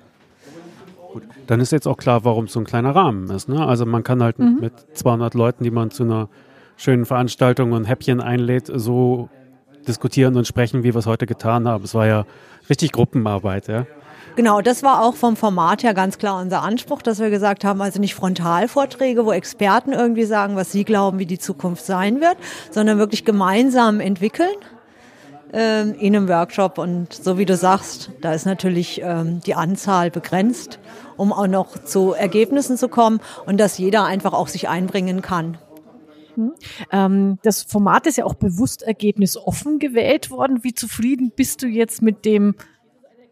[1.12, 3.48] Gut, dann ist jetzt auch klar, warum es so ein kleiner Rahmen ist.
[3.48, 3.65] Ne?
[3.65, 4.59] Also man kann halt mhm.
[4.60, 6.28] mit 200 Leuten, die man zu einer
[6.77, 9.28] schönen Veranstaltung und Häppchen einlädt, so
[9.87, 11.85] diskutieren und sprechen, wie wir es heute getan haben.
[11.85, 12.25] Es war ja
[12.69, 13.87] richtig Gruppenarbeit, ja.
[14.37, 17.83] Genau, das war auch vom Format her ganz klar unser Anspruch, dass wir gesagt haben,
[17.83, 22.37] also nicht Frontalvorträge, wo Experten irgendwie sagen, was sie glauben, wie die Zukunft sein wird,
[22.71, 24.55] sondern wirklich gemeinsam entwickeln
[25.53, 26.79] ähm, in einem Workshop.
[26.79, 30.79] Und so wie du sagst, da ist natürlich ähm, die Anzahl begrenzt,
[31.17, 35.59] um auch noch zu Ergebnissen zu kommen und dass jeder einfach auch sich einbringen kann.
[36.93, 40.65] Ähm, das Format ist ja auch bewusst ergebnisoffen gewählt worden.
[40.65, 42.55] Wie zufrieden bist du jetzt mit dem,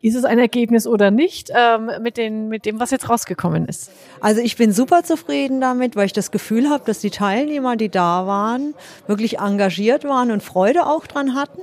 [0.03, 3.91] ist es ein Ergebnis oder nicht, ähm, mit, den, mit dem, was jetzt rausgekommen ist?
[4.21, 7.89] Also ich bin super zufrieden damit, weil ich das Gefühl habe, dass die Teilnehmer, die
[7.89, 8.75] da waren,
[9.07, 11.63] wirklich engagiert waren und Freude auch dran hatten.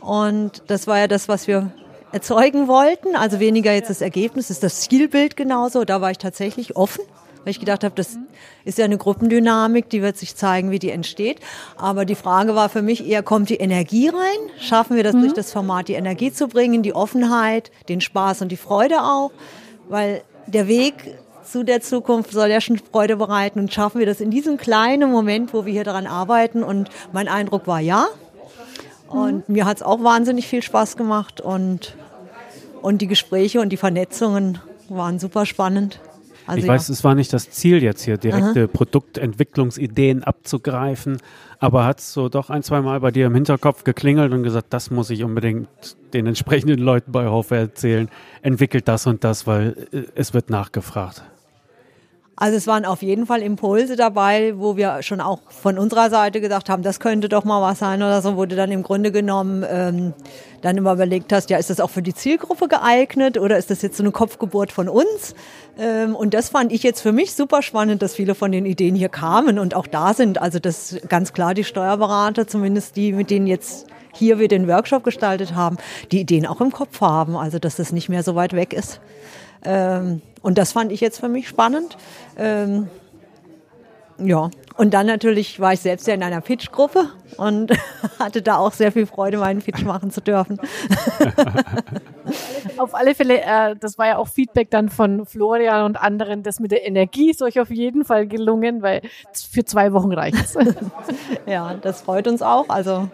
[0.00, 1.72] Und das war ja das, was wir
[2.12, 3.16] erzeugen wollten.
[3.16, 5.84] Also weniger jetzt das Ergebnis, ist das Zielbild genauso.
[5.84, 7.04] Da war ich tatsächlich offen
[7.48, 8.18] weil ich gedacht habe, das
[8.66, 11.40] ist ja eine Gruppendynamik, die wird sich zeigen, wie die entsteht.
[11.78, 14.50] Aber die Frage war für mich eher, kommt die Energie rein?
[14.60, 15.22] Schaffen wir das mhm.
[15.22, 19.30] durch das Format, die Energie zu bringen, die Offenheit, den Spaß und die Freude auch?
[19.88, 20.92] Weil der Weg
[21.42, 25.10] zu der Zukunft soll ja schon Freude bereiten und schaffen wir das in diesem kleinen
[25.10, 26.62] Moment, wo wir hier daran arbeiten.
[26.62, 28.08] Und mein Eindruck war ja.
[29.08, 29.54] Und mhm.
[29.54, 31.96] mir hat es auch wahnsinnig viel Spaß gemacht und,
[32.82, 34.58] und die Gespräche und die Vernetzungen
[34.90, 35.98] waren super spannend.
[36.48, 36.72] Also ich ja.
[36.72, 38.66] weiß, es war nicht das Ziel jetzt hier, direkte Aha.
[38.72, 41.18] Produktentwicklungsideen abzugreifen,
[41.58, 44.72] aber hat es so doch ein, zwei Mal bei dir im Hinterkopf geklingelt und gesagt,
[44.72, 45.68] das muss ich unbedingt
[46.14, 48.08] den entsprechenden Leuten bei Hofe erzählen.
[48.42, 51.22] Entwickelt das und das, weil äh, es wird nachgefragt.
[52.40, 56.40] Also es waren auf jeden Fall Impulse dabei, wo wir schon auch von unserer Seite
[56.40, 59.66] gesagt haben, das könnte doch mal was sein oder so, du dann im Grunde genommen
[59.68, 60.14] ähm,
[60.62, 63.82] dann immer überlegt hast, ja, ist das auch für die Zielgruppe geeignet oder ist das
[63.82, 65.34] jetzt so eine Kopfgeburt von uns?
[65.80, 68.94] Ähm, und das fand ich jetzt für mich super spannend, dass viele von den Ideen
[68.94, 70.40] hier kamen und auch da sind.
[70.40, 75.02] Also dass ganz klar die Steuerberater, zumindest die, mit denen jetzt hier wir den Workshop
[75.02, 75.76] gestaltet haben,
[76.12, 79.00] die Ideen auch im Kopf haben, also dass das nicht mehr so weit weg ist.
[79.64, 81.96] Ähm, und das fand ich jetzt für mich spannend.
[82.36, 82.88] Ähm,
[84.20, 87.72] ja, und dann natürlich war ich selbst ja in einer Pitch-Gruppe und
[88.18, 90.60] hatte da auch sehr viel Freude, meinen Pitch machen zu dürfen.
[92.78, 96.58] auf alle Fälle, äh, das war ja auch Feedback dann von Florian und anderen, das
[96.58, 99.02] mit der Energie ist euch auf jeden Fall gelungen, weil
[99.32, 100.56] für zwei Wochen reicht es.
[101.46, 102.68] ja, das freut uns auch.
[102.68, 103.08] Also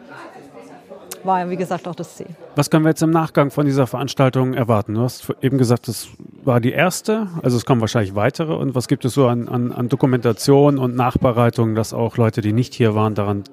[1.24, 2.28] war wie gesagt, auch das Ziel.
[2.56, 4.94] Was können wir jetzt im Nachgang von dieser Veranstaltung erwarten?
[4.94, 6.09] Du hast eben gesagt, das
[6.44, 8.55] war die erste, also es kommen wahrscheinlich weitere.
[8.55, 12.52] Und was gibt es so an, an, an Dokumentation und Nachbereitung, dass auch Leute, die
[12.52, 13.44] nicht hier waren, daran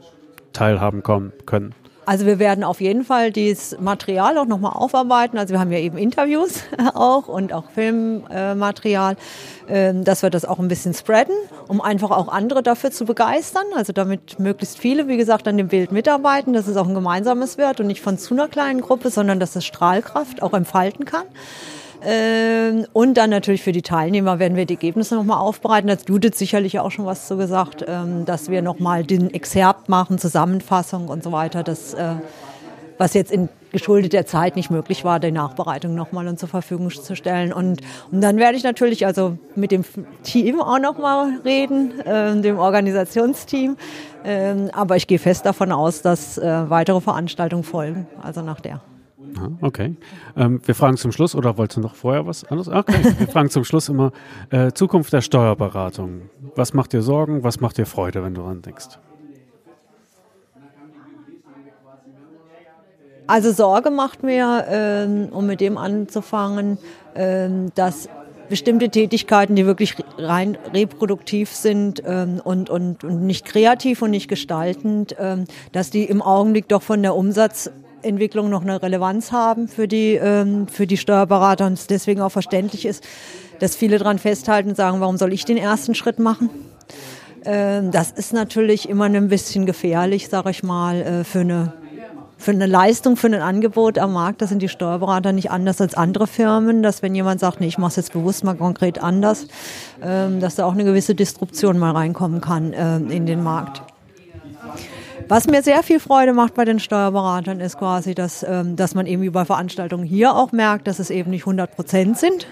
[0.53, 1.73] teilhaben kommen können?
[2.11, 5.37] Also wir werden auf jeden Fall dieses Material auch nochmal aufarbeiten.
[5.37, 6.63] Also wir haben ja eben Interviews
[6.93, 9.15] auch und auch Filmmaterial,
[9.69, 11.33] ähm, dass wir das auch ein bisschen spreaden,
[11.69, 13.63] um einfach auch andere dafür zu begeistern.
[13.77, 17.57] Also damit möglichst viele, wie gesagt, an dem Bild mitarbeiten, dass es auch ein gemeinsames
[17.57, 21.23] wird und nicht von zu einer kleinen Gruppe, sondern dass es Strahlkraft auch entfalten kann.
[22.03, 25.87] Ähm, und dann natürlich für die Teilnehmer werden wir die Ergebnisse nochmal aufbereiten.
[25.87, 29.89] Da hat Judith sicherlich auch schon was zu gesagt, ähm, dass wir nochmal den Exerpt
[29.89, 31.63] machen, Zusammenfassung und so weiter.
[31.63, 32.15] Das, äh,
[32.97, 36.89] was jetzt in geschuldet der Zeit nicht möglich war, die Nachbereitung nochmal und zur Verfügung
[36.89, 37.53] zu stellen.
[37.53, 39.83] Und, und dann werde ich natürlich also mit dem
[40.23, 43.77] Team auch nochmal reden, äh, dem Organisationsteam.
[44.23, 48.81] Ähm, aber ich gehe fest davon aus, dass äh, weitere Veranstaltungen folgen, also nach der.
[49.61, 49.95] Okay.
[50.35, 52.67] Ähm, wir fragen zum Schluss, oder wolltest du noch vorher was anderes?
[52.67, 53.15] Okay.
[53.17, 54.11] Wir fragen zum Schluss immer
[54.49, 56.29] äh, Zukunft der Steuerberatung.
[56.55, 57.43] Was macht dir Sorgen?
[57.43, 58.99] Was macht dir Freude, wenn du daran denkst?
[63.27, 66.77] Also Sorge macht mir, ähm, um mit dem anzufangen,
[67.15, 68.09] ähm, dass
[68.49, 74.27] bestimmte Tätigkeiten, die wirklich rein reproduktiv sind ähm, und, und, und nicht kreativ und nicht
[74.27, 77.71] gestaltend, ähm, dass die im Augenblick doch von der Umsatz
[78.03, 82.31] Entwicklung noch eine Relevanz haben für die, ähm, für die Steuerberater und es deswegen auch
[82.31, 83.03] verständlich ist,
[83.59, 86.49] dass viele daran festhalten und sagen, warum soll ich den ersten Schritt machen?
[87.45, 91.73] Ähm, das ist natürlich immer ein bisschen gefährlich, sage ich mal, äh, für eine
[92.41, 95.93] für eine Leistung, für ein Angebot am Markt, da sind die Steuerberater nicht anders als
[95.93, 99.45] andere Firmen, dass wenn jemand sagt, nee, ich mache es jetzt bewusst mal konkret anders,
[100.01, 103.83] ähm, dass da auch eine gewisse Disruption mal reinkommen kann äh, in den Markt.
[105.31, 109.05] Was mir sehr viel Freude macht bei den Steuerberatern ist quasi, dass, ähm, dass man
[109.05, 112.47] eben bei Veranstaltungen hier auch merkt, dass es eben nicht 100 Prozent sind.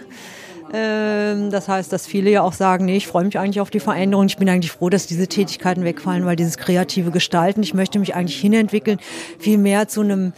[0.71, 3.81] Ähm, das heißt, dass viele ja auch sagen, nee, ich freue mich eigentlich auf die
[3.81, 4.27] Veränderung.
[4.27, 8.15] Ich bin eigentlich froh, dass diese Tätigkeiten wegfallen, weil dieses kreative Gestalten, ich möchte mich
[8.15, 8.99] eigentlich hinentwickeln,
[9.39, 10.31] viel mehr zu einem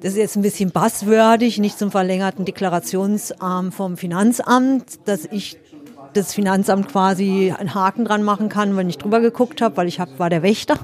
[0.00, 5.56] das ist jetzt ein bisschen basswürdig, nicht zum verlängerten Deklarationsarm vom Finanzamt, dass ich
[6.14, 10.00] das Finanzamt quasi einen Haken dran machen kann, wenn ich drüber geguckt habe, weil ich
[10.00, 10.78] hab, war der Wächter,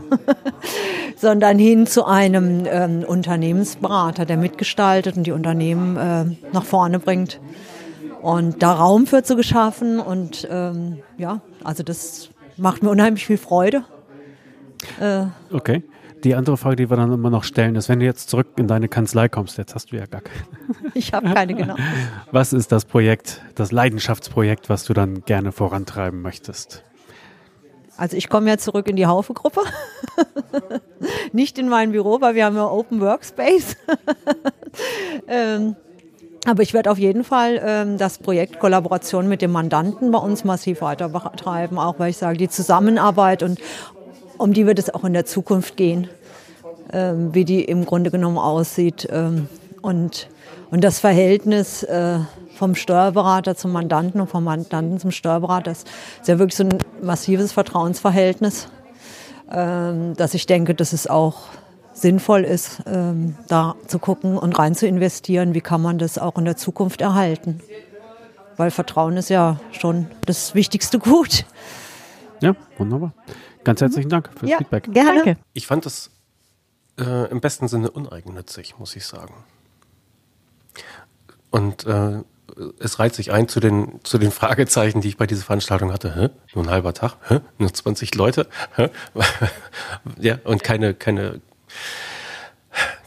[1.17, 7.41] sondern hin zu einem ähm, Unternehmensberater, der mitgestaltet und die Unternehmen äh, nach vorne bringt
[8.23, 13.39] und da Raum für zu geschaffen und ähm, ja, also das macht mir unheimlich viel
[13.39, 13.85] Freude.
[15.01, 15.83] Äh, okay.
[16.25, 18.67] Die andere Frage, die wir dann immer noch stellen, ist, wenn du jetzt zurück in
[18.67, 20.45] deine Kanzlei kommst, jetzt hast du ja gar keine.
[20.95, 21.77] Ich habe keine, genau.
[22.31, 26.83] Was ist das Projekt, das Leidenschaftsprojekt, was du dann gerne vorantreiben möchtest?
[27.97, 29.61] Also ich komme ja zurück in die Haufe-Gruppe.
[31.33, 33.77] Nicht in mein Büro, weil wir haben ja Open Workspace.
[35.29, 35.77] ähm,
[36.47, 40.45] aber ich werde auf jeden Fall ähm, das Projekt Kollaboration mit dem Mandanten bei uns
[40.45, 43.61] massiv weiter betreiben, auch weil ich sage, die Zusammenarbeit und
[44.41, 46.09] um die wird es auch in der Zukunft gehen,
[46.93, 49.07] ähm, wie die im Grunde genommen aussieht.
[49.11, 49.49] Ähm,
[49.83, 50.29] und,
[50.71, 52.19] und das Verhältnis äh,
[52.57, 55.87] vom Steuerberater zum Mandanten und vom Mandanten zum Steuerberater ist,
[56.21, 58.69] ist ja wirklich so ein massives Vertrauensverhältnis,
[59.51, 61.43] ähm, dass ich denke, dass es auch
[61.93, 66.37] sinnvoll ist, ähm, da zu gucken und rein zu investieren, wie kann man das auch
[66.39, 67.61] in der Zukunft erhalten.
[68.57, 71.45] Weil Vertrauen ist ja schon das wichtigste Gut.
[72.41, 73.13] Ja, wunderbar.
[73.65, 74.93] Ganz herzlichen Dank fürs ja, Feedback.
[74.93, 75.25] Gerne.
[75.25, 75.41] Danke.
[75.53, 76.11] Ich fand das
[76.99, 79.35] äh, im besten Sinne uneigennützig, muss ich sagen.
[81.51, 82.23] Und äh,
[82.79, 86.15] es reiht sich ein zu den, zu den Fragezeichen, die ich bei dieser Veranstaltung hatte.
[86.15, 86.29] Hä?
[86.55, 87.17] Nur ein halber Tag?
[87.29, 87.41] Hä?
[87.59, 88.47] Nur 20 Leute?
[88.77, 88.91] Hä?
[90.19, 91.41] ja, und keine, keine,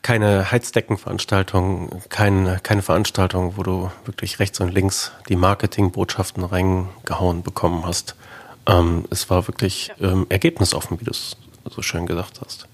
[0.02, 7.86] keine Heizdeckenveranstaltung, keine, keine Veranstaltung, wo du wirklich rechts und links die Marketingbotschaften reingehauen bekommen
[7.86, 8.16] hast.
[8.66, 11.36] Ähm, es war wirklich ähm, ergebnisoffen, wie du es
[11.70, 12.68] so schön gesagt hast.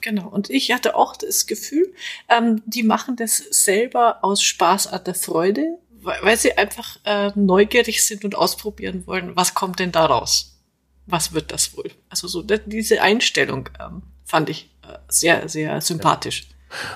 [0.00, 1.92] Genau, und ich hatte auch das Gefühl,
[2.28, 7.32] ähm, die machen das selber aus Spaß an der Freude, weil, weil sie einfach äh,
[7.34, 10.56] neugierig sind und ausprobieren wollen, was kommt denn da raus?
[11.06, 11.90] Was wird das wohl?
[12.08, 16.48] Also so diese Einstellung ähm, fand ich äh, sehr, sehr sympathisch.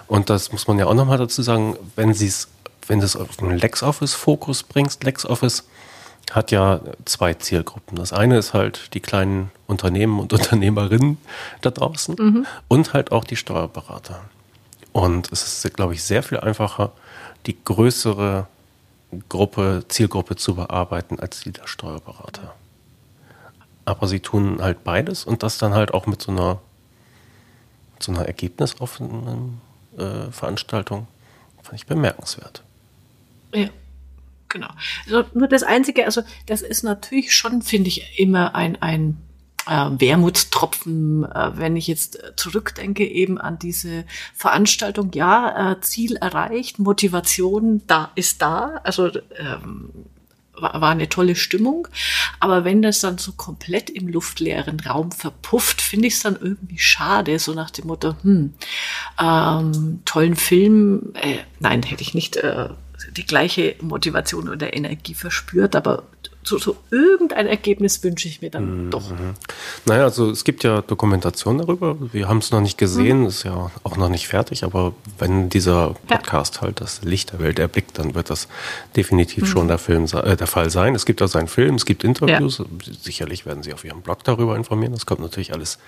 [0.06, 2.48] Und das muss man ja auch nochmal dazu sagen, wenn sie es,
[2.86, 5.64] wenn du es auf einen LexOffice-Fokus bringst, LexOffice
[6.30, 7.96] hat ja zwei Zielgruppen.
[7.96, 11.18] Das eine ist halt die kleinen Unternehmen und Unternehmerinnen
[11.60, 12.46] da draußen mhm.
[12.68, 14.20] und halt auch die Steuerberater.
[14.92, 16.92] Und es ist, glaube ich, sehr viel einfacher,
[17.46, 18.46] die größere
[19.28, 22.54] Gruppe, Zielgruppe zu bearbeiten als die der Steuerberater.
[23.84, 26.60] Aber sie tun halt beides und das dann halt auch mit so einer,
[27.98, 29.60] so einer ergebnisoffenen
[29.98, 31.08] äh, Veranstaltung.
[31.62, 32.62] Fand ich bemerkenswert.
[33.54, 33.68] Ja.
[34.52, 34.68] Genau.
[35.06, 39.16] Also nur das Einzige, also das ist natürlich schon, finde ich, immer ein, ein
[39.66, 44.04] äh, Wermutstropfen, äh, wenn ich jetzt zurückdenke eben an diese
[44.34, 45.10] Veranstaltung.
[45.14, 49.88] Ja, äh, Ziel erreicht, Motivation da ist da, also ähm,
[50.52, 51.88] war, war eine tolle Stimmung.
[52.38, 56.78] Aber wenn das dann so komplett im luftleeren Raum verpufft, finde ich es dann irgendwie
[56.78, 58.52] schade, so nach dem Motto, hm,
[59.18, 62.68] ähm, tollen Film, äh, nein, hätte ich nicht äh,
[63.10, 66.04] die gleiche Motivation oder Energie verspürt, aber
[66.44, 68.90] so, so irgendein Ergebnis wünsche ich mir dann mhm.
[68.90, 69.12] doch.
[69.86, 71.96] Naja, also es gibt ja Dokumentation darüber.
[72.12, 73.26] Wir haben es noch nicht gesehen, mhm.
[73.26, 76.62] ist ja auch noch nicht fertig, aber wenn dieser Podcast ja.
[76.62, 78.48] halt das Licht der Welt erblickt, dann wird das
[78.96, 79.46] definitiv mhm.
[79.46, 80.94] schon der, Film, äh, der Fall sein.
[80.94, 82.58] Es gibt also einen Film, es gibt Interviews.
[82.58, 82.64] Ja.
[83.00, 84.92] Sicherlich werden Sie auf Ihrem Blog darüber informieren.
[84.92, 85.78] Das kommt natürlich alles,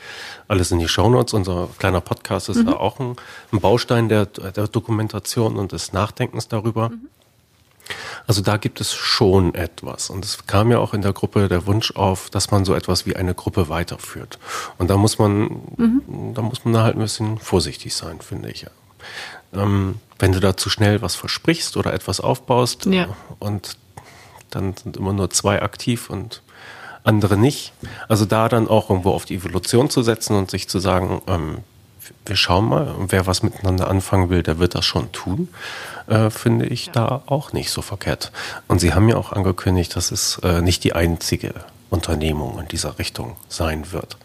[0.47, 1.35] alles in die Shownotes.
[1.35, 2.69] Unser kleiner Podcast ist mhm.
[2.69, 3.17] ja auch ein,
[3.53, 6.91] ein Baustein der, der, Dokumentation und des Nachdenkens darüber.
[8.27, 10.11] Also da gibt es schon etwas.
[10.11, 13.07] Und es kam ja auch in der Gruppe der Wunsch auf, dass man so etwas
[13.07, 14.39] wie eine Gruppe weiterführt.
[14.79, 16.03] Und da muss man, mhm.
[16.35, 18.67] da muss man halt ein bisschen vorsichtig sein, finde ich.
[19.53, 23.09] Ähm, wenn du da zu schnell was versprichst oder etwas aufbaust ja.
[23.39, 23.77] und
[24.51, 26.43] dann sind immer nur zwei aktiv und
[27.03, 27.73] andere nicht.
[28.09, 31.59] Also da dann auch irgendwo auf die Evolution zu setzen und sich zu sagen, ähm,
[32.27, 35.49] wir schauen mal, wer was miteinander anfangen will, der wird das schon tun
[36.07, 36.93] äh, finde ich ja.
[36.93, 38.33] da auch nicht so verkehrt.
[38.69, 41.55] Und Sie haben ja auch angekündigt, dass es äh, nicht die einzige
[41.91, 44.17] Unternehmung in dieser Richtung sein wird.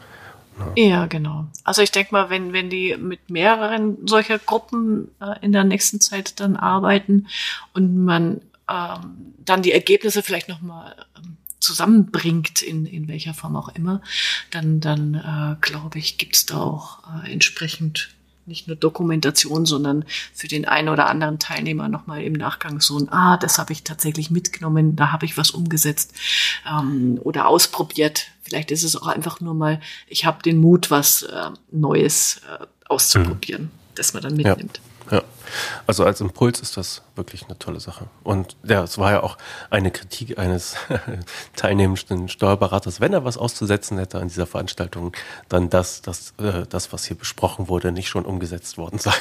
[0.58, 0.90] Ne?
[0.90, 1.46] Ja, genau.
[1.64, 6.02] Also ich denke mal, wenn, wenn die mit mehreren solcher Gruppen äh, in der nächsten
[6.02, 7.28] Zeit dann arbeiten
[7.74, 13.70] und man ähm, dann die Ergebnisse vielleicht nochmal ähm, zusammenbringt, in, in welcher Form auch
[13.70, 14.02] immer,
[14.52, 18.10] dann, dann äh, glaube ich, gibt's da auch äh, entsprechend
[18.50, 20.04] nicht nur Dokumentation, sondern
[20.34, 23.84] für den einen oder anderen Teilnehmer nochmal im Nachgang so ein, ah, das habe ich
[23.84, 26.14] tatsächlich mitgenommen, da habe ich was umgesetzt
[26.68, 28.28] ähm, oder ausprobiert.
[28.42, 32.66] Vielleicht ist es auch einfach nur mal, ich habe den Mut, was äh, Neues äh,
[32.90, 33.72] auszuprobieren, mhm.
[33.96, 34.82] das man dann mitnimmt.
[34.84, 34.90] Ja.
[35.12, 35.24] Ja,
[35.90, 38.06] also als Impuls ist das wirklich eine tolle Sache.
[38.24, 39.40] Und ja, es war ja auch
[39.72, 40.76] eine Kritik eines
[41.56, 45.14] teilnehmenden Steuerberaters, wenn er was auszusetzen hätte an dieser Veranstaltung,
[45.50, 49.14] dann das, das, äh, das was hier besprochen wurde, nicht schon umgesetzt worden sei.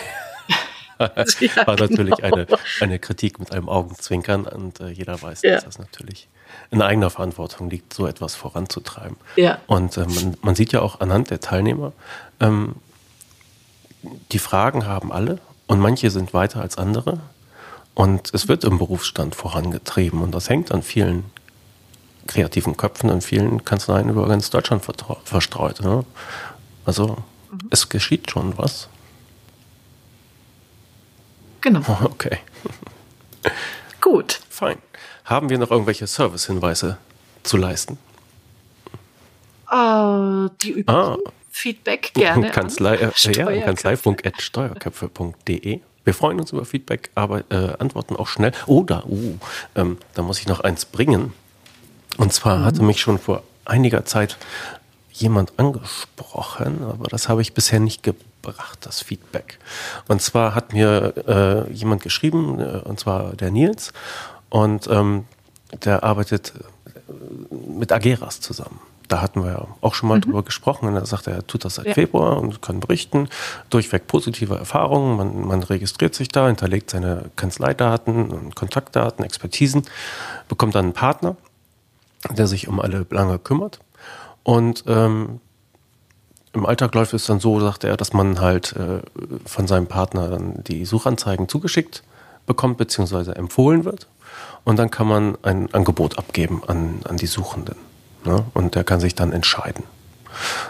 [1.00, 1.08] ja,
[1.66, 2.36] war natürlich genau.
[2.36, 2.46] eine,
[2.80, 5.54] eine Kritik mit einem Augenzwinkern und äh, jeder weiß, ja.
[5.54, 6.28] dass das natürlich
[6.70, 9.16] in eigener Verantwortung liegt, so etwas voranzutreiben.
[9.36, 9.56] Ja.
[9.68, 11.94] Und äh, man, man sieht ja auch anhand der Teilnehmer,
[12.40, 12.74] ähm,
[14.32, 15.38] die Fragen haben alle
[15.68, 17.20] und manche sind weiter als andere.
[17.94, 20.22] Und es wird im Berufsstand vorangetrieben.
[20.22, 21.24] Und das hängt an vielen
[22.26, 24.84] kreativen Köpfen, an vielen Kanzleien über ganz Deutschland
[25.24, 25.80] verstreut.
[25.80, 26.04] Ne?
[26.84, 27.18] Also
[27.50, 27.58] mhm.
[27.70, 28.88] es geschieht schon was.
[31.60, 31.80] Genau.
[32.04, 32.38] Okay.
[34.00, 34.40] Gut.
[34.48, 34.78] Fein.
[35.24, 36.98] Haben wir noch irgendwelche Service-Hinweise
[37.42, 37.98] zu leisten?
[39.70, 40.88] Uh, die üblichen.
[40.88, 41.16] Ah.
[41.58, 42.50] Feedback gerne.
[42.52, 45.80] Kanzlei, äh, ja, kanzleifunk.steuerköpfe.de.
[46.04, 48.52] Wir freuen uns über Feedback, aber äh, antworten auch schnell.
[48.66, 49.36] Oder, uh,
[49.74, 51.32] ähm, da muss ich noch eins bringen.
[52.16, 52.64] Und zwar mhm.
[52.64, 54.36] hatte mich schon vor einiger Zeit
[55.12, 59.58] jemand angesprochen, aber das habe ich bisher nicht gebracht, das Feedback.
[60.06, 63.92] Und zwar hat mir äh, jemand geschrieben, äh, und zwar der Nils,
[64.48, 65.24] und ähm,
[65.84, 66.62] der arbeitet äh,
[67.78, 68.78] mit Ageras zusammen
[69.08, 70.22] da hatten wir ja auch schon mal mhm.
[70.22, 70.86] drüber gesprochen.
[70.86, 71.94] Und er sagte, er tut das seit ja.
[71.94, 73.28] Februar und kann berichten.
[73.70, 75.16] Durchweg positive Erfahrungen.
[75.16, 79.82] Man, man registriert sich da, hinterlegt seine Kanzleidaten, Kontaktdaten, Expertisen,
[80.48, 81.36] bekommt dann einen Partner,
[82.30, 83.80] der sich um alle Belange kümmert.
[84.42, 85.40] Und ähm,
[86.52, 89.00] im Alltag läuft es dann so, sagte er, dass man halt äh,
[89.44, 92.02] von seinem Partner dann die Suchanzeigen zugeschickt
[92.46, 94.06] bekommt, beziehungsweise empfohlen wird.
[94.64, 97.87] Und dann kann man ein Angebot abgeben an, an die Suchenden.
[98.24, 98.44] Ne?
[98.54, 99.84] Und der kann sich dann entscheiden.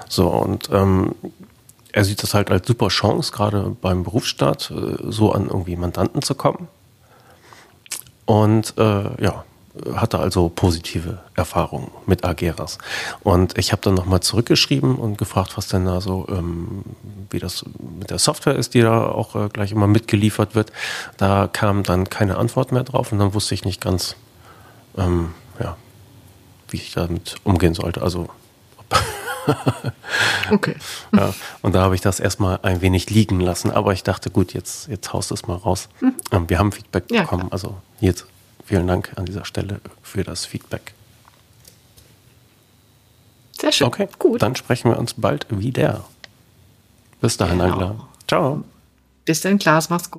[0.08, 1.14] So, und ähm,
[1.92, 6.22] er sieht das halt als super Chance, gerade beim Berufsstart, äh, so an irgendwie Mandanten
[6.22, 6.68] zu kommen.
[8.24, 9.44] Und äh, ja,
[9.94, 12.78] hatte also positive Erfahrungen mit Ageras.
[13.22, 16.84] Und ich habe dann nochmal zurückgeschrieben und gefragt, was denn da so, ähm,
[17.30, 17.64] wie das
[17.98, 20.72] mit der Software ist, die da auch äh, gleich immer mitgeliefert wird.
[21.16, 24.16] Da kam dann keine Antwort mehr drauf und dann wusste ich nicht ganz,
[24.96, 25.76] ähm, ja,
[26.70, 28.02] wie ich damit umgehen sollte.
[28.02, 28.28] Also
[30.50, 30.76] okay.
[31.14, 34.52] ja, und da habe ich das erstmal ein wenig liegen lassen, aber ich dachte, gut,
[34.52, 35.88] jetzt, jetzt haust du es mal raus.
[36.00, 36.14] Mhm.
[36.32, 37.52] Ähm, wir haben Feedback ja, bekommen, klar.
[37.52, 38.26] also jetzt
[38.64, 40.92] vielen Dank an dieser Stelle für das Feedback.
[43.60, 43.86] Sehr schön.
[43.88, 44.42] Okay, gut.
[44.42, 46.04] Dann sprechen wir uns bald wieder.
[47.20, 47.72] Bis dahin, genau.
[47.72, 48.08] Angela.
[48.28, 48.64] Ciao.
[49.24, 49.90] Bis dann, Klaas.
[49.90, 50.16] Mach's gut.